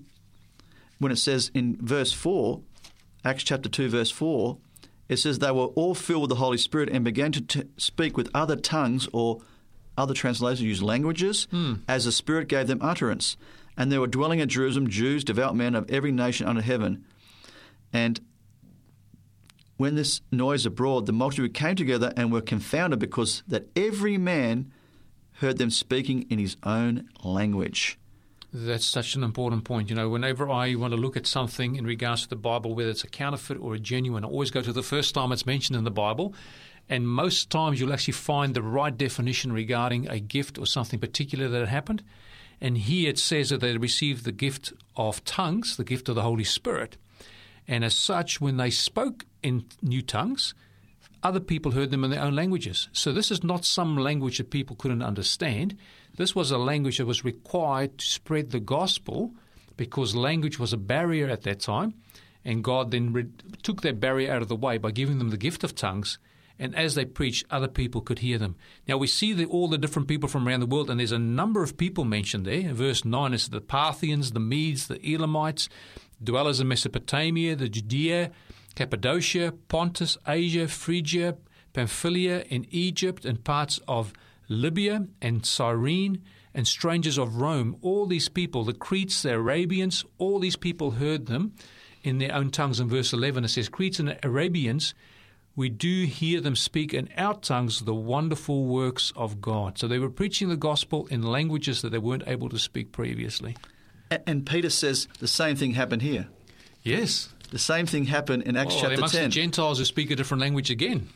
when 0.99 1.11
it 1.11 1.17
says 1.17 1.51
in 1.55 1.77
verse 1.81 2.13
4, 2.13 2.61
Acts 3.25 3.43
chapter 3.45 3.69
2, 3.69 3.89
verse 3.89 4.11
4, 4.11 4.57
it 5.09 5.17
says 5.19 5.39
they 5.39 5.51
were 5.51 5.67
all 5.75 5.95
filled 5.95 6.23
with 6.23 6.31
the 6.31 6.37
Holy 6.37 6.59
Spirit 6.59 6.89
and 6.91 7.05
began 7.05 7.33
to 7.33 7.41
t- 7.41 7.63
speak 7.77 8.17
with 8.17 8.31
other 8.35 8.57
tongues 8.57 9.09
or 9.13 9.41
other 9.97 10.15
translations 10.15 10.63
use 10.63 10.83
languages 10.83 11.49
hmm. 11.51 11.75
as 11.89 12.05
the 12.05 12.13
Spirit 12.13 12.49
gave 12.49 12.67
them 12.67 12.79
utterance. 12.83 13.37
And 13.77 13.93
there 13.93 14.01
were 14.01 14.07
dwelling 14.07 14.41
at 14.41 14.49
Jerusalem 14.49 14.89
Jews, 14.89 15.25
devout 15.25 15.55
men 15.55 15.75
of 15.75 15.91
every 15.91 16.13
nation 16.13 16.47
under 16.47 16.63
heaven. 16.63 17.05
And 17.93 18.21
when 19.77 19.95
this 19.95 20.23
noise 20.33 20.65
abroad, 20.65 21.07
the 21.07 21.13
multitude 21.13 21.55
came 21.55 21.77
together 21.77 22.13
and 22.17 22.33
were 22.33 22.41
confounded 22.41 22.99
because 22.99 23.43
that 23.47 23.69
every 23.77 24.17
man 24.17 24.73
heard 25.41 25.59
them 25.59 25.71
speaking 25.71 26.27
in 26.31 26.39
his 26.39 26.57
own 26.63 27.09
language. 27.23 27.99
That's 28.53 28.87
such 28.87 29.15
an 29.17 29.23
important 29.23 29.65
point. 29.65 29.91
You 29.91 29.97
know, 29.97 30.09
whenever 30.09 30.49
I 30.49 30.75
want 30.77 30.95
to 30.95 30.97
look 30.97 31.17
at 31.17 31.27
something 31.27 31.77
in 31.77 31.85
regards 31.85 32.23
to 32.23 32.29
the 32.31 32.37
Bible, 32.37 32.75
whether 32.75 32.89
it's 32.89 33.05
a 33.05 33.09
counterfeit 33.09 33.59
or 33.61 33.75
a 33.75 33.79
genuine, 33.79 34.25
I 34.25 34.29
always 34.29 34.51
go 34.51 34.63
to 34.63 34.73
the 34.73 34.83
first 34.83 35.15
time 35.15 35.31
it's 35.31 35.45
mentioned 35.45 35.77
in 35.77 35.85
the 35.85 35.91
Bible. 35.91 36.33
And 36.89 37.09
most 37.09 37.51
times 37.51 37.81
you'll 37.81 37.93
actually 37.93 38.13
find 38.13 38.55
the 38.55 38.63
right 38.63 38.97
definition 38.97 39.53
regarding 39.53 40.09
a 40.09 40.21
gift 40.21 40.59
or 40.59 40.67
something 40.67 41.01
particular 41.01 41.49
that 41.49 41.69
happened. 41.69 42.03
And 42.61 42.79
here 42.79 43.11
it 43.11 43.19
says 43.19 43.51
that 43.51 43.61
they 43.61 43.77
received 43.77 44.25
the 44.25 44.33
gift 44.33 44.73
of 44.97 45.25
tongues, 45.25 45.77
the 45.77 45.85
gift 45.85 46.09
of 46.09 46.15
the 46.15 46.23
Holy 46.23 46.45
Spirit. 46.45 46.97
And 47.69 47.85
as 47.85 47.97
such, 47.97 48.41
when 48.41 48.57
they 48.57 48.71
spoke 48.71 49.27
in 49.43 49.67
new 49.83 50.01
tongues, 50.01 50.55
other 51.23 51.41
people 51.41 51.73
heard 51.73 51.91
them 51.91 52.05
in 52.05 52.11
their 52.11 52.23
own 52.23 52.37
languages. 52.37 52.89
So 52.93 53.13
this 53.13 53.31
is 53.31 53.43
not 53.43 53.65
some 53.65 53.97
language 53.97 54.39
that 54.39 54.51
people 54.51 54.77
couldn't 54.77 55.03
understand. 55.03 55.77
This 56.17 56.35
was 56.35 56.51
a 56.51 56.59
language 56.59 56.99
that 56.99 57.07
was 57.07 57.25
required 57.25 57.99
to 57.99 58.07
spread 58.07 58.51
the 58.51 58.61
gospel 58.61 59.35
because 59.77 60.15
language 60.15 60.59
was 60.59 60.73
a 60.73 60.79
barrier 60.79 61.29
at 61.29 61.43
that 61.43 61.61
time. 61.61 61.95
And 62.45 62.63
God 62.63 62.93
then 62.93 63.13
re- 63.13 63.27
took 63.63 63.83
that 63.83 63.99
barrier 63.99 64.33
out 64.33 64.41
of 64.43 64.49
the 64.49 64.57
way 64.57 64.79
by 64.79 64.93
giving 64.93 65.19
them 65.19 65.31
the 65.31 65.37
gift 65.37 65.65
of 65.65 65.75
tongues. 65.75 66.19
And 66.59 66.75
as 66.75 66.95
they 66.95 67.05
preached, 67.05 67.45
other 67.51 67.69
people 67.69 68.01
could 68.01 68.21
hear 68.21 68.39
them. 68.39 68.57
Now 68.89 68.97
we 68.97 69.07
see 69.07 69.33
the, 69.33 69.45
all 69.45 69.69
the 69.69 69.79
different 69.79 70.09
people 70.09 70.29
from 70.29 70.49
around 70.49 70.61
the 70.61 70.67
world, 70.67 70.89
and 70.89 70.99
there's 70.99 71.13
a 71.13 71.19
number 71.19 71.63
of 71.63 71.77
people 71.77 72.05
mentioned 72.05 72.47
there. 72.47 72.61
In 72.61 72.75
verse 72.75 73.05
9 73.05 73.35
is 73.35 73.49
the 73.49 73.61
Parthians, 73.61 74.33
the 74.33 74.41
Medes, 74.41 74.87
the 74.87 75.01
Elamites, 75.05 75.69
dwellers 76.23 76.61
in 76.61 76.69
Mesopotamia, 76.69 77.57
the 77.57 77.69
Judea, 77.69 78.31
Cappadocia, 78.75 79.53
Pontus, 79.69 80.17
Asia, 80.27 80.67
Phrygia, 80.69 81.37
Pamphylia, 81.73 82.45
in 82.49 82.67
Egypt, 82.71 83.25
and 83.25 83.45
parts 83.45 83.81
of 83.87 84.13
Libya 84.49 85.07
and 85.21 85.45
Cyrene, 85.45 86.23
and 86.55 86.67
strangers 86.67 87.19
of 87.19 87.37
Rome. 87.37 87.77
All 87.83 88.07
these 88.07 88.31
people, 88.31 88.65
the 88.65 88.73
Cretes, 88.73 89.23
the 89.23 89.35
Arabians, 89.35 90.05
all 90.17 90.39
these 90.39 90.57
people 90.57 90.93
heard 90.93 91.27
them 91.27 91.53
in 92.03 92.19
their 92.19 92.35
own 92.35 92.51
tongues. 92.51 92.81
In 92.81 92.89
verse 92.89 93.13
11, 93.13 93.45
it 93.45 93.49
says, 93.49 93.69
Cretes 93.69 93.99
and 93.99 94.19
Arabians, 94.23 94.95
we 95.57 95.71
do 95.71 96.05
hear 96.05 96.41
them 96.41 96.55
speak 96.55 96.93
in 96.93 97.09
our 97.17 97.35
tongues 97.35 97.81
the 97.81 97.95
wonderful 97.95 98.67
works 98.67 99.13
of 99.17 99.41
God. 99.41 99.79
So 99.79 99.89
they 99.89 99.99
were 99.99 100.11
preaching 100.11 100.51
the 100.51 100.57
gospel 100.57 101.07
in 101.07 101.23
languages 101.23 101.81
that 101.83 101.91
they 101.91 101.99
weren't 101.99 102.25
able 102.27 102.51
to 102.51 102.59
speak 102.59 102.93
previously. 102.93 103.57
And 104.27 104.47
Peter 104.47 104.71
says 104.71 105.09
the 105.19 105.27
same 105.27 105.57
thing 105.57 105.73
happened 105.73 106.03
here. 106.03 106.29
Yes. 106.83 107.31
The 107.51 107.59
same 107.59 107.87
thing 107.87 108.05
happened 108.05 108.43
in 108.45 108.57
Acts 108.57 108.75
Oh, 108.77 108.81
chapter 108.83 108.95
amongst 108.97 109.15
the 109.15 109.21
10. 109.21 109.31
Gentiles 109.31 109.79
who 109.79 109.85
speak 109.85 110.11
a 110.11 110.17
different 110.17 110.43
language 110.43 110.71
again. 110.71 111.09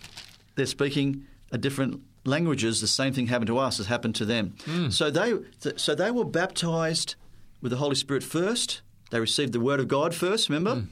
They're 0.54 0.66
speaking 0.66 1.26
a 1.52 1.58
different 1.58 2.00
languages. 2.24 2.80
The 2.80 2.88
same 2.88 3.12
thing 3.12 3.26
happened 3.26 3.48
to 3.48 3.58
us 3.58 3.78
as 3.78 3.86
happened 3.86 4.14
to 4.16 4.24
them. 4.24 4.54
Hmm. 4.64 4.90
So 4.90 5.10
they 5.10 5.34
so 5.76 5.94
they 5.94 6.10
were 6.10 6.24
baptized 6.24 7.14
with 7.60 7.70
the 7.70 7.78
Holy 7.78 7.94
Spirit 7.94 8.22
first. 8.22 8.82
They 9.10 9.20
received 9.20 9.52
the 9.52 9.60
word 9.60 9.80
of 9.80 9.88
God 9.88 10.14
first, 10.14 10.48
remember? 10.48 10.84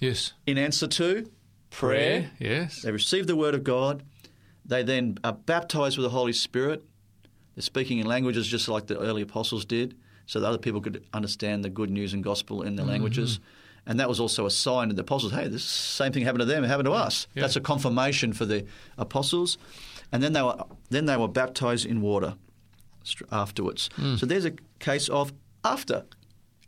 Yes. 0.00 0.32
In 0.46 0.58
answer 0.58 0.86
to 0.86 1.30
prayer. 1.78 2.30
Yes. 2.38 2.82
They 2.82 2.90
received 2.92 3.28
the 3.28 3.36
word 3.36 3.54
of 3.54 3.64
God. 3.64 4.02
They 4.64 4.82
then 4.82 5.18
are 5.22 5.32
baptized 5.32 5.96
with 5.98 6.04
the 6.04 6.10
Holy 6.10 6.32
Spirit. 6.32 6.84
They're 7.54 7.62
speaking 7.62 7.98
in 7.98 8.06
languages 8.06 8.46
just 8.46 8.68
like 8.68 8.86
the 8.86 8.98
early 8.98 9.22
apostles 9.22 9.64
did, 9.64 9.94
so 10.26 10.40
that 10.40 10.46
other 10.46 10.58
people 10.58 10.80
could 10.80 11.04
understand 11.12 11.64
the 11.64 11.70
good 11.70 11.90
news 11.90 12.12
and 12.12 12.22
gospel 12.24 12.62
in 12.62 12.76
their 12.76 12.84
Mm-hmm. 12.84 12.92
languages. 12.92 13.40
And 13.88 14.00
that 14.00 14.08
was 14.08 14.18
also 14.18 14.46
a 14.46 14.50
sign 14.50 14.88
to 14.88 14.94
the 14.94 15.02
apostles 15.02 15.32
hey, 15.32 15.46
this 15.46 15.62
same 15.64 16.12
thing 16.12 16.24
happened 16.24 16.40
to 16.40 16.44
them, 16.46 16.64
it 16.64 16.68
happened 16.68 16.86
to 16.86 16.92
us. 16.92 17.28
Yeah. 17.34 17.42
That's 17.42 17.54
a 17.56 17.60
confirmation 17.60 18.32
for 18.32 18.44
the 18.44 18.66
apostles. 18.98 19.58
And 20.10 20.22
then 20.22 20.32
they 20.32 20.42
were, 20.42 20.56
then 20.90 21.06
they 21.06 21.16
were 21.16 21.28
baptized 21.28 21.86
in 21.86 22.00
water 22.00 22.34
afterwards. 23.30 23.88
Mm. 23.96 24.18
So 24.18 24.26
there's 24.26 24.44
a 24.44 24.52
case 24.80 25.08
of 25.08 25.32
after 25.64 26.04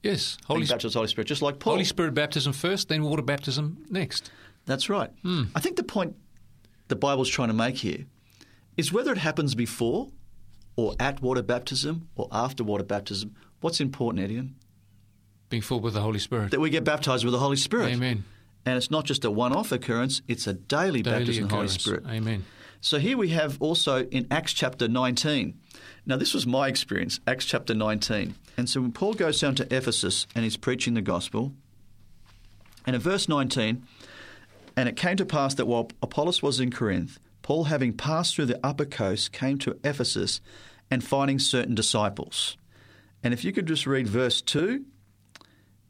Yes. 0.01 0.39
Holy, 0.47 0.65
baptized 0.65 0.95
Holy 0.95 1.09
Spirit, 1.09 1.27
just 1.27 1.43
like 1.43 1.59
Paul. 1.59 1.73
Holy 1.73 1.85
Spirit 1.85 2.15
baptism 2.15 2.53
first, 2.53 2.89
then 2.89 3.03
water 3.03 3.21
baptism 3.23 3.85
next. 3.91 4.31
That's 4.69 4.91
right. 4.91 5.11
Hmm. 5.23 5.45
I 5.55 5.61
think 5.61 5.77
the 5.77 5.83
point 5.83 6.15
the 6.89 6.95
Bible's 6.95 7.31
trying 7.31 7.49
to 7.49 7.55
make 7.55 7.79
here 7.79 8.05
is 8.77 8.93
whether 8.93 9.11
it 9.11 9.19
happens 9.19 9.55
before 9.55 10.11
or 10.77 10.95
at 11.01 11.23
water 11.23 11.43
baptism 11.43 12.09
or 12.17 12.29
after 12.31 12.63
water 12.63 12.85
baptism, 12.85 13.35
what's 13.63 13.81
important, 13.81 14.31
Edian? 14.31 14.51
Being 15.49 15.63
filled 15.63 15.83
with 15.83 15.95
the 15.95 16.03
Holy 16.03 16.19
Spirit. 16.19 16.51
That 16.51 16.61
we 16.61 16.69
get 16.69 16.85
baptized 16.85 17.25
with 17.25 17.33
the 17.33 17.39
Holy 17.39 17.57
Spirit. 17.57 17.95
Amen. 17.95 18.25
And 18.67 18.77
it's 18.77 18.91
not 18.91 19.07
just 19.07 19.25
a 19.25 19.31
one 19.31 19.55
off 19.55 19.73
occurrence, 19.73 20.21
it's 20.29 20.47
a 20.47 20.53
daily, 20.53 21.01
Daily 21.01 21.21
baptism 21.21 21.45
of 21.45 21.51
the 21.51 21.57
Holy. 21.57 21.69
Spirit. 21.69 22.05
Amen. 22.07 22.45
So 22.83 22.99
here 22.99 23.17
we 23.17 23.31
have 23.31 23.61
also 23.61 24.05
in 24.05 24.27
Acts 24.31 24.53
chapter 24.53 24.87
19. 24.87 25.59
Now, 26.05 26.17
this 26.17 26.35
was 26.35 26.47
my 26.47 26.69
experience, 26.69 27.21
Acts 27.27 27.47
chapter 27.47 27.75
19. 27.75 28.35
And 28.59 28.69
so 28.69 28.83
when 28.83 28.93
Paul 28.93 29.15
goes 29.15 29.41
down 29.41 29.55
to 29.57 29.75
Ephesus 29.75 30.27
and 30.35 30.45
he's 30.45 30.59
preaching 30.59 30.93
the 30.93 31.01
gospel, 31.01 31.55
and 32.87 32.95
in 32.95 33.01
verse 33.03 33.29
19, 33.29 33.83
and 34.79 34.89
it 34.89 34.95
came 34.95 35.17
to 35.17 35.27
pass 35.27 35.55
that 35.55 35.67
while 35.67 35.91
Apollos 36.01 36.41
was 36.41 36.61
in 36.61 36.71
Corinth, 36.71 37.19
Paul, 37.43 37.65
having 37.65 37.95
passed 37.95 38.37
through 38.37 38.47
the 38.47 38.65
upper 38.65 38.85
coast, 38.85 39.33
came 39.33 39.59
to 39.59 39.77
Ephesus 39.83 40.41
and 40.89 41.03
finding 41.03 41.41
certain 41.41 41.75
disciples. 41.75 42.57
And 43.25 43.35
if 43.35 43.45
you 43.45 43.51
could 43.51 43.67
just 43.67 43.89
read 43.89 44.07
verse 44.07 44.41
2 44.41 44.85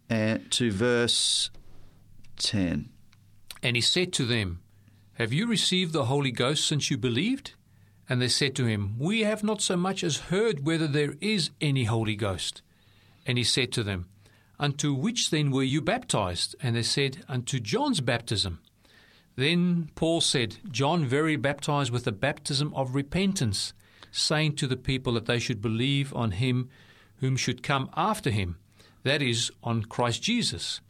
and 0.08 0.50
to 0.52 0.72
verse 0.72 1.50
10. 2.38 2.88
And 3.62 3.76
he 3.76 3.82
said 3.82 4.10
to 4.14 4.24
them, 4.24 4.62
Have 5.18 5.34
you 5.34 5.46
received 5.46 5.92
the 5.92 6.06
Holy 6.06 6.30
Ghost 6.30 6.66
since 6.66 6.90
you 6.90 6.96
believed? 6.96 7.52
And 8.08 8.22
they 8.22 8.28
said 8.28 8.56
to 8.56 8.64
him, 8.64 8.94
We 8.98 9.20
have 9.20 9.44
not 9.44 9.60
so 9.60 9.76
much 9.76 10.02
as 10.02 10.30
heard 10.32 10.64
whether 10.64 10.86
there 10.86 11.16
is 11.20 11.50
any 11.60 11.84
Holy 11.84 12.16
Ghost. 12.16 12.62
And 13.26 13.36
he 13.36 13.44
said 13.44 13.70
to 13.72 13.82
them, 13.82 14.08
Unto 14.58 14.94
which 14.94 15.28
then 15.28 15.50
were 15.50 15.62
you 15.62 15.82
baptized? 15.82 16.56
And 16.62 16.74
they 16.74 16.82
said, 16.82 17.22
Unto 17.28 17.60
John's 17.60 18.00
baptism. 18.00 18.60
Then 19.38 19.88
Paul 19.94 20.20
said, 20.20 20.56
John 20.68 21.04
very 21.06 21.36
baptized 21.36 21.92
with 21.92 22.02
the 22.02 22.10
baptism 22.10 22.74
of 22.74 22.96
repentance, 22.96 23.72
saying 24.10 24.56
to 24.56 24.66
the 24.66 24.76
people 24.76 25.12
that 25.12 25.26
they 25.26 25.38
should 25.38 25.62
believe 25.62 26.12
on 26.12 26.32
him 26.32 26.68
whom 27.18 27.36
should 27.36 27.62
come 27.62 27.88
after 27.96 28.30
him, 28.30 28.58
that 29.04 29.22
is, 29.22 29.52
on 29.62 29.84
Christ 29.84 30.24
Jesus. 30.24 30.80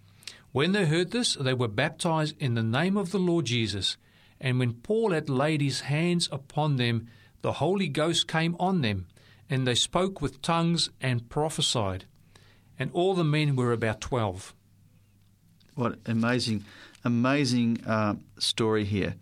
When 0.53 0.73
they 0.73 0.87
heard 0.87 1.11
this, 1.11 1.35
they 1.35 1.53
were 1.53 1.69
baptized 1.69 2.37
in 2.41 2.55
the 2.55 2.63
name 2.63 2.97
of 2.97 3.11
the 3.11 3.19
Lord 3.19 3.45
Jesus. 3.45 3.99
And 4.41 4.59
when 4.59 4.73
Paul 4.73 5.11
had 5.11 5.29
laid 5.29 5.61
his 5.61 5.83
hands 5.83 6.27
upon 6.33 6.77
them, 6.77 7.07
the 7.43 7.53
Holy 7.53 7.89
Ghost 7.89 8.29
came 8.29 8.57
on 8.59 8.81
them, 8.81 9.09
and 9.51 9.67
they 9.67 9.75
spoke 9.75 10.23
with 10.23 10.41
tongues 10.41 10.89
and 11.03 11.29
prophesied. 11.29 12.07
And 12.79 12.91
all 12.95 13.13
the 13.13 13.25
men 13.25 13.57
were 13.57 13.73
about 13.73 14.01
twelve. 14.01 14.55
What 15.75 15.99
amazing, 16.07 16.65
amazing 17.09 17.85
uh, 17.85 18.15
story 18.39 18.85
here. 18.85 19.17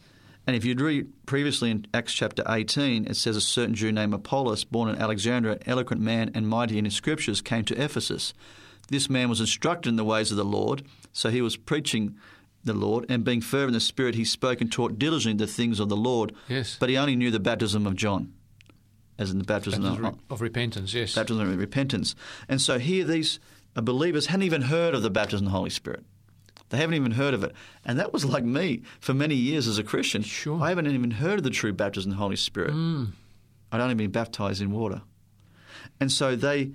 And 0.46 0.54
if 0.54 0.64
you'd 0.64 0.80
read 0.80 1.10
previously 1.24 1.70
in 1.70 1.86
Acts 1.94 2.12
chapter 2.12 2.44
18, 2.48 3.06
it 3.06 3.16
says 3.16 3.36
a 3.36 3.40
certain 3.40 3.74
Jew 3.74 3.90
named 3.90 4.14
Apollos, 4.14 4.64
born 4.64 4.88
in 4.90 5.00
Alexandria, 5.00 5.54
an 5.54 5.62
eloquent 5.66 6.02
man 6.02 6.30
and 6.34 6.48
mighty 6.48 6.78
in 6.78 6.84
his 6.84 6.94
scriptures, 6.94 7.40
came 7.40 7.64
to 7.64 7.82
Ephesus. 7.82 8.34
This 8.88 9.10
man 9.10 9.28
was 9.28 9.40
instructed 9.40 9.88
in 9.88 9.96
the 9.96 10.04
ways 10.04 10.30
of 10.30 10.36
the 10.36 10.44
Lord, 10.44 10.82
so 11.12 11.30
he 11.30 11.42
was 11.42 11.56
preaching 11.56 12.16
the 12.62 12.74
Lord, 12.74 13.06
and 13.08 13.24
being 13.24 13.40
fervent 13.40 13.68
in 13.68 13.74
the 13.74 13.80
Spirit, 13.80 14.14
he 14.14 14.24
spoke 14.24 14.60
and 14.60 14.70
taught 14.70 14.98
diligently 14.98 15.44
the 15.44 15.50
things 15.50 15.80
of 15.80 15.88
the 15.88 15.96
Lord. 15.96 16.32
Yes. 16.48 16.76
But 16.78 16.88
he 16.88 16.96
only 16.96 17.16
knew 17.16 17.30
the 17.30 17.40
baptism 17.40 17.86
of 17.86 17.96
John, 17.96 18.32
as 19.18 19.30
in 19.30 19.38
the 19.38 19.44
baptism, 19.44 19.82
Baptism 19.82 20.04
of, 20.04 20.18
of 20.30 20.40
repentance, 20.40 20.92
yes. 20.92 21.14
baptism 21.14 21.48
of 21.48 21.58
repentance. 21.58 22.14
And 22.48 22.60
so 22.60 22.78
here 22.78 23.04
these 23.04 23.38
believers 23.74 24.26
hadn't 24.26 24.44
even 24.44 24.62
heard 24.62 24.94
of 24.94 25.02
the 25.02 25.10
baptism 25.10 25.46
of 25.46 25.52
the 25.52 25.58
Holy 25.58 25.70
Spirit. 25.70 26.04
They 26.70 26.78
haven't 26.78 26.94
even 26.94 27.12
heard 27.12 27.34
of 27.34 27.44
it. 27.44 27.52
And 27.84 27.98
that 27.98 28.12
was 28.12 28.24
like 28.24 28.44
me 28.44 28.82
for 29.00 29.14
many 29.14 29.34
years 29.34 29.68
as 29.68 29.78
a 29.78 29.84
Christian. 29.84 30.22
Sure. 30.22 30.60
I 30.60 30.70
haven't 30.70 30.88
even 30.88 31.12
heard 31.12 31.38
of 31.38 31.44
the 31.44 31.50
true 31.50 31.72
baptism 31.72 32.10
of 32.10 32.16
the 32.16 32.22
Holy 32.22 32.36
Spirit. 32.36 32.72
Hmm. 32.72 33.04
I'd 33.70 33.80
only 33.80 33.94
been 33.94 34.10
baptized 34.10 34.60
in 34.60 34.70
water. 34.70 35.02
And 36.00 36.10
so 36.10 36.36
they 36.36 36.70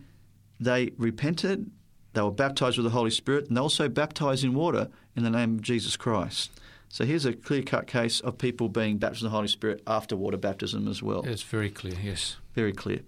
they 0.60 0.92
repented, 0.98 1.72
they 2.14 2.22
were 2.22 2.32
baptized 2.32 2.78
with 2.78 2.86
the 2.86 2.92
Holy 2.92 3.10
Spirit, 3.10 3.48
and 3.48 3.58
they 3.58 3.62
also 3.62 3.90
baptized 3.90 4.44
in 4.44 4.54
water 4.54 4.90
in 5.16 5.24
the 5.24 5.30
name 5.30 5.56
of 5.56 5.62
Jesus 5.62 5.98
Christ. 5.98 6.52
So 6.90 7.06
here's 7.06 7.26
a 7.26 7.34
clear 7.34 7.64
cut 7.64 7.88
case 7.88 8.20
of 8.20 8.38
people 8.38 8.70
being 8.70 8.98
baptized 8.98 9.24
in 9.24 9.30
the 9.30 9.36
Holy 9.36 9.48
Spirit 9.48 9.82
after 9.88 10.16
water 10.16 10.38
baptism 10.38 10.88
as 10.88 11.02
well. 11.02 11.26
It's 11.26 11.42
very 11.42 11.72
clear, 11.72 11.96
yes. 12.02 12.38
Very 12.54 12.74
clear. 12.74 13.02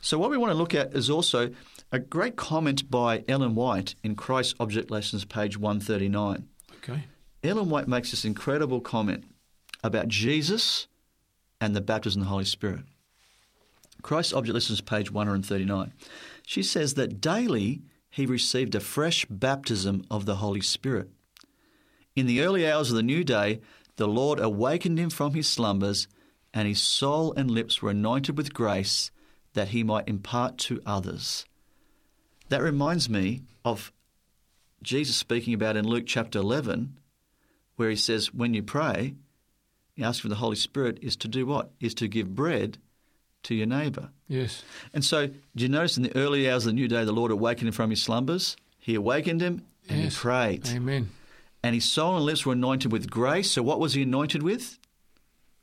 So, 0.00 0.18
what 0.18 0.30
we 0.30 0.36
want 0.36 0.50
to 0.50 0.58
look 0.58 0.74
at 0.74 0.94
is 0.94 1.08
also 1.08 1.50
a 1.92 1.98
great 1.98 2.36
comment 2.36 2.90
by 2.90 3.22
Ellen 3.28 3.54
White 3.54 3.94
in 4.02 4.16
Christ's 4.16 4.54
Object 4.58 4.90
Lessons, 4.90 5.26
page 5.26 5.58
139. 5.58 6.48
Okay. 6.78 7.04
Ellen 7.44 7.68
White 7.68 7.86
makes 7.86 8.10
this 8.10 8.24
incredible 8.24 8.80
comment 8.80 9.24
about 9.84 10.08
Jesus 10.08 10.88
and 11.60 11.76
the 11.76 11.82
baptism 11.82 12.22
of 12.22 12.26
the 12.26 12.30
Holy 12.30 12.46
Spirit. 12.46 12.84
Christ's 14.00 14.32
Object 14.32 14.54
Lessons, 14.54 14.80
page 14.80 15.12
139. 15.12 15.92
She 16.46 16.62
says 16.62 16.94
that 16.94 17.20
daily 17.20 17.82
he 18.08 18.24
received 18.24 18.74
a 18.74 18.80
fresh 18.80 19.26
baptism 19.26 20.04
of 20.10 20.24
the 20.24 20.36
Holy 20.36 20.62
Spirit. 20.62 21.10
In 22.16 22.26
the 22.26 22.40
early 22.40 22.68
hours 22.68 22.90
of 22.90 22.96
the 22.96 23.02
new 23.02 23.22
day, 23.22 23.60
the 23.96 24.08
Lord 24.08 24.40
awakened 24.40 24.98
him 24.98 25.10
from 25.10 25.34
his 25.34 25.46
slumbers, 25.46 26.08
and 26.54 26.66
his 26.66 26.80
soul 26.80 27.34
and 27.36 27.50
lips 27.50 27.82
were 27.82 27.90
anointed 27.90 28.36
with 28.36 28.54
grace 28.54 29.10
that 29.52 29.68
he 29.68 29.82
might 29.82 30.08
impart 30.08 30.56
to 30.58 30.80
others. 30.86 31.44
That 32.52 32.60
reminds 32.62 33.08
me 33.08 33.44
of 33.64 33.94
Jesus 34.82 35.16
speaking 35.16 35.54
about 35.54 35.74
in 35.74 35.88
Luke 35.88 36.04
chapter 36.06 36.38
11, 36.38 36.98
where 37.76 37.88
he 37.88 37.96
says, 37.96 38.34
When 38.34 38.52
you 38.52 38.62
pray, 38.62 39.14
you 39.96 40.04
ask 40.04 40.20
for 40.20 40.28
the 40.28 40.34
Holy 40.34 40.56
Spirit, 40.56 40.98
is 41.00 41.16
to 41.16 41.28
do 41.28 41.46
what? 41.46 41.70
Is 41.80 41.94
to 41.94 42.08
give 42.08 42.34
bread 42.34 42.76
to 43.44 43.54
your 43.54 43.64
neighbour. 43.64 44.10
Yes. 44.28 44.64
And 44.92 45.02
so, 45.02 45.28
do 45.28 45.62
you 45.62 45.70
notice 45.70 45.96
in 45.96 46.02
the 46.02 46.14
early 46.14 46.50
hours 46.50 46.66
of 46.66 46.72
the 46.72 46.74
new 46.74 46.88
day, 46.88 47.06
the 47.06 47.12
Lord 47.12 47.30
awakened 47.30 47.68
him 47.68 47.72
from 47.72 47.88
his 47.88 48.02
slumbers? 48.02 48.54
He 48.78 48.96
awakened 48.96 49.40
him 49.40 49.64
and 49.88 50.02
yes. 50.02 50.14
he 50.14 50.20
prayed. 50.20 50.68
Amen. 50.68 51.08
And 51.62 51.74
his 51.74 51.86
soul 51.86 52.16
and 52.16 52.26
lips 52.26 52.44
were 52.44 52.52
anointed 52.52 52.92
with 52.92 53.08
grace. 53.08 53.50
So, 53.50 53.62
what 53.62 53.80
was 53.80 53.94
he 53.94 54.02
anointed 54.02 54.42
with? 54.42 54.78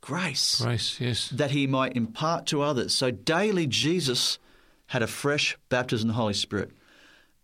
Grace. 0.00 0.60
Grace, 0.60 1.00
yes. 1.00 1.28
That 1.28 1.52
he 1.52 1.68
might 1.68 1.94
impart 1.96 2.46
to 2.46 2.62
others. 2.62 2.92
So, 2.92 3.12
daily, 3.12 3.68
Jesus 3.68 4.40
had 4.88 5.04
a 5.04 5.06
fresh 5.06 5.56
baptism 5.68 6.06
in 6.06 6.08
the 6.08 6.20
Holy 6.20 6.34
Spirit. 6.34 6.72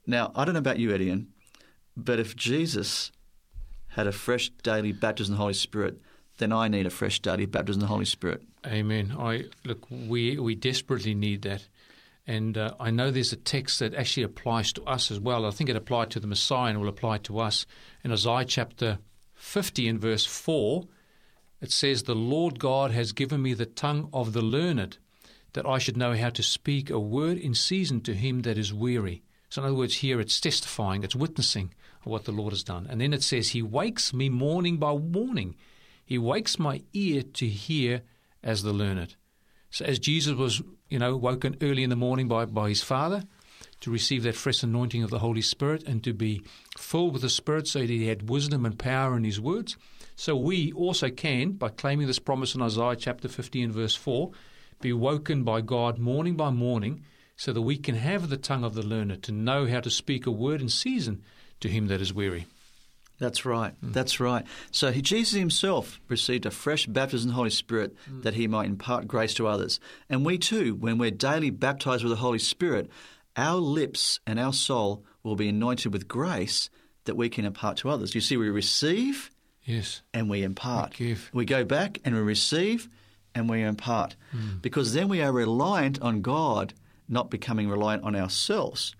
Now, 0.06 0.30
I 0.34 0.44
don't 0.44 0.54
know 0.54 0.60
about 0.60 0.78
you, 0.78 0.90
Edian, 0.90 1.26
but 1.96 2.20
if 2.20 2.36
Jesus 2.36 3.10
had 3.88 4.06
a 4.06 4.12
fresh 4.12 4.50
daily 4.62 4.92
baptism 4.92 5.32
in 5.32 5.36
the 5.36 5.42
Holy 5.42 5.54
Spirit, 5.54 6.00
then 6.38 6.52
I 6.52 6.68
need 6.68 6.86
a 6.86 6.90
fresh 6.90 7.20
daily 7.20 7.46
baptism 7.46 7.80
in 7.80 7.86
the 7.86 7.92
Holy 7.92 8.04
Spirit. 8.04 8.42
Amen. 8.66 9.14
I 9.18 9.44
look, 9.64 9.86
we 9.90 10.38
we 10.38 10.54
desperately 10.54 11.14
need 11.14 11.42
that, 11.42 11.66
and 12.26 12.58
uh, 12.58 12.74
I 12.78 12.90
know 12.90 13.10
there's 13.10 13.32
a 13.32 13.36
text 13.36 13.78
that 13.80 13.94
actually 13.94 14.24
applies 14.24 14.72
to 14.74 14.84
us 14.84 15.10
as 15.10 15.18
well. 15.18 15.46
I 15.46 15.50
think 15.50 15.70
it 15.70 15.76
applied 15.76 16.10
to 16.10 16.20
the 16.20 16.26
Messiah 16.26 16.70
and 16.70 16.80
will 16.80 16.88
apply 16.88 17.18
to 17.18 17.38
us 17.38 17.66
in 18.04 18.12
Isaiah 18.12 18.44
chapter 18.44 18.98
50 19.34 19.88
and 19.88 20.00
verse 20.00 20.26
four. 20.26 20.86
It 21.60 21.72
says, 21.72 22.02
"The 22.02 22.14
Lord 22.14 22.58
God 22.58 22.90
has 22.90 23.12
given 23.12 23.40
me 23.42 23.54
the 23.54 23.66
tongue 23.66 24.10
of 24.12 24.34
the 24.34 24.42
learned, 24.42 24.98
that 25.54 25.66
I 25.66 25.78
should 25.78 25.96
know 25.96 26.14
how 26.14 26.30
to 26.30 26.42
speak 26.42 26.90
a 26.90 27.00
word 27.00 27.38
in 27.38 27.54
season 27.54 28.02
to 28.02 28.14
him 28.14 28.42
that 28.42 28.58
is 28.58 28.74
weary." 28.74 29.22
So, 29.48 29.62
in 29.62 29.66
other 29.66 29.76
words, 29.76 29.98
here 29.98 30.20
it's 30.20 30.40
testifying, 30.40 31.04
it's 31.04 31.16
witnessing 31.16 31.74
what 32.04 32.24
the 32.24 32.32
Lord 32.32 32.52
has 32.52 32.62
done. 32.62 32.86
And 32.88 33.00
then 33.00 33.12
it 33.12 33.22
says, 33.22 33.50
He 33.50 33.62
wakes 33.62 34.12
me 34.12 34.28
morning 34.28 34.76
by 34.76 34.96
morning. 34.96 35.56
He 36.04 36.18
wakes 36.18 36.58
my 36.58 36.82
ear 36.92 37.22
to 37.22 37.46
hear 37.46 38.02
as 38.42 38.62
the 38.62 38.72
learned. 38.72 39.16
So, 39.70 39.84
as 39.84 39.98
Jesus 39.98 40.34
was, 40.34 40.62
you 40.88 40.98
know, 40.98 41.16
woken 41.16 41.56
early 41.60 41.82
in 41.82 41.90
the 41.90 41.96
morning 41.96 42.28
by, 42.28 42.44
by 42.44 42.68
his 42.68 42.82
Father 42.82 43.24
to 43.80 43.90
receive 43.90 44.22
that 44.22 44.34
fresh 44.34 44.62
anointing 44.62 45.02
of 45.02 45.10
the 45.10 45.18
Holy 45.18 45.42
Spirit 45.42 45.82
and 45.84 46.02
to 46.04 46.12
be 46.12 46.42
filled 46.78 47.12
with 47.12 47.22
the 47.22 47.28
Spirit 47.28 47.68
so 47.68 47.80
that 47.80 47.90
he 47.90 48.06
had 48.06 48.30
wisdom 48.30 48.64
and 48.64 48.78
power 48.78 49.16
in 49.16 49.24
his 49.24 49.40
words, 49.40 49.76
so 50.14 50.34
we 50.34 50.72
also 50.72 51.10
can, 51.10 51.52
by 51.52 51.68
claiming 51.68 52.06
this 52.06 52.18
promise 52.18 52.54
in 52.54 52.62
Isaiah 52.62 52.96
chapter 52.96 53.28
50 53.28 53.62
and 53.62 53.72
verse 53.72 53.94
4, 53.94 54.30
be 54.80 54.92
woken 54.92 55.42
by 55.42 55.60
God 55.60 55.98
morning 55.98 56.36
by 56.36 56.50
morning 56.50 57.04
so 57.36 57.52
that 57.52 57.62
we 57.62 57.76
can 57.76 57.94
have 57.94 58.28
the 58.28 58.36
tongue 58.36 58.64
of 58.64 58.74
the 58.74 58.82
learner 58.82 59.16
to 59.16 59.32
know 59.32 59.66
how 59.66 59.80
to 59.80 59.90
speak 59.90 60.26
a 60.26 60.30
word 60.30 60.60
in 60.60 60.68
season 60.68 61.22
to 61.60 61.68
him 61.68 61.88
that 61.88 62.00
is 62.00 62.12
weary. 62.12 62.46
That's 63.18 63.44
right. 63.44 63.72
Hmm. 63.80 63.92
That's 63.92 64.20
right. 64.20 64.44
So 64.70 64.92
he, 64.92 65.00
Jesus 65.00 65.38
himself 65.38 66.00
received 66.08 66.44
a 66.44 66.50
fresh 66.50 66.86
baptism 66.86 67.28
in 67.28 67.32
the 67.32 67.36
Holy 67.36 67.50
Spirit 67.50 67.94
hmm. 68.06 68.22
that 68.22 68.34
he 68.34 68.46
might 68.46 68.66
impart 68.66 69.06
grace 69.06 69.34
to 69.34 69.46
others. 69.46 69.80
And 70.08 70.24
we 70.24 70.38
too, 70.38 70.74
when 70.74 70.98
we're 70.98 71.10
daily 71.10 71.50
baptized 71.50 72.02
with 72.02 72.10
the 72.10 72.16
Holy 72.16 72.38
Spirit, 72.38 72.90
our 73.36 73.56
lips 73.56 74.20
and 74.26 74.38
our 74.38 74.52
soul 74.52 75.04
will 75.22 75.36
be 75.36 75.48
anointed 75.48 75.92
with 75.92 76.08
grace 76.08 76.70
that 77.04 77.16
we 77.16 77.28
can 77.28 77.44
impart 77.44 77.78
to 77.78 77.88
others. 77.88 78.14
You 78.14 78.20
see, 78.20 78.36
we 78.36 78.50
receive 78.50 79.30
Yes. 79.64 80.02
and 80.14 80.30
we 80.30 80.42
impart. 80.42 80.98
We 80.98 81.06
give. 81.06 81.30
We 81.32 81.44
go 81.44 81.64
back 81.64 81.98
and 82.04 82.14
we 82.14 82.20
receive 82.20 82.88
and 83.34 83.48
we 83.48 83.62
impart. 83.62 84.16
Hmm. 84.30 84.58
Because 84.60 84.92
then 84.92 85.08
we 85.08 85.22
are 85.22 85.32
reliant 85.32 86.00
on 86.00 86.20
God, 86.22 86.74
not 87.08 87.30
becoming 87.30 87.68
reliant 87.68 88.04
on 88.04 88.16
ourselves. 88.16 88.94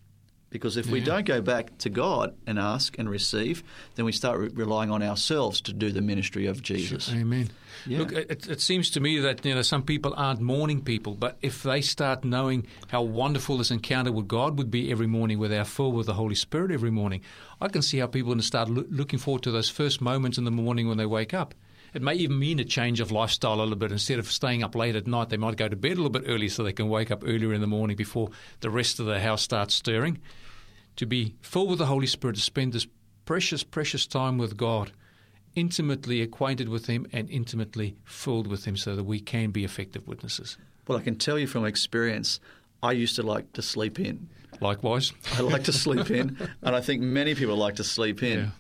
Because 0.49 0.77
if 0.77 0.87
we 0.87 1.01
don't 1.01 1.27
go 1.27 1.43
back 1.43 1.77
to 1.79 1.91
God 1.91 2.35
and 2.47 2.59
ask 2.59 2.99
and 2.99 3.11
receive, 3.11 3.65
then 3.97 4.05
we 4.05 4.13
start 4.13 4.39
re- 4.39 4.49
relying 4.55 4.91
on 4.91 5.03
ourselves 5.03 5.61
to 5.63 5.73
do 5.73 5.91
the 5.91 6.01
ministry 6.01 6.47
of 6.47 6.63
Jesus. 6.63 7.13
Amen. 7.13 7.51
Yeah. 7.85 7.99
Look, 7.99 8.13
it, 8.13 8.49
it 8.49 8.61
seems 8.61 8.89
to 8.91 9.01
me 9.01 9.19
that 9.19 9.45
you 9.45 9.55
know 9.55 9.63
some 9.63 9.83
people 9.83 10.15
aren't 10.17 10.41
morning 10.41 10.83
people, 10.83 11.15
but 11.15 11.37
if 11.43 11.65
they 11.65 11.81
start 11.81 12.25
knowing 12.25 12.67
how 12.89 13.03
wonderful 13.03 13.59
this 13.59 13.73
encounter 13.73 14.13
with 14.13 14.29
God 14.29 14.57
would 14.57 14.71
be 14.71 14.91
every 14.91 15.09
morning, 15.09 15.41
where 15.41 15.49
they're 15.49 15.65
filled 15.65 15.95
with 15.95 16.07
the 16.07 16.15
Holy 16.15 16.37
Spirit 16.37 16.71
every 16.71 16.93
morning, 16.93 17.23
I 17.61 17.69
can 17.69 17.83
see 17.83 17.99
how 17.99 18.07
people 18.07 18.31
are 18.31 18.35
going 18.35 18.41
to 18.41 18.47
start 18.47 18.71
loo- 18.71 18.87
looking 18.89 19.19
forward 19.19 19.43
to 19.43 19.51
those 19.51 19.69
first 19.69 20.01
moments 20.01 20.39
in 20.39 20.45
the 20.45 20.51
morning 20.53 20.89
when 20.89 20.97
they 20.97 21.07
wake 21.07 21.35
up. 21.35 21.55
It 21.95 22.03
may 22.03 22.15
even 22.15 22.39
mean 22.39 22.59
a 22.59 22.65
change 22.65 23.01
of 23.01 23.11
lifestyle 23.11 23.55
a 23.55 23.63
little 23.63 23.77
bit. 23.77 23.93
Instead 23.93 24.19
of 24.19 24.31
staying 24.31 24.63
up 24.63 24.75
late 24.75 24.97
at 24.97 25.07
night, 25.07 25.29
they 25.29 25.37
might 25.37 25.57
go 25.57 25.69
to 25.69 25.77
bed 25.77 25.93
a 25.93 25.97
little 25.97 26.11
bit 26.11 26.25
early 26.27 26.49
so 26.49 26.63
they 26.63 26.73
can 26.73 26.89
wake 26.89 27.11
up 27.11 27.23
earlier 27.25 27.53
in 27.53 27.61
the 27.61 27.67
morning 27.67 27.97
before 27.97 28.31
the 28.61 28.71
rest 28.71 29.01
of 29.01 29.07
the 29.07 29.21
house 29.21 29.43
starts 29.43 29.75
stirring. 29.75 30.19
To 30.97 31.07
be 31.07 31.35
filled 31.41 31.71
with 31.71 31.79
the 31.79 31.87
Holy 31.87 32.07
Spirit, 32.07 32.37
to 32.37 32.43
spend 32.43 32.73
this 32.73 32.87
precious, 33.25 33.63
precious 33.63 34.07
time 34.07 34.39
with 34.39 34.57
God, 34.57 34.93
intimately 35.55 36.23
acquainted 36.23 36.69
with 36.69 36.87
Him 36.87 37.07
and 37.13 37.29
intimately 37.31 37.97
filled 38.05 38.47
with 38.47 38.65
Him 38.67 38.77
so 38.77 38.97
that 38.97 39.05
we 39.05 39.21
can 39.21 39.51
be 39.51 39.65
effective 39.65 40.07
witnesses. 40.07 40.57
Well, 40.87 40.99
I 40.99 41.03
can 41.03 41.17
tell 41.17 41.39
you 41.39 41.47
from 41.47 41.65
experience, 41.65 42.41
I 42.83 42.93
used 42.93 43.17
to 43.17 43.23
like 43.23 43.53
to 43.55 43.63
sleep 43.63 43.99
in. 43.99 44.29
Likewise. 44.61 45.13
I 45.35 45.41
like 45.41 45.65
to 45.65 45.73
sleep 45.73 46.11
in, 46.11 46.39
and 46.63 46.77
I 46.77 46.81
think 46.81 47.03
many 47.03 47.35
people 47.35 47.57
like 47.57 47.77
to 47.77 47.85
sleep 47.85 48.23
in. 48.23 48.39
Yeah. 48.39 48.51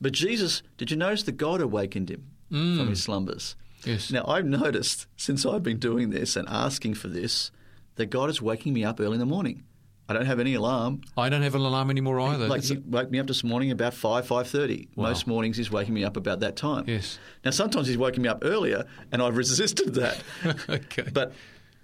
But 0.00 0.12
Jesus, 0.12 0.62
did 0.76 0.90
you 0.90 0.96
notice 0.96 1.22
that 1.22 1.38
God 1.38 1.60
awakened 1.60 2.10
him 2.10 2.24
from 2.48 2.88
his 2.88 3.02
slumbers? 3.02 3.56
Yes. 3.84 4.10
Now, 4.10 4.24
I've 4.26 4.46
noticed 4.46 5.06
since 5.16 5.44
I've 5.46 5.62
been 5.62 5.78
doing 5.78 6.10
this 6.10 6.34
and 6.36 6.48
asking 6.48 6.94
for 6.94 7.08
this 7.08 7.50
that 7.96 8.06
God 8.06 8.30
is 8.30 8.42
waking 8.42 8.72
me 8.72 8.84
up 8.84 9.00
early 9.00 9.14
in 9.14 9.20
the 9.20 9.26
morning. 9.26 9.62
I 10.08 10.12
don't 10.12 10.26
have 10.26 10.38
any 10.38 10.54
alarm. 10.54 11.00
I 11.16 11.28
don't 11.28 11.42
have 11.42 11.54
an 11.56 11.62
alarm 11.62 11.90
anymore 11.90 12.20
either. 12.20 12.46
Like 12.46 12.62
he 12.62 12.76
woke 12.76 13.10
me 13.10 13.18
up 13.18 13.26
this 13.26 13.42
morning 13.42 13.72
about 13.72 13.92
five 13.94 14.26
five 14.26 14.48
thirty. 14.48 14.88
Wow. 14.94 15.08
Most 15.08 15.26
mornings 15.26 15.56
he's 15.56 15.70
waking 15.70 15.94
me 15.94 16.04
up 16.04 16.16
about 16.16 16.40
that 16.40 16.54
time. 16.56 16.84
Yes. 16.86 17.18
Now 17.44 17.50
sometimes 17.50 17.88
he's 17.88 17.98
waking 17.98 18.22
me 18.22 18.28
up 18.28 18.38
earlier, 18.42 18.84
and 19.10 19.20
I've 19.20 19.36
resisted 19.36 19.94
that. 19.94 20.22
Okay. 20.68 21.08
But 21.12 21.32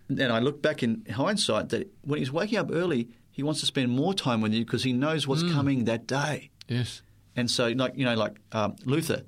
then 0.08 0.30
I 0.30 0.38
look 0.38 0.62
back 0.62 0.82
in 0.84 1.04
hindsight 1.10 1.70
that 1.70 1.92
when 2.02 2.18
he's 2.20 2.30
waking 2.30 2.58
up 2.58 2.70
early, 2.72 3.08
he 3.32 3.42
wants 3.42 3.58
to 3.60 3.66
spend 3.66 3.90
more 3.90 4.14
time 4.14 4.40
with 4.40 4.52
you 4.52 4.64
because 4.64 4.84
he 4.84 4.92
knows 4.92 5.26
what's 5.26 5.42
Hmm. 5.42 5.52
coming 5.52 5.84
that 5.86 6.06
day. 6.06 6.50
yes. 6.68 7.02
And 7.34 7.50
so, 7.50 7.68
like 7.68 7.96
you 7.96 8.04
know, 8.04 8.14
like 8.14 8.36
um, 8.52 8.76
Luther, 8.84 9.22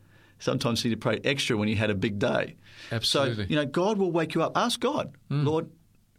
sometimes 0.44 0.82
he'd 0.82 1.00
pray 1.00 1.18
extra 1.24 1.56
when 1.56 1.68
he 1.68 1.74
had 1.74 1.90
a 1.90 1.94
big 1.94 2.18
day. 2.18 2.54
Absolutely. 2.92 3.44
So 3.44 3.50
you 3.50 3.56
know, 3.56 3.66
God 3.66 3.98
will 3.98 4.12
wake 4.12 4.34
you 4.34 4.42
up. 4.42 4.52
Ask 4.56 4.78
God, 4.80 5.14
Hmm. 5.28 5.44
Lord, 5.46 5.70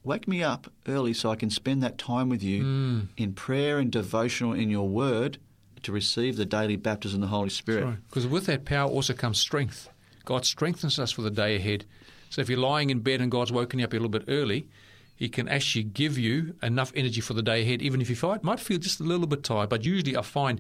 wake 0.03 0.27
me 0.27 0.43
up 0.43 0.71
early 0.87 1.13
so 1.13 1.29
I 1.31 1.35
can 1.35 1.49
spend 1.49 1.81
that 1.83 1.97
time 1.97 2.27
with 2.29 2.43
you 2.43 2.63
Hmm. 2.63 2.99
in 3.17 3.33
prayer 3.33 3.79
and 3.79 3.91
devotional 3.91 4.53
in 4.53 4.69
Your 4.69 4.89
Word 4.89 5.37
to 5.83 5.91
receive 5.91 6.35
the 6.37 6.45
daily 6.45 6.75
baptism 6.75 7.21
of 7.21 7.29
the 7.29 7.35
Holy 7.35 7.49
Spirit. 7.49 7.97
Because 8.09 8.25
with 8.25 8.47
that 8.47 8.65
power 8.65 8.89
also 8.89 9.13
comes 9.13 9.37
strength. 9.39 9.89
God 10.25 10.43
strengthens 10.45 10.97
us 10.97 11.11
for 11.11 11.21
the 11.21 11.29
day 11.29 11.55
ahead. 11.55 11.85
So 12.31 12.41
if 12.41 12.49
you're 12.49 12.59
lying 12.59 12.89
in 12.89 12.99
bed 13.01 13.21
and 13.21 13.29
God's 13.31 13.51
woken 13.51 13.77
you 13.79 13.85
up 13.85 13.93
a 13.93 13.95
little 13.95 14.09
bit 14.09 14.23
early, 14.27 14.67
He 15.15 15.29
can 15.29 15.47
actually 15.47 15.83
give 15.83 16.17
you 16.17 16.55
enough 16.63 16.91
energy 16.95 17.21
for 17.21 17.33
the 17.35 17.43
day 17.43 17.61
ahead, 17.61 17.81
even 17.81 18.01
if 18.01 18.09
you 18.09 18.15
fight, 18.17 18.43
might 18.43 18.59
feel 18.59 18.79
just 18.79 18.99
a 18.99 19.03
little 19.03 19.27
bit 19.27 19.43
tired. 19.43 19.69
But 19.69 19.85
usually 19.85 20.17
I 20.17 20.23
find 20.23 20.59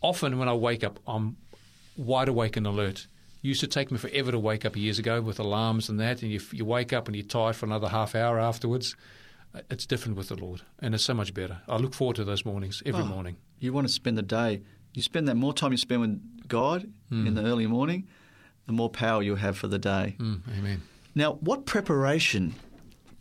often 0.00 0.38
when 0.38 0.48
I 0.48 0.54
wake 0.54 0.82
up, 0.82 0.98
I'm 1.06 1.36
wide 1.96 2.28
awake 2.28 2.56
and 2.56 2.66
alert. 2.66 3.06
Used 3.42 3.60
to 3.60 3.66
take 3.66 3.90
me 3.90 3.98
forever 3.98 4.30
to 4.30 4.38
wake 4.38 4.64
up 4.64 4.76
years 4.76 4.98
ago 4.98 5.20
with 5.20 5.38
alarms 5.40 5.88
and 5.88 5.98
that, 5.98 6.22
and 6.22 6.30
you, 6.30 6.40
you 6.52 6.64
wake 6.64 6.92
up 6.92 7.08
and 7.08 7.16
you're 7.16 7.26
tired 7.26 7.56
for 7.56 7.66
another 7.66 7.88
half 7.88 8.14
hour 8.14 8.38
afterwards. 8.38 8.94
Uh, 9.54 9.60
It's 9.68 9.84
different 9.86 10.16
with 10.16 10.28
the 10.28 10.36
Lord, 10.36 10.62
and 10.78 10.94
it's 10.94 11.04
so 11.04 11.14
much 11.14 11.34
better. 11.34 11.60
I 11.68 11.76
look 11.76 11.92
forward 11.94 12.16
to 12.16 12.24
those 12.24 12.44
mornings 12.44 12.82
every 12.86 13.02
Oh. 13.02 13.06
morning. 13.06 13.36
You 13.58 13.72
want 13.72 13.86
to 13.88 13.92
spend 13.92 14.16
the 14.16 14.22
day. 14.22 14.62
You 14.94 15.02
spend 15.02 15.26
that 15.28 15.34
more 15.36 15.52
time 15.52 15.72
you 15.72 15.78
spend 15.78 16.00
with 16.02 16.48
God 16.48 16.88
in 17.10 17.34
the 17.34 17.42
early 17.42 17.66
morning, 17.66 18.06
the 18.66 18.72
more 18.72 18.88
power 18.90 19.22
you'll 19.22 19.36
have 19.36 19.56
for 19.58 19.66
the 19.68 19.78
day. 19.78 20.16
Mm, 20.18 20.40
amen. 20.58 20.82
Now, 21.14 21.34
what 21.34 21.66
preparation 21.66 22.54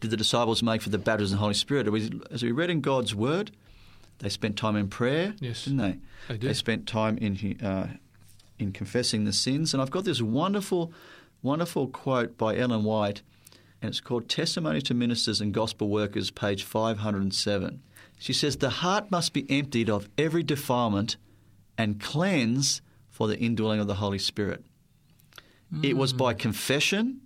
did 0.01 0.11
the 0.11 0.17
disciples 0.17 0.61
make 0.63 0.81
for 0.81 0.89
the 0.89 0.97
baptism 0.97 1.35
of 1.35 1.39
the 1.39 1.43
Holy 1.43 1.53
Spirit? 1.55 1.87
As 1.87 1.91
we- 1.93 2.21
As 2.31 2.43
we 2.43 2.51
read 2.51 2.69
in 2.69 2.81
God's 2.81 3.13
Word, 3.15 3.51
they 4.19 4.29
spent 4.29 4.55
time 4.57 4.75
in 4.75 4.87
prayer, 4.87 5.33
Yes, 5.39 5.63
didn't 5.65 5.79
they? 5.79 5.97
they 6.27 6.37
did. 6.37 6.49
they 6.49 6.53
spent 6.53 6.87
time 6.87 7.17
in 7.17 7.57
uh, 7.65 7.87
in 8.61 8.71
confessing 8.71 9.25
the 9.25 9.33
sins. 9.33 9.73
And 9.73 9.81
I've 9.81 9.91
got 9.91 10.05
this 10.05 10.21
wonderful, 10.21 10.93
wonderful 11.41 11.87
quote 11.87 12.37
by 12.37 12.55
Ellen 12.55 12.83
White, 12.83 13.21
and 13.81 13.89
it's 13.89 13.99
called 13.99 14.29
"Testimony 14.29 14.81
to 14.83 14.93
Ministers 14.93 15.41
and 15.41 15.53
Gospel 15.53 15.89
Workers," 15.89 16.31
page 16.31 16.63
five 16.63 16.99
hundred 16.99 17.23
and 17.23 17.33
seven. 17.33 17.81
She 18.19 18.33
says, 18.33 18.57
"The 18.57 18.69
heart 18.69 19.09
must 19.09 19.33
be 19.33 19.49
emptied 19.49 19.89
of 19.89 20.07
every 20.17 20.43
defilement 20.43 21.17
and 21.77 21.99
cleansed 21.99 22.81
for 23.09 23.27
the 23.27 23.39
indwelling 23.39 23.79
of 23.79 23.87
the 23.87 23.95
Holy 23.95 24.19
Spirit." 24.19 24.63
It 25.81 25.95
was 25.95 26.13
by 26.13 26.33
mm. 26.33 26.39
confession 26.39 27.21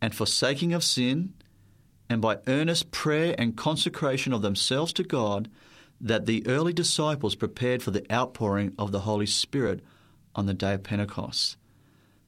and 0.00 0.14
forsaking 0.14 0.72
of 0.72 0.84
sin, 0.84 1.34
and 2.08 2.22
by 2.22 2.38
earnest 2.46 2.90
prayer 2.92 3.34
and 3.36 3.56
consecration 3.56 4.32
of 4.32 4.42
themselves 4.42 4.92
to 4.92 5.02
God, 5.02 5.50
that 6.00 6.26
the 6.26 6.46
early 6.46 6.72
disciples 6.72 7.34
prepared 7.34 7.82
for 7.82 7.90
the 7.90 8.06
outpouring 8.12 8.74
of 8.78 8.92
the 8.92 9.00
Holy 9.00 9.26
Spirit 9.26 9.82
on 10.34 10.46
the 10.46 10.54
day 10.54 10.74
of 10.74 10.82
Pentecost. 10.82 11.56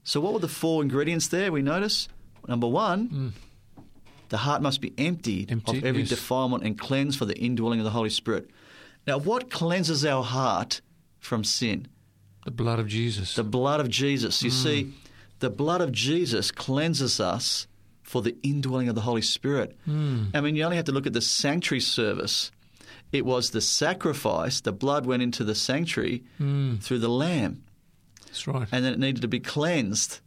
So, 0.04 0.20
what 0.20 0.32
were 0.32 0.38
the 0.38 0.48
four 0.48 0.82
ingredients 0.82 1.28
there? 1.28 1.50
We 1.50 1.62
notice 1.62 2.08
number 2.46 2.68
one, 2.68 3.08
mm. 3.08 3.84
the 4.28 4.38
heart 4.38 4.62
must 4.62 4.80
be 4.80 4.92
emptied, 4.98 5.50
Emptied, 5.50 5.78
of 5.78 5.84
every 5.84 6.02
yes. 6.02 6.10
defilement 6.10 6.64
and 6.64 6.78
cleansed 6.78 7.18
for 7.18 7.24
the 7.24 7.36
indwelling 7.36 7.80
of 7.80 7.84
the 7.84 7.90
Holy 7.90 8.10
Spirit. 8.10 8.48
Now, 9.06 9.18
what 9.18 9.50
cleanses 9.50 10.04
our 10.04 10.22
heart 10.22 10.80
from 11.18 11.44
sin? 11.44 11.88
The 12.44 12.50
blood 12.52 12.78
of 12.78 12.86
Jesus. 12.86 13.34
The 13.34 13.44
blood 13.44 13.80
of 13.80 13.88
Jesus. 13.88 14.42
You 14.42 14.50
mm. 14.50 14.62
see, 14.62 14.94
the 15.40 15.50
blood 15.50 15.80
of 15.80 15.92
Jesus 15.92 16.50
cleanses 16.50 17.20
us 17.20 17.66
for 18.02 18.22
the 18.22 18.36
indwelling 18.44 18.88
of 18.88 18.94
the 18.94 19.00
Holy 19.00 19.22
Spirit. 19.22 19.76
Mm. 19.88 20.30
I 20.32 20.40
mean, 20.40 20.54
you 20.54 20.62
only 20.62 20.76
have 20.76 20.86
to 20.86 20.92
look 20.92 21.08
at 21.08 21.12
the 21.12 21.20
sanctuary 21.20 21.80
service. 21.80 22.52
It 23.10 23.24
was 23.24 23.50
the 23.50 23.60
sacrifice, 23.60 24.60
the 24.60 24.72
blood 24.72 25.06
went 25.06 25.22
into 25.22 25.44
the 25.44 25.54
sanctuary 25.54 26.24
through 26.38 26.98
the 26.98 27.08
lamb, 27.08 27.62
That's 28.36 28.46
right. 28.46 28.68
and 28.70 28.84
then 28.84 28.92
it 28.92 28.98
needed 28.98 29.22
to 29.22 29.28
be 29.28 29.40
cleansed. 29.40 30.20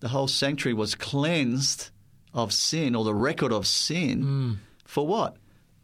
The 0.00 0.08
whole 0.08 0.28
sanctuary 0.28 0.74
was 0.74 0.94
cleansed 0.94 1.90
of 2.32 2.52
sin 2.52 2.94
or 2.94 3.04
the 3.04 3.14
record 3.14 3.52
of 3.52 3.66
sin. 3.66 4.22
Mm. 4.24 4.56
For 4.84 5.06
what? 5.06 5.36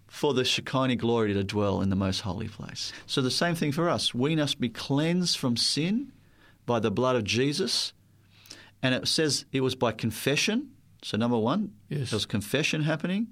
For 0.09 0.35
the 0.35 0.45
Shekinah 0.45 0.97
glory 0.97 1.33
to 1.35 1.45
dwell 1.45 1.81
in 1.83 1.91
the 1.91 1.97
most 1.97 2.21
holy 2.23 2.49
place. 2.49 2.93
So 3.07 3.23
the 3.23 3.31
same 3.31 3.55
thing 3.55 3.73
for 3.73 3.89
us. 3.89 4.13
We 4.15 4.35
must 4.37 4.59
be 4.61 4.69
cleansed 4.69 5.39
from 5.39 5.57
sin 5.57 6.13
by 6.67 6.81
the 6.81 6.91
blood 6.91 7.17
of 7.17 7.25
Jesus. 7.25 7.93
And 8.83 8.95
it 8.95 9.07
says 9.07 9.45
it 9.53 9.61
was 9.61 9.75
by 9.75 9.93
confession. 9.93 10.71
So, 11.03 11.17
number 11.17 11.39
one, 11.39 11.73
Yes. 11.89 12.11
there 12.11 12.17
was 12.17 12.27
confession 12.27 12.83
happening, 12.83 13.29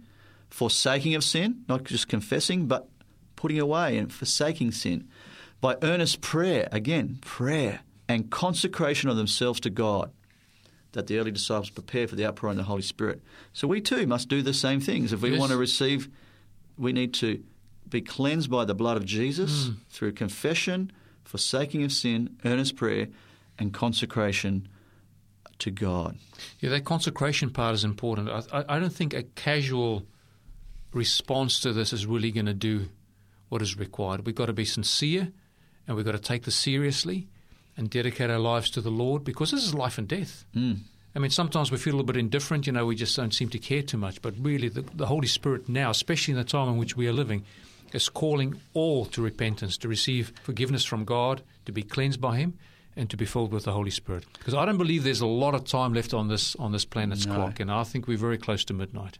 forsaking 0.50 1.14
of 1.14 1.24
sin, 1.24 1.64
not 1.68 1.84
just 1.84 2.08
confessing, 2.08 2.66
but 2.66 2.88
putting 3.36 3.58
away 3.58 3.98
and 3.98 4.12
forsaking 4.12 4.72
sin. 4.72 5.08
By 5.60 5.76
earnest 5.82 6.20
prayer, 6.20 6.68
again, 6.72 7.18
prayer, 7.20 7.80
and 8.08 8.30
consecration 8.30 9.10
of 9.10 9.16
themselves 9.16 9.60
to 9.60 9.70
God, 9.70 10.10
that 10.92 11.06
the 11.06 11.18
early 11.18 11.30
disciples 11.30 11.70
prepare 11.70 12.08
for 12.08 12.16
the 12.16 12.26
outpouring 12.26 12.58
of 12.58 12.64
the 12.64 12.68
Holy 12.68 12.82
Spirit. 12.82 13.20
So, 13.52 13.68
we 13.68 13.80
too 13.80 14.06
must 14.06 14.28
do 14.28 14.42
the 14.42 14.54
same 14.54 14.80
things. 14.80 15.12
If 15.12 15.22
we 15.22 15.30
Yes. 15.30 15.38
want 15.38 15.52
to 15.52 15.58
receive, 15.58 16.08
we 16.76 16.92
need 16.92 17.12
to 17.14 17.42
be 17.88 18.00
cleansed 18.00 18.50
by 18.50 18.64
the 18.64 18.74
blood 18.74 18.96
of 18.96 19.04
Jesus 19.04 19.66
hmm. 19.66 19.72
through 19.90 20.12
confession, 20.12 20.92
forsaking 21.24 21.82
of 21.82 21.92
sin, 21.92 22.36
earnest 22.44 22.76
prayer, 22.76 23.08
and 23.58 23.74
consecration 23.74 24.68
to 25.58 25.70
God. 25.70 26.16
Yeah, 26.60 26.70
that 26.70 26.84
consecration 26.84 27.50
part 27.50 27.74
is 27.74 27.84
important. 27.84 28.28
I, 28.28 28.42
I, 28.60 28.76
I 28.76 28.78
don't 28.78 28.92
think 28.92 29.12
a 29.12 29.24
casual 29.24 30.06
response 30.92 31.60
to 31.60 31.72
this 31.72 31.92
is 31.92 32.06
really 32.06 32.30
going 32.30 32.46
to 32.46 32.54
do 32.54 32.88
what 33.48 33.62
is 33.62 33.76
required. 33.76 34.26
We've 34.26 34.34
got 34.34 34.46
to 34.46 34.52
be 34.52 34.64
sincere 34.64 35.32
and 35.86 35.96
we've 35.96 36.06
got 36.06 36.12
to 36.12 36.18
take 36.18 36.44
this 36.44 36.56
seriously 36.56 37.28
and 37.78 37.88
dedicate 37.88 38.28
our 38.28 38.38
lives 38.38 38.68
to 38.70 38.82
the 38.82 38.90
Lord 38.90 39.24
because 39.24 39.50
this 39.52 39.64
is 39.64 39.72
life 39.72 39.96
and 39.96 40.06
death. 40.06 40.44
Mm. 40.54 40.80
I 41.14 41.20
mean, 41.20 41.30
sometimes 41.30 41.70
we 41.72 41.78
feel 41.78 41.94
a 41.94 41.96
little 41.96 42.06
bit 42.06 42.16
indifferent, 42.18 42.66
you 42.66 42.72
know, 42.72 42.84
we 42.84 42.94
just 42.94 43.16
don't 43.16 43.32
seem 43.32 43.48
to 43.50 43.58
care 43.58 43.82
too 43.82 43.96
much. 43.96 44.20
But 44.20 44.34
really, 44.38 44.68
the, 44.68 44.82
the 44.82 45.06
Holy 45.06 45.26
Spirit 45.28 45.68
now, 45.68 45.90
especially 45.90 46.32
in 46.32 46.38
the 46.38 46.44
time 46.44 46.68
in 46.68 46.76
which 46.76 46.96
we 46.96 47.08
are 47.08 47.12
living, 47.12 47.44
is 47.94 48.08
calling 48.10 48.60
all 48.74 49.06
to 49.06 49.22
repentance, 49.22 49.78
to 49.78 49.88
receive 49.88 50.32
forgiveness 50.42 50.84
from 50.84 51.04
God, 51.04 51.42
to 51.64 51.72
be 51.72 51.82
cleansed 51.82 52.20
by 52.20 52.36
Him, 52.36 52.58
and 52.96 53.08
to 53.10 53.16
be 53.16 53.24
filled 53.24 53.52
with 53.52 53.64
the 53.64 53.72
Holy 53.72 53.90
Spirit. 53.90 54.26
Because 54.38 54.54
I 54.54 54.66
don't 54.66 54.76
believe 54.76 55.04
there's 55.04 55.20
a 55.22 55.26
lot 55.26 55.54
of 55.54 55.64
time 55.64 55.94
left 55.94 56.12
on 56.12 56.28
this 56.28 56.54
on 56.56 56.72
this 56.72 56.84
planet's 56.84 57.26
No. 57.26 57.34
clock, 57.36 57.60
and 57.60 57.70
I 57.70 57.84
think 57.84 58.06
we're 58.06 58.18
very 58.18 58.38
close 58.38 58.64
to 58.66 58.74
midnight. 58.74 59.18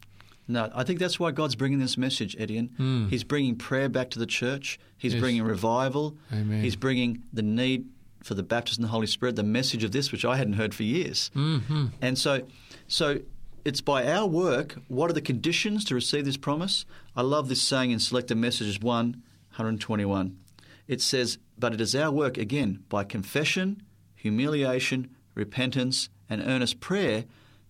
No, 0.50 0.70
I 0.74 0.82
think 0.84 0.98
that's 0.98 1.20
why 1.20 1.30
God's 1.30 1.54
bringing 1.56 1.78
this 1.78 1.96
message, 1.98 2.36
Edian. 2.38 3.08
He's 3.10 3.22
bringing 3.24 3.56
prayer 3.56 3.88
back 3.88 4.10
to 4.10 4.18
the 4.18 4.26
church. 4.26 4.78
He's 4.96 5.12
Yes. 5.14 5.20
bringing 5.20 5.42
revival. 5.42 6.16
Amen. 6.32 6.62
He's 6.62 6.74
bringing 6.76 7.22
the 7.32 7.42
need 7.42 7.86
for 8.22 8.34
the 8.34 8.42
baptism 8.42 8.84
of 8.84 8.88
the 8.88 8.92
Holy 8.92 9.06
Spirit, 9.06 9.36
the 9.36 9.42
message 9.42 9.84
of 9.84 9.92
this, 9.92 10.12
which 10.12 10.24
I 10.24 10.36
hadn't 10.36 10.54
heard 10.54 10.74
for 10.74 10.82
years. 10.82 11.30
Mm-hmm. 11.34 11.86
And 12.02 12.18
so, 12.18 12.42
so 12.86 13.20
it's 13.64 13.80
by 13.80 14.06
our 14.06 14.26
work. 14.26 14.76
What 14.88 15.10
are 15.10 15.14
the 15.14 15.20
conditions 15.20 15.84
to 15.86 15.94
receive 15.94 16.24
this 16.24 16.36
promise? 16.36 16.84
I 17.16 17.22
love 17.22 17.48
this 17.48 17.62
saying 17.62 17.90
in 17.90 17.98
Selected 17.98 18.36
Messages 18.36 18.80
1, 18.80 19.04
121. 19.12 20.38
It 20.86 21.00
says, 21.00 21.38
But 21.58 21.74
it 21.74 21.80
is 21.80 21.94
our 21.94 22.10
work, 22.10 22.38
again, 22.38 22.84
by 22.88 23.04
confession, 23.04 23.82
humiliation, 24.14 25.14
repentance, 25.34 26.08
and 26.28 26.42
earnest 26.42 26.80
prayer 26.80 27.24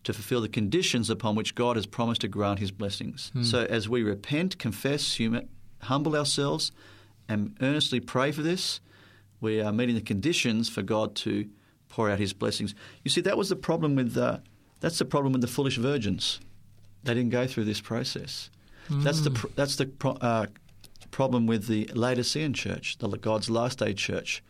to 0.04 0.12
fulfill 0.12 0.40
the 0.40 0.48
conditions 0.48 1.10
upon 1.10 1.34
which 1.34 1.54
God 1.54 1.76
has 1.76 1.86
promised 1.86 2.22
to 2.22 2.28
grant 2.28 2.60
his 2.60 2.70
blessings. 2.70 3.30
So 3.42 3.64
as 3.64 3.88
we 3.88 4.02
repent, 4.02 4.58
confess, 4.58 5.14
humi- 5.14 5.48
humble 5.82 6.16
ourselves, 6.16 6.72
and 7.28 7.56
earnestly 7.60 8.00
pray 8.00 8.32
for 8.32 8.42
this, 8.42 8.80
we 9.40 9.60
are 9.60 9.72
meeting 9.72 9.94
the 9.94 10.00
conditions 10.00 10.68
for 10.68 10.82
God 10.82 11.14
to 11.16 11.48
pour 11.88 12.10
out 12.10 12.18
His 12.18 12.32
blessings. 12.32 12.74
You 13.04 13.10
see, 13.10 13.20
that 13.22 13.36
was 13.38 13.48
the 13.48 13.56
problem 13.56 13.96
with 13.96 14.16
uh, 14.16 14.38
that's 14.80 14.98
the 14.98 15.04
problem 15.04 15.32
with 15.32 15.42
the 15.42 15.48
foolish 15.48 15.76
virgins. 15.78 16.40
They 17.04 17.14
didn't 17.14 17.30
go 17.30 17.46
through 17.46 17.64
this 17.64 17.80
process. 17.80 18.50
That's 18.90 19.20
the 19.20 19.48
that's 19.54 19.76
the 19.76 19.86
pro- 19.86 20.12
uh, 20.12 20.46
problem 21.10 21.46
with 21.46 21.66
the 21.66 21.90
Laodicean 21.94 22.54
church, 22.54 22.98
the 22.98 23.08
God's 23.08 23.50
last 23.50 23.78
day 23.78 23.92
church. 23.94 24.42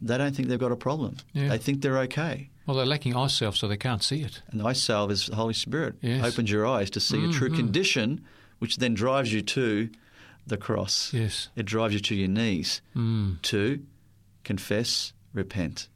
They 0.00 0.18
don't 0.18 0.34
think 0.34 0.48
they've 0.48 0.58
got 0.58 0.72
a 0.72 0.76
problem. 0.76 1.16
Yeah. 1.32 1.48
They 1.48 1.58
think 1.58 1.80
they're 1.82 1.98
okay. 2.00 2.50
Well, 2.66 2.76
they're 2.76 2.86
lacking 2.86 3.14
eye 3.16 3.26
salve, 3.28 3.56
so 3.56 3.68
they 3.68 3.76
can't 3.76 4.02
see 4.02 4.22
it. 4.22 4.42
And 4.50 4.60
the 4.60 4.64
eye 4.64 4.72
salve 4.72 5.10
is 5.12 5.26
the 5.26 5.36
Holy 5.36 5.54
Spirit. 5.54 5.96
Yes. 6.00 6.24
Opens 6.24 6.50
your 6.50 6.66
eyes 6.66 6.90
to 6.90 7.00
see 7.00 7.24
a 7.24 7.32
true 7.32 7.50
Mhm. 7.50 7.56
condition, 7.56 8.20
which 8.58 8.76
then 8.78 8.94
drives 8.94 9.32
you 9.32 9.42
to 9.42 9.90
the 10.46 10.56
cross. 10.56 11.12
Yes. 11.12 11.48
It 11.56 11.66
drives 11.66 11.94
you 11.94 12.00
to 12.00 12.14
your 12.16 12.28
knees 12.28 12.80
Mm. 12.96 13.40
to 13.42 13.80
confess, 14.44 15.12
repent 15.32 15.88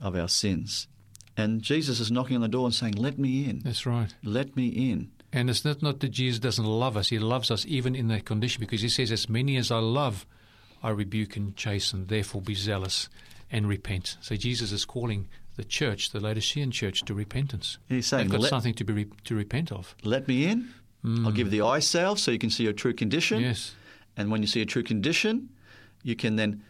of 0.00 0.16
our 0.16 0.28
sins. 0.28 0.88
And 1.36 1.62
Jesus 1.62 2.00
is 2.00 2.10
knocking 2.10 2.36
on 2.36 2.42
the 2.42 2.48
door 2.48 2.66
and 2.66 2.74
saying, 2.74 2.94
Let 2.94 3.18
me 3.18 3.48
in. 3.48 3.60
That's 3.64 3.86
right. 3.86 4.14
Let 4.24 4.56
me 4.56 4.68
in. 4.68 5.12
And 5.32 5.50
it's 5.50 5.64
not, 5.64 5.82
not 5.82 6.00
that 6.00 6.08
Jesus 6.08 6.40
doesn't 6.40 6.64
love 6.64 6.96
us. 6.96 7.10
He 7.10 7.18
loves 7.18 7.50
us 7.50 7.64
even 7.66 7.94
in 7.94 8.08
that 8.08 8.24
condition 8.24 8.60
because 8.60 8.82
he 8.82 8.88
says, 8.88 9.12
As 9.12 9.28
many 9.28 9.56
as 9.56 9.70
I 9.70 9.78
love, 9.78 10.26
I 10.82 10.90
rebuke 10.90 11.36
and 11.36 11.54
chasten. 11.56 12.06
Therefore, 12.06 12.42
be 12.42 12.54
zealous 12.54 13.08
and 13.50 13.68
repent. 13.68 14.16
So 14.20 14.36
Jesus 14.36 14.72
is 14.72 14.84
calling 14.84 15.28
the 15.56 15.64
church, 15.64 16.10
the 16.10 16.20
Laodicean 16.20 16.70
church, 16.70 17.02
to 17.02 17.14
repentance. 17.14 17.78
He's 17.88 18.06
saying, 18.06 18.24
They've 18.24 18.32
got 18.32 18.40
let, 18.40 18.50
something 18.50 18.74
to 18.74 18.84
be 18.84 18.92
re- 18.92 19.10
to 19.24 19.34
repent 19.34 19.70
of. 19.70 19.94
let 20.02 20.26
me 20.26 20.46
in. 20.46 20.68
Hmm. 21.02 21.26
I'll 21.26 21.32
give 21.32 21.52
you 21.52 21.60
the 21.60 21.66
eye 21.66 21.78
salve 21.78 22.18
so 22.18 22.30
you 22.30 22.38
can 22.38 22.50
see 22.50 22.64
your 22.64 22.72
true 22.72 22.94
condition. 22.94 23.40
Yes. 23.40 23.74
And 24.16 24.30
when 24.32 24.42
you 24.42 24.48
see 24.48 24.62
a 24.62 24.66
true 24.66 24.82
condition, 24.82 25.50
you 26.02 26.16
can 26.16 26.34
then 26.34 26.64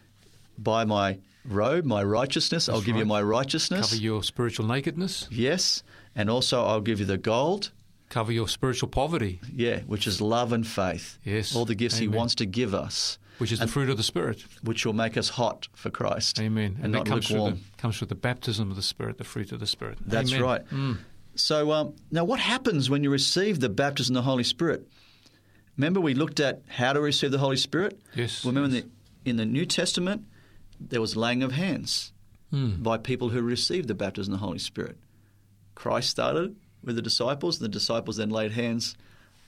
buy 0.63 0.85
my 0.85 1.19
robe, 1.45 1.85
my 1.85 2.03
righteousness. 2.03 2.69
I'll 2.69 2.75
That's 2.75 2.85
give 2.85 2.97
you 2.97 3.05
my 3.05 3.21
righteousness. 3.21 3.89
Cover 3.89 4.01
your 4.01 4.23
spiritual 4.23 4.65
nakedness. 4.65 5.27
Yes. 5.31 5.83
And 6.15 6.29
also, 6.29 6.65
I'll 6.65 6.81
give 6.81 6.99
you 6.99 7.05
the 7.05 7.17
gold. 7.17 7.71
Cover 8.09 8.31
your 8.31 8.47
spiritual 8.47 8.89
poverty, 8.89 9.39
Yeah, 9.53 9.81
which 9.81 10.07
is 10.07 10.19
love 10.19 10.51
and 10.51 10.65
faith. 10.65 11.19
Yes. 11.23 11.55
All 11.55 11.65
the 11.65 11.75
gifts 11.75 11.97
He 11.97 12.07
wants 12.07 12.33
to 12.35 12.45
give 12.47 12.73
us, 12.73 13.19
which 13.37 13.51
is 13.51 13.59
the 13.59 13.67
fruit 13.67 13.89
of 13.89 13.97
the 13.97 14.03
Spirit. 14.03 14.43
which 14.63 14.83
will 14.83 14.93
make 14.93 15.15
us 15.15 15.29
hot 15.29 15.67
for 15.75 15.91
Christ. 15.91 16.39
Amen. 16.39 16.79
And, 16.81 16.93
that 16.95 16.99
not 16.99 17.05
comes 17.05 17.27
through, 17.27 17.51
the, 17.51 17.57
comes 17.77 17.99
through 17.99 18.07
the 18.07 18.15
baptism 18.15 18.71
of 18.71 18.75
the 18.75 18.81
Spirit, 18.81 19.19
the 19.19 19.23
fruit 19.23 19.51
of 19.51 19.59
the 19.59 19.67
Spirit. 19.67 19.99
That's 20.03 20.31
Amen. 20.31 20.43
right. 20.43 20.67
Mm. 20.69 20.97
So, 21.35 21.71
um, 21.71 21.93
now 22.11 22.23
what 22.23 22.39
happens 22.39 22.89
when 22.89 23.03
you 23.03 23.11
receive 23.11 23.59
the 23.59 23.69
baptism 23.69 24.15
of 24.15 24.23
the 24.23 24.29
Holy 24.29 24.43
Spirit? 24.43 24.87
Remember, 25.77 26.01
we 26.01 26.15
looked 26.15 26.39
at 26.39 26.63
how 26.67 26.93
to 26.93 26.99
receive 26.99 27.31
the 27.31 27.37
Holy 27.37 27.57
Spirit? 27.57 28.01
Yes. 28.15 28.43
Well, 28.43 28.53
remember, 28.53 28.75
yes. 28.75 28.83
in 28.83 28.89
the, 29.23 29.29
in 29.29 29.35
the 29.37 29.45
New 29.45 29.65
Testament, 29.67 30.25
there 30.79 31.01
was 31.01 31.15
laying 31.15 31.43
of 31.43 31.51
hands 31.51 32.11
Mm. 32.53 32.81
by 32.81 32.97
people 32.97 33.29
who 33.29 33.41
received 33.43 33.87
the 33.87 33.93
baptism 33.93 34.33
of 34.33 34.39
the 34.39 34.45
Holy 34.45 34.57
Spirit. 34.57 34.97
Christ 35.75 36.09
started 36.09 36.55
with 36.83 36.95
the 36.95 37.01
disciples, 37.01 37.57
and 37.59 37.65
the 37.65 37.69
disciples 37.69 38.17
then 38.17 38.29
laid 38.31 38.53
hands 38.53 38.95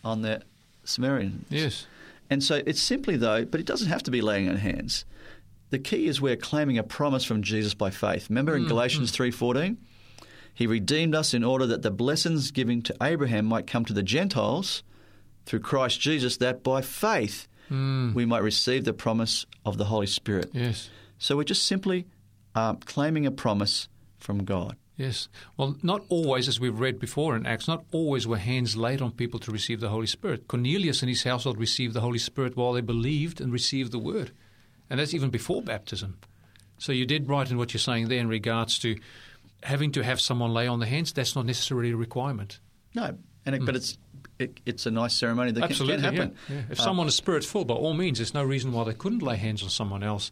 on 0.04 0.22
the 0.22 0.44
Samaritans. 0.84 1.46
Yes. 1.50 1.88
And 2.30 2.44
so 2.44 2.62
it's 2.66 2.80
simply, 2.82 3.18
though, 3.18 3.44
but 3.46 3.60
it 3.60 3.66
doesn't 3.66 3.88
have 3.90 4.04
to 4.04 4.12
be 4.12 4.22
laying 4.22 4.48
on 4.48 4.58
hands. 4.58 5.06
The 5.72 5.80
key 5.80 6.06
is 6.08 6.22
we're 6.22 6.36
claiming 6.36 6.78
a 6.78 6.84
promise 6.84 7.24
from 7.24 7.42
Jesus 7.42 7.74
by 7.74 7.90
faith. 7.90 8.30
Remember 8.30 8.56
in 8.56 8.68
Galatians 8.68 9.12
3.14? 9.12 9.78
He 10.54 10.68
redeemed 10.68 11.16
us 11.16 11.34
in 11.34 11.44
order 11.44 11.66
that 11.66 11.82
the 11.82 11.92
blessings 11.92 12.52
given 12.52 12.82
to 12.84 12.96
Abraham 13.02 13.46
might 13.46 13.66
come 13.68 13.86
to 13.86 13.94
the 13.94 14.04
Gentiles 14.04 14.84
through 15.46 15.62
Christ 15.62 16.00
Jesus, 16.00 16.38
that 16.38 16.62
by 16.64 16.82
faith 16.82 17.48
Mm. 17.72 18.14
we 18.14 18.26
might 18.26 18.44
receive 18.44 18.84
the 18.84 18.92
promise 18.94 19.46
of 19.66 19.78
the 19.78 19.86
Holy 19.86 20.06
Spirit. 20.08 20.50
Yes. 20.54 20.90
So 21.22 21.38
we're 21.38 21.44
just 21.44 21.68
simply 21.68 22.08
uh, 22.56 22.74
claiming 22.74 23.28
a 23.28 23.32
promise 23.32 23.88
from 24.18 24.44
God. 24.44 24.76
Yes. 24.98 25.30
Well, 25.56 25.78
not 25.84 26.02
always, 26.10 26.48
as 26.48 26.60
we've 26.60 26.80
read 26.80 26.98
before 26.98 27.36
in 27.36 27.46
Acts, 27.46 27.68
not 27.68 27.86
always 27.92 28.26
were 28.26 28.38
hands 28.38 28.76
laid 28.76 29.04
on 29.04 29.12
people 29.12 29.40
to 29.42 29.52
receive 29.52 29.82
the 29.82 29.90
Holy 29.90 30.08
Spirit. 30.08 30.48
Cornelius 30.48 31.04
and 31.04 31.10
his 31.10 31.22
household 31.22 31.60
received 31.60 31.94
the 31.94 32.02
Holy 32.02 32.18
Spirit 32.18 32.58
while 32.58 32.74
they 32.74 32.82
believed 32.82 33.40
and 33.40 33.54
received 33.54 33.92
the 33.92 34.00
Word. 34.00 34.32
And 34.90 35.00
that's 35.00 35.14
even 35.14 35.30
before 35.30 35.62
baptism. 35.62 36.18
So 36.80 36.92
you 36.92 37.06
did 37.06 37.30
right 37.30 37.50
in 37.50 37.60
what 37.60 37.72
you're 37.72 37.80
saying 37.80 38.08
there 38.08 38.20
in 38.20 38.28
regards 38.28 38.80
to 38.80 38.98
having 39.62 39.92
to 39.92 40.04
have 40.04 40.20
someone 40.20 40.56
lay 40.56 40.66
on 40.66 40.80
the 40.80 40.88
hands. 40.88 41.14
That's 41.14 41.36
not 41.36 41.46
necessarily 41.46 41.92
a 41.92 41.96
requirement. 41.96 42.60
No, 42.96 43.16
and 43.46 43.56
it, 43.56 43.64
but 43.64 43.76
it's 43.76 43.96
it, 44.40 44.60
it's 44.66 44.88
a 44.88 44.92
nice 44.92 45.14
ceremony 45.14 45.52
that 45.52 45.62
can. 45.62 45.70
Absolutely, 45.70 46.02
can 46.02 46.16
happen. 46.16 46.36
Yeah, 46.50 46.56
yeah. 46.56 46.62
If 46.72 46.80
Uh, 46.80 46.84
someone 46.84 47.08
is 47.08 47.14
spirit 47.14 47.46
full, 47.46 47.64
by 47.64 47.76
all 47.76 47.94
means, 47.94 48.18
there's 48.18 48.34
no 48.34 48.44
reason 48.44 48.72
why 48.72 48.86
they 48.86 48.94
couldn't 48.96 49.22
lay 49.22 49.38
hands 49.38 49.62
on 49.62 49.70
someone 49.70 50.02
else 50.02 50.32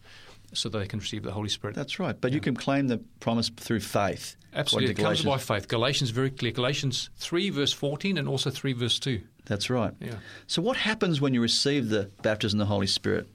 so 0.54 0.70
that 0.70 0.80
they 0.80 0.88
can 0.88 1.00
receive 1.00 1.24
the 1.24 1.32
Holy 1.32 1.50
Spirit. 1.50 1.76
That's 1.76 2.00
right. 2.00 2.20
But 2.20 2.32
you 2.32 2.40
can 2.40 2.56
claim 2.56 2.88
the 2.88 2.98
promise 3.20 3.50
through 3.50 3.82
faith. 3.82 4.36
Absolutely, 4.54 4.92
it 4.92 4.98
comes 4.98 5.22
by 5.24 5.38
faith. 5.38 5.68
Galatians 5.68 6.10
very 6.10 6.32
clear. 6.32 6.52
Galatians 6.52 7.10
three 7.18 7.50
verse 7.50 7.74
fourteen 7.74 8.18
and 8.18 8.28
also 8.28 8.50
three 8.50 8.74
verse 8.74 9.00
two. 9.00 9.22
That's 9.46 9.70
right. 9.70 9.94
Yeah. 10.00 10.16
So 10.48 10.62
what 10.62 10.78
happens 10.78 11.22
when 11.22 11.34
you 11.34 11.42
receive 11.42 11.90
the 11.90 12.10
baptism 12.22 12.60
of 12.60 12.68
the 12.68 12.74
Holy 12.74 12.88
Spirit? 12.88 13.28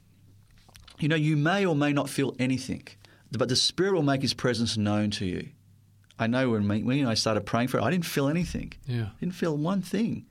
You 0.99 1.09
know, 1.09 1.17
you 1.17 1.37
may 1.37 1.67
or 1.67 1.75
may 1.75 1.93
not 1.93 2.09
feel 2.09 2.35
anything, 2.39 2.87
but 3.33 3.49
the 3.49 3.57
Spirit 3.57 3.95
will 3.95 4.03
make 4.03 4.23
His 4.23 4.35
presence 4.35 4.77
known 4.77 5.11
to 5.13 5.27
you. 5.27 5.49
I 6.19 6.29
know 6.29 6.51
when, 6.51 6.67
me, 6.67 6.83
when 6.83 7.07
I 7.07 7.15
started 7.15 7.43
praying 7.43 7.69
for 7.69 7.79
it, 7.79 7.83
I 7.83 7.91
didn't 7.91 8.07
feel 8.07 8.29
anything. 8.29 8.73
Yeah. 8.87 9.09
didn't 9.19 9.35
feel 9.35 9.57
one 9.57 9.83
thing. 9.83 10.27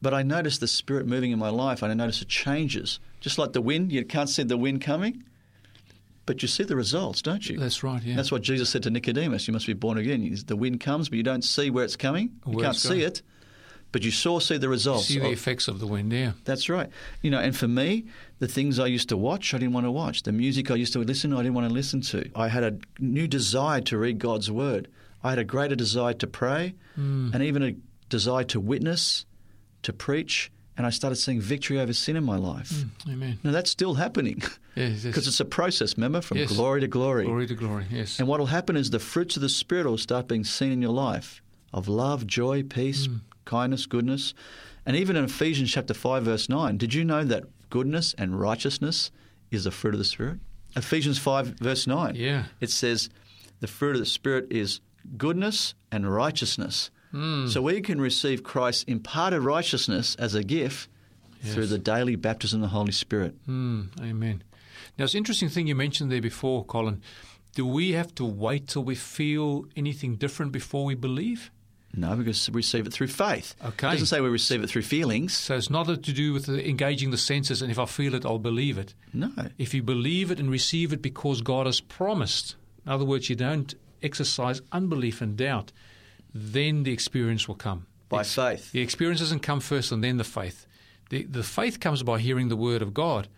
But 0.00 0.14
I 0.14 0.22
noticed 0.22 0.60
the 0.60 0.68
Spirit 0.68 1.06
moving 1.06 1.32
in 1.32 1.38
my 1.38 1.48
life, 1.48 1.82
and 1.82 1.90
I 1.90 1.94
noticed 1.94 2.22
it 2.22 2.28
changes. 2.28 3.00
Just 3.20 3.38
like 3.38 3.52
the 3.52 3.60
wind, 3.60 3.90
you 3.90 4.04
can't 4.04 4.28
see 4.28 4.44
the 4.44 4.56
wind 4.56 4.80
coming, 4.82 5.24
but 6.26 6.42
you 6.42 6.48
see 6.48 6.64
the 6.64 6.76
results, 6.76 7.22
don't 7.22 7.48
you? 7.48 7.58
That's 7.58 7.82
right. 7.82 8.02
Yeah. 8.02 8.16
That's 8.16 8.32
what 8.32 8.42
Jesus 8.42 8.70
said 8.70 8.82
to 8.84 8.90
Nicodemus. 8.90 9.46
You 9.46 9.52
must 9.52 9.66
be 9.66 9.74
born 9.74 9.98
again. 9.98 10.36
The 10.46 10.56
wind 10.56 10.80
comes, 10.80 11.08
but 11.08 11.16
you 11.16 11.22
don't 11.22 11.44
see 11.44 11.70
where 11.70 11.84
it's 11.84 11.96
coming. 11.96 12.30
You 12.46 12.58
can't 12.58 12.76
see 12.76 13.02
it, 13.02 13.22
but 13.92 14.02
you 14.04 14.10
saw 14.10 14.40
see 14.40 14.56
the 14.56 14.68
results. 14.68 15.06
see 15.06 15.18
the 15.18 15.26
of- 15.26 15.32
effects 15.32 15.68
of 15.68 15.80
the 15.80 15.86
wind. 15.86 16.12
Yeah. 16.12 16.32
that's 16.44 16.68
right. 16.68 16.88
You 17.22 17.30
know, 17.30 17.38
and 17.38 17.56
for 17.56 17.68
me, 17.68 18.06
the 18.38 18.48
things 18.48 18.78
I 18.78 18.86
used 18.86 19.08
to 19.10 19.16
watch, 19.16 19.54
I 19.54 19.58
didn't 19.58 19.74
want 19.74 19.86
to 19.86 19.90
watch. 19.90 20.22
The 20.22 20.32
music 20.32 20.70
I 20.70 20.76
used 20.76 20.92
to 20.94 20.98
listen 20.98 21.30
to, 21.30 21.36
I 21.38 21.42
didn't 21.42 21.54
want 21.54 21.68
to 21.68 21.74
listen 21.74 22.00
to. 22.00 22.28
I 22.34 22.48
had 22.48 22.64
a 22.64 22.78
new 22.98 23.28
desire 23.28 23.80
to 23.82 23.98
read 23.98 24.18
God's 24.18 24.50
word. 24.50 24.88
I 25.22 25.30
had 25.30 25.38
a 25.38 25.44
greater 25.44 25.76
desire 25.76 26.14
to 26.14 26.26
pray, 26.26 26.74
hmm. 26.94 27.30
and 27.32 27.42
even 27.42 27.62
a 27.62 27.74
desire 28.08 28.44
to 28.44 28.60
witness, 28.60 29.26
to 29.82 29.92
preach. 29.92 30.50
And 30.76 30.86
I 30.86 30.90
started 30.90 31.16
seeing 31.16 31.40
victory 31.40 31.78
over 31.78 31.92
sin 31.92 32.16
in 32.16 32.24
my 32.24 32.36
life. 32.36 32.70
Mm, 32.70 33.12
amen. 33.12 33.38
Now 33.44 33.52
that's 33.52 33.70
still 33.70 33.94
happening 33.94 34.42
Yes. 34.74 34.90
yes. 34.92 35.02
because 35.04 35.28
it's 35.28 35.38
a 35.40 35.44
process. 35.44 35.96
Remember, 35.96 36.20
from 36.20 36.38
Yes. 36.38 36.52
glory 36.52 36.80
to 36.80 36.88
glory. 36.88 37.24
glory 37.26 37.46
to 37.46 37.54
glory. 37.54 37.84
Yes. 37.90 38.18
And 38.18 38.26
what 38.26 38.40
will 38.40 38.46
happen 38.46 38.76
is 38.76 38.90
the 38.90 38.98
fruits 38.98 39.36
of 39.36 39.42
the 39.42 39.48
Spirit 39.48 39.86
will 39.86 39.98
start 39.98 40.26
being 40.26 40.42
seen 40.44 40.72
in 40.72 40.82
your 40.82 40.92
life 40.92 41.40
of 41.72 41.86
love, 41.88 42.26
joy, 42.26 42.62
peace, 42.64 43.06
mm. 43.06 43.20
kindness, 43.44 43.86
goodness. 43.86 44.34
And 44.86 44.96
even 44.96 45.16
in 45.16 45.24
Ephesians 45.24 45.70
chapter 45.70 45.94
5, 45.94 46.24
verse 46.24 46.48
9, 46.48 46.76
did 46.76 46.92
you 46.92 47.04
know 47.04 47.24
that 47.24 47.44
goodness 47.70 48.14
and 48.18 48.38
righteousness 48.40 49.10
is 49.50 49.64
the 49.64 49.70
fruit 49.70 49.94
of 49.94 49.98
the 49.98 50.04
Spirit? 50.04 50.38
Ephesians 50.76 51.18
5, 51.18 51.58
verse 51.60 51.86
9. 51.86 52.16
Yeah. 52.16 52.46
It 52.60 52.70
says 52.70 53.08
the 53.60 53.68
fruit 53.68 53.94
of 53.94 54.00
the 54.00 54.06
Spirit 54.06 54.48
is 54.50 54.80
goodness 55.16 55.74
and 55.92 56.12
righteousness. 56.12 56.90
So 57.14 57.62
we 57.62 57.80
can 57.80 58.00
receive 58.00 58.42
Christ's 58.42 58.82
imparted 58.84 59.42
righteousness 59.42 60.16
as 60.16 60.34
a 60.34 60.42
gift 60.42 60.88
through 61.44 61.66
the 61.66 61.78
daily 61.78 62.16
baptism 62.16 62.62
of 62.62 62.70
the 62.70 62.76
Holy 62.76 62.92
Spirit. 62.92 63.34
Mm, 63.46 63.88
amen. 64.00 64.42
Now, 64.98 65.04
it's 65.04 65.14
an 65.14 65.18
interesting 65.18 65.48
thing 65.48 65.66
you 65.66 65.74
mentioned 65.74 66.10
there 66.10 66.20
before, 66.20 66.64
Colin. 66.64 67.02
Do 67.54 67.64
we 67.66 67.92
have 67.92 68.14
to 68.16 68.24
wait 68.24 68.68
till 68.68 68.82
we 68.82 68.96
feel 68.96 69.66
anything 69.76 70.16
different 70.16 70.50
before 70.50 70.84
we 70.84 70.94
believe? 70.94 71.50
No, 71.96 72.16
because 72.16 72.50
we 72.50 72.56
receive 72.56 72.86
it 72.86 72.92
through 72.92 73.06
faith. 73.06 73.54
Okay. 73.64 73.88
It 73.88 73.92
doesn't 73.92 74.06
say 74.06 74.20
we 74.20 74.28
receive 74.28 74.64
it 74.64 74.66
through 74.68 74.82
feelings. 74.82 75.36
So 75.36 75.54
it's 75.54 75.70
not 75.70 75.86
to 75.86 75.96
do 75.96 76.32
with 76.32 76.48
engaging 76.48 77.12
the 77.12 77.18
senses, 77.18 77.62
and 77.62 77.70
if 77.70 77.78
I 77.78 77.84
feel 77.84 78.14
it, 78.14 78.26
I'll 78.26 78.38
believe 78.40 78.78
it. 78.78 78.94
No. 79.12 79.30
If 79.58 79.74
you 79.74 79.82
believe 79.82 80.32
it 80.32 80.40
and 80.40 80.50
receive 80.50 80.92
it 80.92 81.00
because 81.00 81.40
God 81.40 81.66
has 81.66 81.80
promised, 81.80 82.56
in 82.84 82.90
other 82.90 83.04
words, 83.04 83.30
you 83.30 83.36
don't 83.36 83.72
exercise 84.02 84.60
unbelief 84.72 85.20
and 85.20 85.36
doubt, 85.36 85.70
then 86.34 86.82
the 86.82 86.92
experience 86.92 87.46
will 87.48 87.54
come. 87.54 87.86
By 88.08 88.22
faith. 88.24 88.72
The 88.72 88.80
experience 88.80 89.20
doesn't 89.20 89.40
come 89.40 89.60
first 89.60 89.92
and 89.92 90.02
then 90.02 90.16
the 90.18 90.24
faith. 90.24 90.66
The, 91.10 91.22
the 91.24 91.42
faith 91.42 91.80
comes 91.80 92.02
by 92.02 92.18
hearing 92.18 92.48
the 92.48 92.56
word 92.56 92.82
of 92.82 92.92
God. 92.92 93.28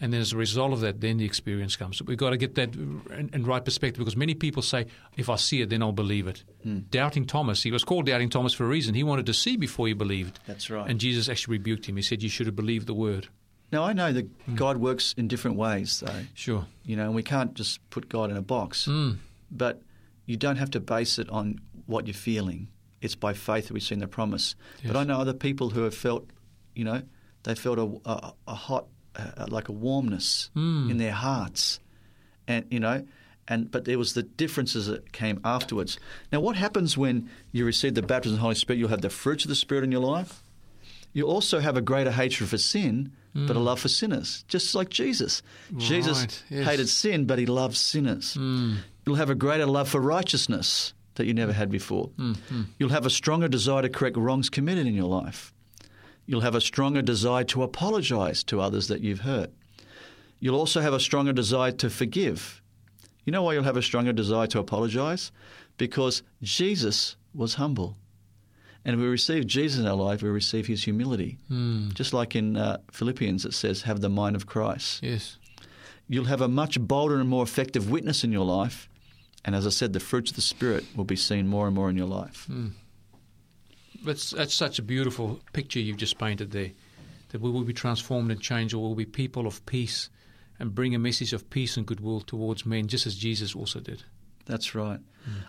And 0.00 0.12
then 0.12 0.20
as 0.20 0.32
a 0.32 0.36
result 0.36 0.72
of 0.72 0.80
that, 0.80 1.00
then 1.00 1.18
the 1.18 1.24
experience 1.24 1.76
comes. 1.76 2.02
We've 2.02 2.18
got 2.18 2.30
to 2.30 2.36
get 2.36 2.56
that 2.56 2.74
in, 2.74 3.30
in 3.32 3.44
right 3.46 3.64
perspective 3.64 3.98
because 4.00 4.16
many 4.16 4.34
people 4.34 4.60
say, 4.60 4.86
if 5.16 5.28
I 5.28 5.36
see 5.36 5.60
it, 5.62 5.70
then 5.70 5.82
I'll 5.82 5.92
believe 5.92 6.26
it. 6.26 6.42
Hmm. 6.64 6.80
Doubting 6.90 7.26
Thomas, 7.26 7.62
he 7.62 7.70
was 7.70 7.84
called 7.84 8.06
Doubting 8.06 8.28
Thomas 8.28 8.52
for 8.52 8.64
a 8.64 8.68
reason. 8.68 8.94
He 8.94 9.04
wanted 9.04 9.26
to 9.26 9.34
see 9.34 9.56
before 9.56 9.86
he 9.86 9.92
believed. 9.92 10.40
That's 10.48 10.68
right. 10.68 10.90
And 10.90 10.98
Jesus 10.98 11.28
actually 11.28 11.58
rebuked 11.58 11.86
him. 11.86 11.94
He 11.96 12.02
said, 12.02 12.24
You 12.24 12.28
should 12.28 12.46
have 12.46 12.56
believed 12.56 12.88
the 12.88 12.94
word. 12.94 13.28
Now, 13.70 13.84
I 13.84 13.92
know 13.92 14.12
that 14.12 14.26
Hmm. 14.46 14.56
God 14.56 14.78
works 14.78 15.14
in 15.16 15.28
different 15.28 15.56
ways, 15.56 16.00
though. 16.00 16.22
Sure. 16.34 16.66
You 16.84 16.96
know, 16.96 17.04
and 17.04 17.14
we 17.14 17.22
can't 17.22 17.54
just 17.54 17.78
put 17.90 18.08
God 18.08 18.30
in 18.32 18.36
a 18.36 18.42
box. 18.42 18.86
Mm. 18.86 19.18
But 19.52 19.80
you 20.26 20.36
don't 20.36 20.56
have 20.56 20.70
to 20.72 20.80
base 20.80 21.18
it 21.20 21.28
on 21.30 21.60
what 21.86 22.06
you're 22.06 22.14
feeling. 22.14 22.68
It's 23.00 23.14
by 23.14 23.34
faith 23.34 23.68
that 23.68 23.74
we've 23.74 23.82
seen 23.82 23.98
the 23.98 24.08
promise. 24.08 24.54
Yes. 24.82 24.92
But 24.92 24.98
I 24.98 25.04
know 25.04 25.20
other 25.20 25.34
people 25.34 25.70
who 25.70 25.82
have 25.82 25.94
felt, 25.94 26.26
you 26.74 26.84
know, 26.84 27.02
they 27.42 27.54
felt 27.54 27.78
a, 27.78 28.00
a, 28.10 28.32
a 28.48 28.54
hot, 28.54 28.86
uh, 29.14 29.46
like 29.48 29.68
a 29.68 29.72
warmness 29.72 30.50
Mm. 30.56 30.90
in 30.90 30.96
their 30.98 31.12
hearts. 31.12 31.80
And, 32.48 32.64
you 32.70 32.80
know, 32.80 33.04
and 33.46 33.70
but 33.70 33.84
there 33.84 33.98
was 33.98 34.14
the 34.14 34.22
differences 34.22 34.86
that 34.86 35.12
came 35.12 35.40
afterwards. 35.44 35.98
Now, 36.32 36.40
what 36.40 36.56
happens 36.56 36.96
when 36.96 37.28
you 37.52 37.66
receive 37.66 37.94
the 37.94 38.02
baptism 38.02 38.34
of 38.34 38.38
the 38.38 38.42
Holy 38.42 38.54
Spirit? 38.54 38.78
You'll 38.78 38.88
have 38.88 39.02
the 39.02 39.10
fruits 39.10 39.44
of 39.44 39.50
the 39.50 39.54
Spirit 39.54 39.84
in 39.84 39.92
your 39.92 40.00
life. 40.00 40.42
You 41.12 41.26
also 41.26 41.60
have 41.60 41.76
a 41.76 41.80
greater 41.82 42.10
hatred 42.10 42.48
for 42.48 42.58
sin, 42.58 43.12
but 43.34 43.54
a 43.56 43.58
love 43.60 43.80
for 43.80 43.88
sinners, 43.88 44.44
just 44.48 44.74
like 44.74 44.88
Jesus. 44.90 45.42
Jesus 45.76 46.42
yes. 46.48 46.66
hated 46.66 46.88
sin, 46.88 47.26
but 47.26 47.38
he 47.38 47.46
loved 47.46 47.76
sinners. 47.76 48.36
You'll 48.36 49.16
have 49.16 49.30
a 49.30 49.34
greater 49.34 49.66
love 49.66 49.88
for 49.88 50.00
righteousness 50.00 50.92
that 51.14 51.26
you 51.26 51.34
never 51.34 51.52
had 51.52 51.70
before. 51.70 52.06
Hmm, 52.16 52.32
hmm. 52.48 52.62
You'll 52.78 52.90
have 52.90 53.06
a 53.06 53.10
stronger 53.10 53.48
desire 53.48 53.82
to 53.82 53.88
correct 53.88 54.16
wrongs 54.16 54.50
committed 54.50 54.86
in 54.86 54.94
your 54.94 55.08
life. 55.08 55.52
You'll 56.26 56.40
have 56.40 56.54
a 56.54 56.60
stronger 56.60 57.02
desire 57.02 57.44
to 57.44 57.62
apologize 57.62 58.42
to 58.44 58.60
others 58.60 58.88
that 58.88 59.00
you've 59.00 59.20
hurt. 59.20 59.50
You'll 60.40 60.56
also 60.56 60.80
have 60.80 60.94
a 60.94 61.00
stronger 61.00 61.32
desire 61.32 61.72
to 61.72 61.90
forgive. 61.90 62.62
You 63.24 63.32
know 63.32 63.42
why 63.42 63.54
you'll 63.54 63.64
have 63.64 63.76
a 63.76 63.82
stronger 63.82 64.12
desire 64.12 64.46
to 64.48 64.58
apologize? 64.58 65.32
Because 65.76 66.22
Jesus 66.42 67.16
was 67.34 67.54
humble. 67.54 67.96
And 68.84 68.94
if 68.94 69.00
we 69.00 69.06
receive 69.06 69.46
Jesus 69.46 69.80
in 69.80 69.86
our 69.86 69.96
life, 69.96 70.22
we 70.22 70.28
receive 70.28 70.66
his 70.66 70.84
humility. 70.84 71.38
Hmm. 71.48 71.90
Just 71.94 72.12
like 72.12 72.36
in 72.36 72.56
uh, 72.56 72.78
Philippians, 72.90 73.44
it 73.46 73.54
says, 73.54 73.82
have 73.82 74.00
the 74.00 74.10
mind 74.10 74.36
of 74.36 74.46
Christ. 74.46 75.02
Yes. 75.02 75.38
You'll 76.06 76.26
have 76.26 76.42
a 76.42 76.48
much 76.48 76.78
bolder 76.78 77.18
and 77.18 77.28
more 77.28 77.42
effective 77.42 77.90
witness 77.90 78.24
in 78.24 78.32
your 78.32 78.44
life. 78.44 78.90
And 79.44 79.54
as 79.54 79.66
I 79.66 79.70
said, 79.70 79.92
the 79.92 80.00
fruits 80.00 80.30
of 80.30 80.36
the 80.36 80.42
Spirit 80.42 80.84
will 80.96 81.04
be 81.04 81.16
seen 81.16 81.48
more 81.48 81.66
and 81.66 81.74
more 81.74 81.90
in 81.90 81.96
your 81.96 82.06
life. 82.06 82.48
That's, 84.04 84.30
that's 84.30 84.54
such 84.54 84.78
a 84.78 84.82
beautiful 84.82 85.40
picture 85.52 85.80
you've 85.80 85.96
just 85.98 86.18
painted 86.18 86.50
there. 86.50 86.70
That 87.28 87.40
we 87.40 87.50
will 87.50 87.64
be 87.64 87.72
transformed 87.72 88.30
and 88.30 88.40
changed, 88.40 88.74
or 88.74 88.82
we'll 88.82 88.94
be 88.94 89.04
people 89.04 89.46
of 89.46 89.64
peace 89.66 90.08
and 90.58 90.74
bring 90.74 90.94
a 90.94 90.98
message 90.98 91.32
of 91.32 91.50
peace 91.50 91.76
and 91.76 91.84
goodwill 91.84 92.20
towards 92.20 92.64
men, 92.64 92.86
just 92.86 93.06
as 93.06 93.16
Jesus 93.16 93.56
also 93.56 93.80
did. 93.80 94.04
That's 94.46 94.74
right. 94.74 95.00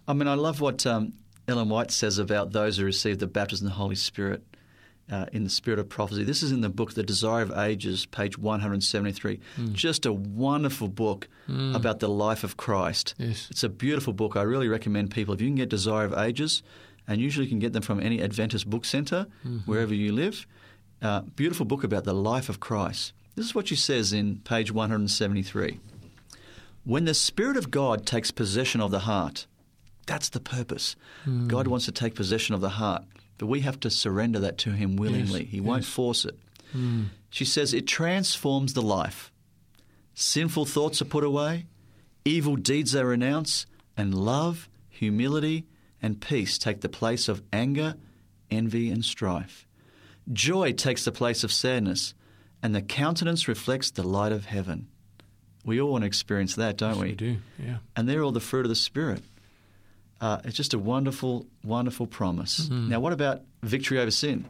I 0.07 0.13
mean, 0.13 0.27
I 0.27 0.33
love 0.33 0.61
what 0.61 0.85
um, 0.85 1.13
Ellen 1.47 1.69
White 1.69 1.91
says 1.91 2.17
about 2.17 2.53
those 2.53 2.77
who 2.77 2.85
receive 2.85 3.19
the 3.19 3.27
baptism 3.27 3.67
of 3.67 3.73
the 3.73 3.77
Holy 3.77 3.95
Spirit 3.95 4.43
uh, 5.12 5.26
in 5.32 5.43
the 5.43 5.49
spirit 5.49 5.80
of 5.80 5.88
prophecy. 5.89 6.24
This 6.24 6.41
is 6.41 6.51
in 6.51 6.62
the 6.62 6.70
book 6.70 6.93
The 6.93 7.03
Desire 7.03 7.41
of 7.43 7.51
Ages, 7.51 8.06
page 8.08 8.38
173. 8.38 9.39
Just 9.74 10.06
a 10.06 10.14
wonderful 10.14 10.88
book 10.88 11.28
about 11.47 11.99
the 11.99 12.10
life 12.10 12.43
of 12.43 12.58
Christ. 12.58 13.14
Yes. 13.18 13.47
It's 13.51 13.64
a 13.64 13.70
beautiful 13.70 14.14
book. 14.14 14.36
I 14.36 14.41
really 14.41 14.68
recommend 14.68 15.12
people, 15.12 15.34
if 15.34 15.41
you 15.41 15.47
can 15.47 15.56
get 15.56 15.70
Desire 15.70 16.06
of 16.06 16.14
Ages, 16.14 16.64
and 17.08 17.22
usually 17.22 17.45
you 17.45 17.49
can 17.51 17.60
get 17.60 17.74
them 17.74 17.84
from 17.84 17.99
any 17.99 18.20
Adventist 18.22 18.68
book 18.70 18.84
center 18.86 19.28
wherever 19.66 19.93
you 19.93 20.12
live, 20.12 20.47
uh, 21.01 21.22
beautiful 21.36 21.66
book 21.66 21.84
about 21.84 22.03
the 22.03 22.14
life 22.16 22.49
of 22.49 22.60
Christ. 22.60 23.14
This 23.36 23.45
is 23.45 23.53
what 23.53 23.68
she 23.68 23.76
says 23.76 24.12
in 24.14 24.38
page 24.39 24.72
173. 24.72 25.80
When 26.84 27.06
the 27.06 27.14
Spirit 27.14 27.58
of 27.58 27.70
God 27.70 28.06
takes 28.06 28.32
possession 28.32 28.82
of 28.82 28.91
the 28.91 28.99
heart, 29.01 29.45
that's 30.08 30.30
the 30.30 30.39
purpose. 30.39 30.95
God 31.47 31.68
wants 31.68 31.86
to 31.86 31.91
take 31.91 32.14
possession 32.16 32.53
of 32.56 32.62
the 32.62 32.70
heart, 32.70 33.03
but 33.38 33.47
we 33.47 33.61
have 33.61 33.79
to 33.81 33.89
surrender 33.89 34.39
that 34.39 34.57
to 34.59 34.71
Him 34.71 34.95
willingly. 34.95 35.41
Yes, 35.43 35.51
he 35.51 35.61
won't 35.61 35.86
force 35.86 36.25
it. 36.25 36.38
Hmm. 36.71 37.05
She 37.29 37.45
says 37.45 37.73
it 37.73 37.88
transforms 37.88 38.73
the 38.73 38.81
life. 38.81 39.31
Sinful 40.13 40.65
thoughts 40.65 41.01
are 41.01 41.05
put 41.05 41.23
away, 41.23 41.65
evil 42.23 42.55
deeds 42.55 42.95
are 42.95 43.05
renounced, 43.05 43.65
and 43.97 44.13
love, 44.13 44.69
humility, 44.89 45.65
and 46.01 46.21
peace 46.21 46.57
take 46.57 46.81
the 46.81 46.89
place 46.89 47.27
of 47.27 47.43
anger, 47.51 47.95
envy, 48.49 48.89
and 48.89 49.03
strife. 49.03 49.67
Joy 50.31 50.71
takes 50.71 51.03
the 51.05 51.11
place 51.11 51.43
of 51.43 51.51
sadness, 51.51 52.13
and 52.63 52.73
the 52.73 52.81
countenance 52.81 53.47
reflects 53.47 53.91
the 53.91 54.03
light 54.03 54.31
of 54.31 54.45
heaven. 54.45 54.88
We 55.65 55.81
all 55.81 55.91
want 55.91 56.03
to 56.03 56.07
experience 56.07 56.55
that, 56.55 56.77
don't 56.77 56.91
Yes, 56.95 56.99
we? 57.01 57.07
we 57.09 57.15
do. 57.15 57.38
Yeah. 57.59 57.77
And 57.95 58.07
they're 58.07 58.23
all 58.23 58.31
the 58.31 58.39
fruit 58.39 58.65
of 58.65 58.69
the 58.69 58.75
Spirit. 58.75 59.21
Uh, 60.22 60.39
it's 60.45 60.55
just 60.55 60.74
a 60.74 60.80
wonderful, 60.80 61.45
wonderful 61.63 62.07
promise. 62.07 62.70
Now, 62.70 62.99
what 62.99 63.13
about 63.13 63.41
victory 63.63 63.99
over 63.99 64.11
sin? 64.11 64.45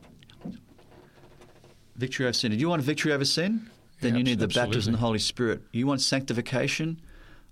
Victory 1.95 2.26
over 2.26 2.34
sin. 2.34 2.51
Do 2.51 2.57
you 2.57 2.70
want 2.70 2.82
victory 2.82 3.11
over 3.11 3.26
sin? 3.26 3.70
Then 4.01 4.13
Yeah, 4.13 4.18
you 4.20 4.24
need 4.24 4.39
the 4.39 4.45
absolutely. 4.45 4.72
baptism 4.72 4.93
of 4.93 4.99
the 4.99 5.05
Holy 5.05 5.20
Spirit. 5.20 5.61
You 5.72 5.88
want 5.88 6.01
sanctification 6.01 7.01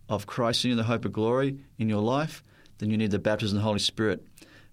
of 0.10 0.28
Christ 0.28 0.66
in 0.66 0.72
you, 0.72 0.76
the 0.76 0.84
hope 0.84 1.06
of 1.06 1.14
glory 1.14 1.60
in 1.78 1.90
your 1.90 2.02
life? 2.02 2.44
Then 2.80 2.90
you 2.90 2.98
need 2.98 3.12
the 3.12 3.20
baptism 3.20 3.58
of 3.58 3.62
the 3.64 3.68
Holy 3.68 3.80
Spirit. 3.80 4.26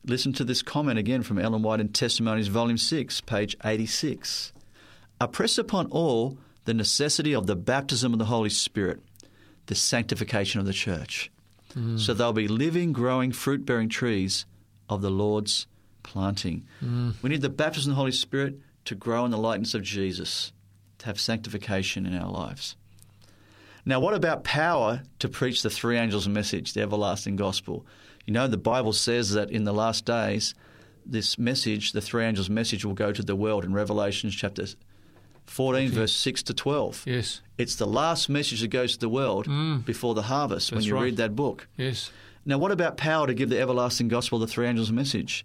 Listen 0.04 0.32
to 0.34 0.44
this 0.44 0.62
comment 0.62 0.98
again 0.98 1.22
from 1.22 1.38
Ellen 1.38 1.62
White 1.62 1.78
in 1.80 1.90
Testimonies, 1.90 2.48
Volume 2.48 2.78
6, 2.78 3.20
page 3.22 3.56
86. 3.64 4.52
I 5.20 5.26
press 5.26 5.58
upon 5.58 5.86
all 5.86 6.38
the 6.64 6.74
necessity 6.74 7.34
of 7.34 7.46
the 7.46 7.56
baptism 7.56 8.12
of 8.12 8.18
the 8.18 8.24
Holy 8.24 8.50
Spirit, 8.50 9.00
the 9.66 9.74
sanctification 9.74 10.58
of 10.58 10.66
the 10.66 10.72
church. 10.72 11.30
Mm. 11.74 11.98
So 11.98 12.14
they'll 12.14 12.32
be 12.32 12.48
living, 12.48 12.92
growing, 12.92 13.32
fruit 13.32 13.64
bearing 13.64 13.88
trees 13.88 14.46
of 14.88 15.02
the 15.02 15.10
Lord's 15.10 15.66
planting. 16.02 16.66
Mm. 16.84 17.14
We 17.22 17.30
need 17.30 17.42
the 17.42 17.48
baptism 17.48 17.92
of 17.92 17.96
the 17.96 18.00
Holy 18.00 18.12
Spirit 18.12 18.60
to 18.86 18.94
grow 18.94 19.24
in 19.24 19.30
the 19.30 19.38
likeness 19.38 19.74
of 19.74 19.82
Jesus, 19.82 20.52
to 20.98 21.06
have 21.06 21.20
sanctification 21.20 22.06
in 22.06 22.16
our 22.16 22.30
lives. 22.30 22.76
Now, 23.84 24.00
what 24.00 24.14
about 24.14 24.44
power 24.44 25.02
to 25.20 25.28
preach 25.28 25.62
the 25.62 25.70
three 25.70 25.96
angels' 25.96 26.28
message, 26.28 26.74
the 26.74 26.82
everlasting 26.82 27.36
gospel? 27.36 27.86
You 28.26 28.34
know, 28.34 28.46
the 28.46 28.58
Bible 28.58 28.92
says 28.92 29.32
that 29.32 29.50
in 29.50 29.64
the 29.64 29.72
last 29.72 30.04
days, 30.04 30.54
this 31.06 31.38
message, 31.38 31.92
the 31.92 32.00
three 32.00 32.24
angels' 32.24 32.50
message, 32.50 32.84
will 32.84 32.94
go 32.94 33.12
to 33.12 33.22
the 33.22 33.36
world 33.36 33.64
in 33.64 33.72
Revelation 33.72 34.30
chapter 34.30 34.66
14, 35.50 35.90
verse 35.90 36.14
6 36.14 36.44
to 36.44 36.54
12. 36.54 37.02
Yes. 37.06 37.42
It's 37.58 37.74
the 37.74 37.86
last 37.86 38.28
message 38.28 38.60
that 38.60 38.68
goes 38.68 38.92
to 38.92 39.00
the 39.00 39.08
world 39.08 39.46
mm. 39.46 39.84
before 39.84 40.14
the 40.14 40.22
harvest 40.22 40.70
when 40.70 40.82
you 40.82 40.94
right. 40.94 41.02
read 41.02 41.16
that 41.16 41.34
book. 41.34 41.66
Yes. 41.76 42.12
Now, 42.46 42.56
what 42.56 42.70
about 42.70 42.96
power 42.96 43.26
to 43.26 43.34
give 43.34 43.50
the 43.50 43.60
everlasting 43.60 44.06
gospel, 44.06 44.38
the 44.38 44.46
three 44.46 44.68
angels' 44.68 44.92
message? 44.92 45.44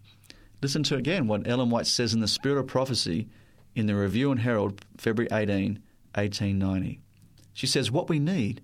Listen 0.62 0.84
to 0.84 0.96
again 0.96 1.28
what 1.28 1.48
Ellen 1.48 1.72
White 1.72 1.88
says 1.88 2.14
in 2.14 2.20
the 2.20 2.28
Spirit 2.28 2.60
of 2.60 2.68
Prophecy 2.68 3.28
in 3.74 3.88
the 3.88 3.96
Review 3.96 4.30
and 4.30 4.42
Herald, 4.42 4.86
February 4.96 5.28
18, 5.32 5.82
1890. 6.14 7.02
She 7.54 7.66
says, 7.66 7.90
What 7.90 8.08
we 8.08 8.20
need 8.20 8.62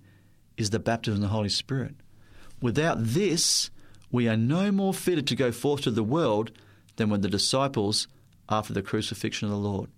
is 0.56 0.70
the 0.70 0.78
baptism 0.78 1.16
of 1.16 1.22
the 1.22 1.34
Holy 1.34 1.48
Spirit. 1.48 1.96
Without 2.60 2.98
this, 3.00 3.70
we 4.12 4.28
are 4.28 4.36
no 4.36 4.70
more 4.70 4.94
fitted 4.94 5.26
to 5.26 5.34
go 5.34 5.50
forth 5.50 5.80
to 5.82 5.90
the 5.90 6.04
world 6.04 6.52
than 6.96 7.10
were 7.10 7.18
the 7.18 7.28
disciples 7.28 8.06
after 8.48 8.72
the 8.72 8.82
crucifixion 8.82 9.48
of 9.48 9.52
the 9.52 9.58
Lord. 9.58 9.90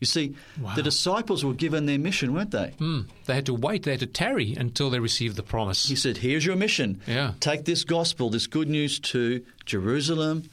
You 0.00 0.06
see, 0.06 0.34
Wow. 0.60 0.74
the 0.74 0.82
disciples 0.82 1.44
were 1.44 1.54
given 1.54 1.86
their 1.86 1.98
mission, 1.98 2.32
weren't 2.32 2.52
they? 2.52 2.74
Mm. 2.78 3.06
They 3.26 3.34
had 3.34 3.46
to 3.46 3.54
wait. 3.54 3.82
They 3.82 3.92
had 3.92 4.00
to 4.00 4.06
tarry 4.06 4.54
until 4.54 4.90
they 4.90 5.00
received 5.00 5.36
the 5.36 5.42
promise. 5.42 5.88
He 5.88 5.96
said, 5.96 6.18
Here's 6.18 6.46
your 6.46 6.56
mission. 6.56 7.00
Yeah. 7.06 7.32
Take 7.40 7.64
this 7.64 7.84
gospel, 7.84 8.30
this 8.30 8.46
good 8.46 8.68
news 8.68 9.00
to 9.00 9.44
Jerusalem, 9.66 10.44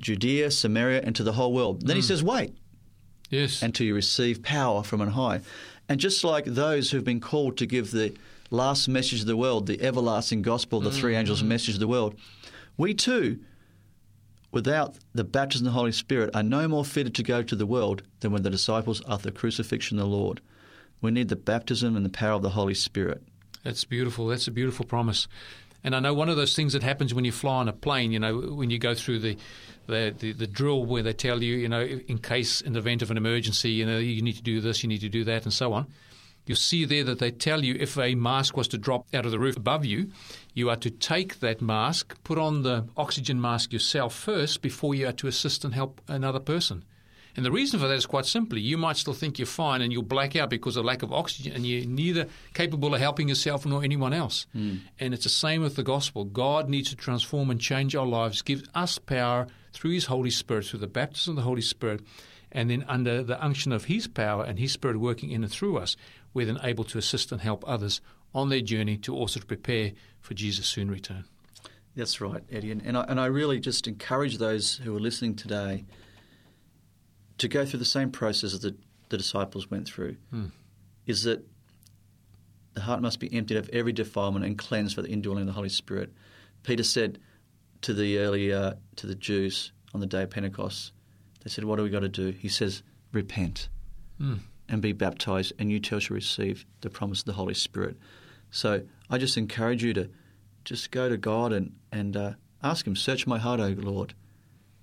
Judea, 0.00 0.50
Samaria, 0.50 1.00
and 1.02 1.16
to 1.16 1.24
the 1.24 1.32
whole 1.32 1.52
world. 1.52 1.86
Then 1.86 1.96
he 1.96 2.02
hmm. 2.02 2.06
says, 2.06 2.22
Wait 2.22 2.54
Yes. 3.30 3.62
until 3.62 3.86
you 3.86 3.94
receive 3.94 4.42
power 4.42 4.82
from 4.82 5.00
on 5.00 5.08
high. 5.08 5.40
And 5.88 5.98
just 5.98 6.22
like 6.22 6.44
those 6.44 6.90
who've 6.90 7.04
been 7.04 7.20
called 7.20 7.56
to 7.58 7.66
give 7.66 7.90
the 7.90 8.14
last 8.50 8.88
message 8.88 9.20
of 9.20 9.26
the 9.26 9.36
world, 9.36 9.66
the 9.66 9.80
everlasting 9.82 10.42
gospel, 10.42 10.80
the 10.80 10.90
three 10.90 11.14
hmm. 11.14 11.20
angels' 11.20 11.40
hmm. 11.40 11.48
message 11.48 11.74
of 11.74 11.80
the 11.80 11.88
world, 11.88 12.14
we 12.76 12.92
too, 12.92 13.38
without 14.52 14.96
the 15.14 15.24
baptism 15.24 15.66
of 15.66 15.72
the 15.72 15.78
Holy 15.78 15.92
Spirit, 15.92 16.34
are 16.34 16.42
no 16.42 16.68
more 16.68 16.84
fitted 16.84 17.14
to 17.16 17.22
go 17.22 17.42
to 17.42 17.56
the 17.56 17.66
world 17.66 18.02
than 18.20 18.32
when 18.32 18.42
the 18.42 18.50
disciples 18.50 19.02
after 19.08 19.30
the 19.30 19.36
crucifixion 19.36 19.98
of 19.98 20.04
the 20.04 20.16
Lord. 20.16 20.40
We 21.00 21.10
need 21.10 21.28
the 21.28 21.36
baptism 21.36 21.96
and 21.96 22.04
the 22.04 22.10
power 22.10 22.34
of 22.34 22.42
the 22.42 22.50
Holy 22.50 22.74
Spirit. 22.74 23.22
That's 23.64 23.84
beautiful. 23.84 24.28
That's 24.28 24.48
a 24.48 24.52
beautiful 24.52 24.86
promise. 24.86 25.28
And 25.84 25.94
I 25.94 26.00
know 26.00 26.14
one 26.14 26.28
of 26.28 26.36
those 26.36 26.56
things 26.56 26.72
that 26.72 26.82
happens 26.82 27.14
when 27.14 27.24
you 27.24 27.32
fly 27.32 27.56
on 27.56 27.68
a 27.68 27.72
plane, 27.72 28.12
you 28.12 28.18
know, 28.18 28.38
when 28.38 28.70
you 28.70 28.78
go 28.78 28.94
through 28.94 29.20
the, 29.20 29.36
the, 29.86 30.14
the, 30.18 30.32
the 30.32 30.46
drill 30.46 30.84
where 30.84 31.02
they 31.02 31.12
tell 31.12 31.42
you, 31.42 31.56
you 31.56 31.68
know, 31.68 31.82
in 31.82 32.18
case, 32.18 32.60
in 32.60 32.72
the 32.72 32.78
event 32.78 33.02
of 33.02 33.10
an 33.10 33.16
emergency, 33.16 33.70
you 33.70 33.86
know, 33.86 33.98
you 33.98 34.22
need 34.22 34.36
to 34.36 34.42
do 34.42 34.60
this, 34.60 34.82
you 34.82 34.88
need 34.88 35.02
to 35.02 35.08
do 35.08 35.24
that, 35.24 35.44
and 35.44 35.52
so 35.52 35.72
on. 35.72 35.86
You'll 36.46 36.56
see 36.56 36.84
there 36.84 37.04
that 37.04 37.18
they 37.18 37.30
tell 37.30 37.64
you 37.64 37.76
if 37.78 37.98
a 37.98 38.14
mask 38.14 38.56
was 38.56 38.68
to 38.68 38.78
drop 38.78 39.06
out 39.12 39.26
of 39.26 39.32
the 39.32 39.38
roof 39.38 39.56
above 39.56 39.84
you, 39.84 40.10
you 40.54 40.70
are 40.70 40.76
to 40.76 40.90
take 40.90 41.40
that 41.40 41.60
mask, 41.60 42.16
put 42.22 42.38
on 42.38 42.62
the 42.62 42.86
oxygen 42.96 43.40
mask 43.40 43.72
yourself 43.72 44.14
first 44.14 44.62
before 44.62 44.94
you 44.94 45.08
are 45.08 45.12
to 45.12 45.26
assist 45.26 45.64
and 45.64 45.74
help 45.74 46.00
another 46.08 46.40
person. 46.40 46.84
And 47.36 47.44
the 47.44 47.52
reason 47.52 47.78
for 47.78 47.86
that 47.86 47.94
is 47.94 48.06
quite 48.06 48.24
simply 48.24 48.60
you 48.60 48.78
might 48.78 48.96
still 48.96 49.12
think 49.12 49.38
you're 49.38 49.46
fine 49.46 49.82
and 49.82 49.92
you'll 49.92 50.02
black 50.02 50.36
out 50.36 50.48
because 50.48 50.76
of 50.76 50.86
lack 50.86 51.02
of 51.02 51.12
oxygen 51.12 51.52
and 51.52 51.66
you're 51.66 51.84
neither 51.84 52.26
capable 52.54 52.94
of 52.94 53.00
helping 53.00 53.28
yourself 53.28 53.66
nor 53.66 53.84
anyone 53.84 54.14
else. 54.14 54.46
Hmm. 54.52 54.76
And 54.98 55.12
it's 55.12 55.24
the 55.24 55.30
same 55.30 55.60
with 55.60 55.76
the 55.76 55.82
gospel. 55.82 56.24
God 56.24 56.70
needs 56.70 56.88
to 56.90 56.96
transform 56.96 57.50
and 57.50 57.60
change 57.60 57.94
our 57.94 58.06
lives, 58.06 58.40
give 58.40 58.62
us 58.74 58.98
power 58.98 59.46
through 59.74 59.90
His 59.90 60.06
Holy 60.06 60.30
Spirit, 60.30 60.64
through 60.64 60.80
the 60.80 60.86
baptism 60.86 61.32
of 61.32 61.36
the 61.36 61.42
Holy 61.42 61.60
Spirit, 61.60 62.00
and 62.50 62.70
then 62.70 62.86
under 62.88 63.22
the 63.22 63.42
unction 63.44 63.70
of 63.70 63.84
His 63.84 64.06
power 64.06 64.42
and 64.42 64.58
His 64.58 64.72
Spirit 64.72 64.98
working 64.98 65.30
in 65.30 65.44
and 65.44 65.52
through 65.52 65.76
us, 65.76 65.94
we're 66.36 66.44
then 66.44 66.60
able 66.62 66.84
to 66.84 66.98
assist 66.98 67.32
and 67.32 67.40
help 67.40 67.64
others 67.66 68.02
on 68.34 68.50
their 68.50 68.60
journey 68.60 68.98
to 68.98 69.16
also 69.16 69.40
prepare 69.40 69.92
for 70.20 70.34
Jesus' 70.34 70.66
soon 70.66 70.90
return. 70.90 71.24
That's 71.96 72.20
right, 72.20 72.42
Eddie. 72.52 72.72
And, 72.72 72.82
and, 72.82 72.98
I, 72.98 73.04
and 73.08 73.18
I 73.18 73.24
really 73.24 73.58
just 73.58 73.86
encourage 73.88 74.36
those 74.36 74.76
who 74.76 74.94
are 74.94 75.00
listening 75.00 75.34
today 75.34 75.86
to 77.38 77.48
go 77.48 77.64
through 77.64 77.78
the 77.78 77.86
same 77.86 78.10
process 78.10 78.52
that 78.52 78.76
the, 79.08 79.16
disciples 79.16 79.70
went 79.70 79.86
through. 79.86 80.16
Is 81.06 81.22
that 81.22 81.42
the 82.74 82.82
heart 82.82 83.00
must 83.00 83.18
be 83.18 83.32
emptied 83.34 83.56
of 83.56 83.70
every 83.72 83.94
defilement 83.94 84.44
and 84.44 84.58
cleansed 84.58 84.94
for 84.94 85.00
the 85.00 85.08
indwelling 85.08 85.42
of 85.42 85.46
the 85.46 85.52
Holy 85.54 85.70
Spirit. 85.70 86.12
Peter 86.64 86.82
said 86.82 87.18
to 87.80 87.94
the 87.94 88.18
early 88.18 88.52
uh, 88.52 88.74
to 88.96 89.06
the 89.06 89.14
Jews 89.14 89.72
on 89.94 90.00
the 90.00 90.06
day 90.06 90.24
of 90.24 90.30
Pentecost, 90.30 90.92
they 91.42 91.48
said, 91.48 91.64
"What 91.64 91.76
do 91.76 91.82
we 91.82 91.88
got 91.88 92.00
to 92.00 92.10
do?" 92.10 92.30
He 92.30 92.48
says, 92.48 92.82
"Repent 93.12 93.70
Mm. 94.20 94.40
And 94.68 94.82
be 94.82 94.92
baptized, 94.92 95.52
and 95.58 95.70
you 95.70 95.80
too 95.80 96.00
shall 96.00 96.14
receive 96.14 96.66
the 96.80 96.90
promise 96.90 97.20
of 97.20 97.26
the 97.26 97.32
Holy 97.32 97.54
Spirit." 97.54 97.96
So 98.50 98.82
I 99.10 99.18
just 99.18 99.36
encourage 99.36 99.82
you 99.82 99.92
to 99.94 100.08
just 100.64 100.90
go 100.90 101.08
to 101.08 101.16
God 101.16 101.52
and 101.52 101.72
and 101.92 102.16
uh, 102.16 102.32
ask 102.62 102.86
Him, 102.86 102.96
"Search 102.96 103.26
my 103.26 103.38
heart, 103.38 103.60
O 103.60 103.68
Lord, 103.68 104.14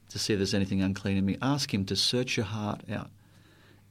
to 0.10 0.20
see 0.20 0.34
if 0.34 0.40
there's 0.40 0.54
anything 0.54 0.82
unclean 0.82 1.18
in 1.18 1.26
me." 1.26 1.38
Ask 1.42 1.74
Him 1.74 1.86
to 1.86 1.96
search 1.96 2.38
your 2.38 2.46
heart 2.46 2.82
out, 2.90 3.10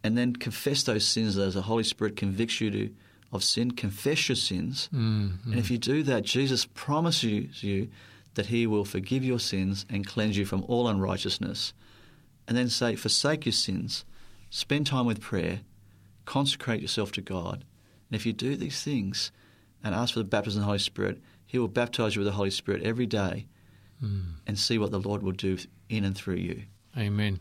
and 0.02 0.16
then 0.16 0.34
confess 0.36 0.82
those 0.82 1.06
sins 1.06 1.36
as 1.38 1.54
the 1.54 1.62
Holy 1.62 1.84
Spirit 1.84 2.16
convicts 2.16 2.60
you 2.60 2.70
to 2.70 2.94
of 3.32 3.42
sin. 3.42 3.70
Confess 3.70 4.28
your 4.28 4.36
sins. 4.36 4.88
Mm. 4.92 5.44
And 5.46 5.54
if 5.58 5.70
you 5.70 5.78
do 5.78 6.02
that, 6.04 6.22
Jesus 6.22 6.66
promises 6.66 7.62
you 7.62 7.88
that 8.34 8.46
he 8.46 8.66
will 8.66 8.84
forgive 8.84 9.24
your 9.24 9.40
sins 9.40 9.84
and 9.90 10.06
cleanse 10.06 10.36
you 10.36 10.44
from 10.44 10.64
all 10.68 10.86
unrighteousness. 10.86 11.72
And 12.46 12.56
then 12.56 12.68
say, 12.68 12.96
forsake 12.96 13.46
your 13.46 13.52
sins, 13.52 14.04
spend 14.50 14.86
time 14.86 15.06
with 15.06 15.20
prayer, 15.20 15.60
consecrate 16.24 16.80
yourself 16.80 17.12
to 17.12 17.20
God. 17.20 17.64
And 18.10 18.16
if 18.16 18.26
you 18.26 18.32
do 18.32 18.56
these 18.56 18.82
things 18.82 19.32
and 19.82 19.94
ask 19.94 20.14
for 20.14 20.20
the 20.20 20.24
baptism 20.24 20.60
of 20.60 20.62
the 20.62 20.66
Holy 20.66 20.78
Spirit, 20.78 21.20
he 21.46 21.58
will 21.58 21.68
baptize 21.68 22.14
you 22.14 22.20
with 22.20 22.26
the 22.28 22.36
Holy 22.36 22.50
Spirit 22.50 22.82
every 22.82 23.06
day 23.06 23.46
Mm. 24.02 24.22
and 24.48 24.58
see 24.58 24.78
what 24.78 24.90
the 24.90 24.98
Lord 24.98 25.22
will 25.22 25.32
do 25.32 25.58
in 25.88 26.04
and 26.04 26.16
through 26.16 26.34
you. 26.36 26.64
Amen. 26.98 27.38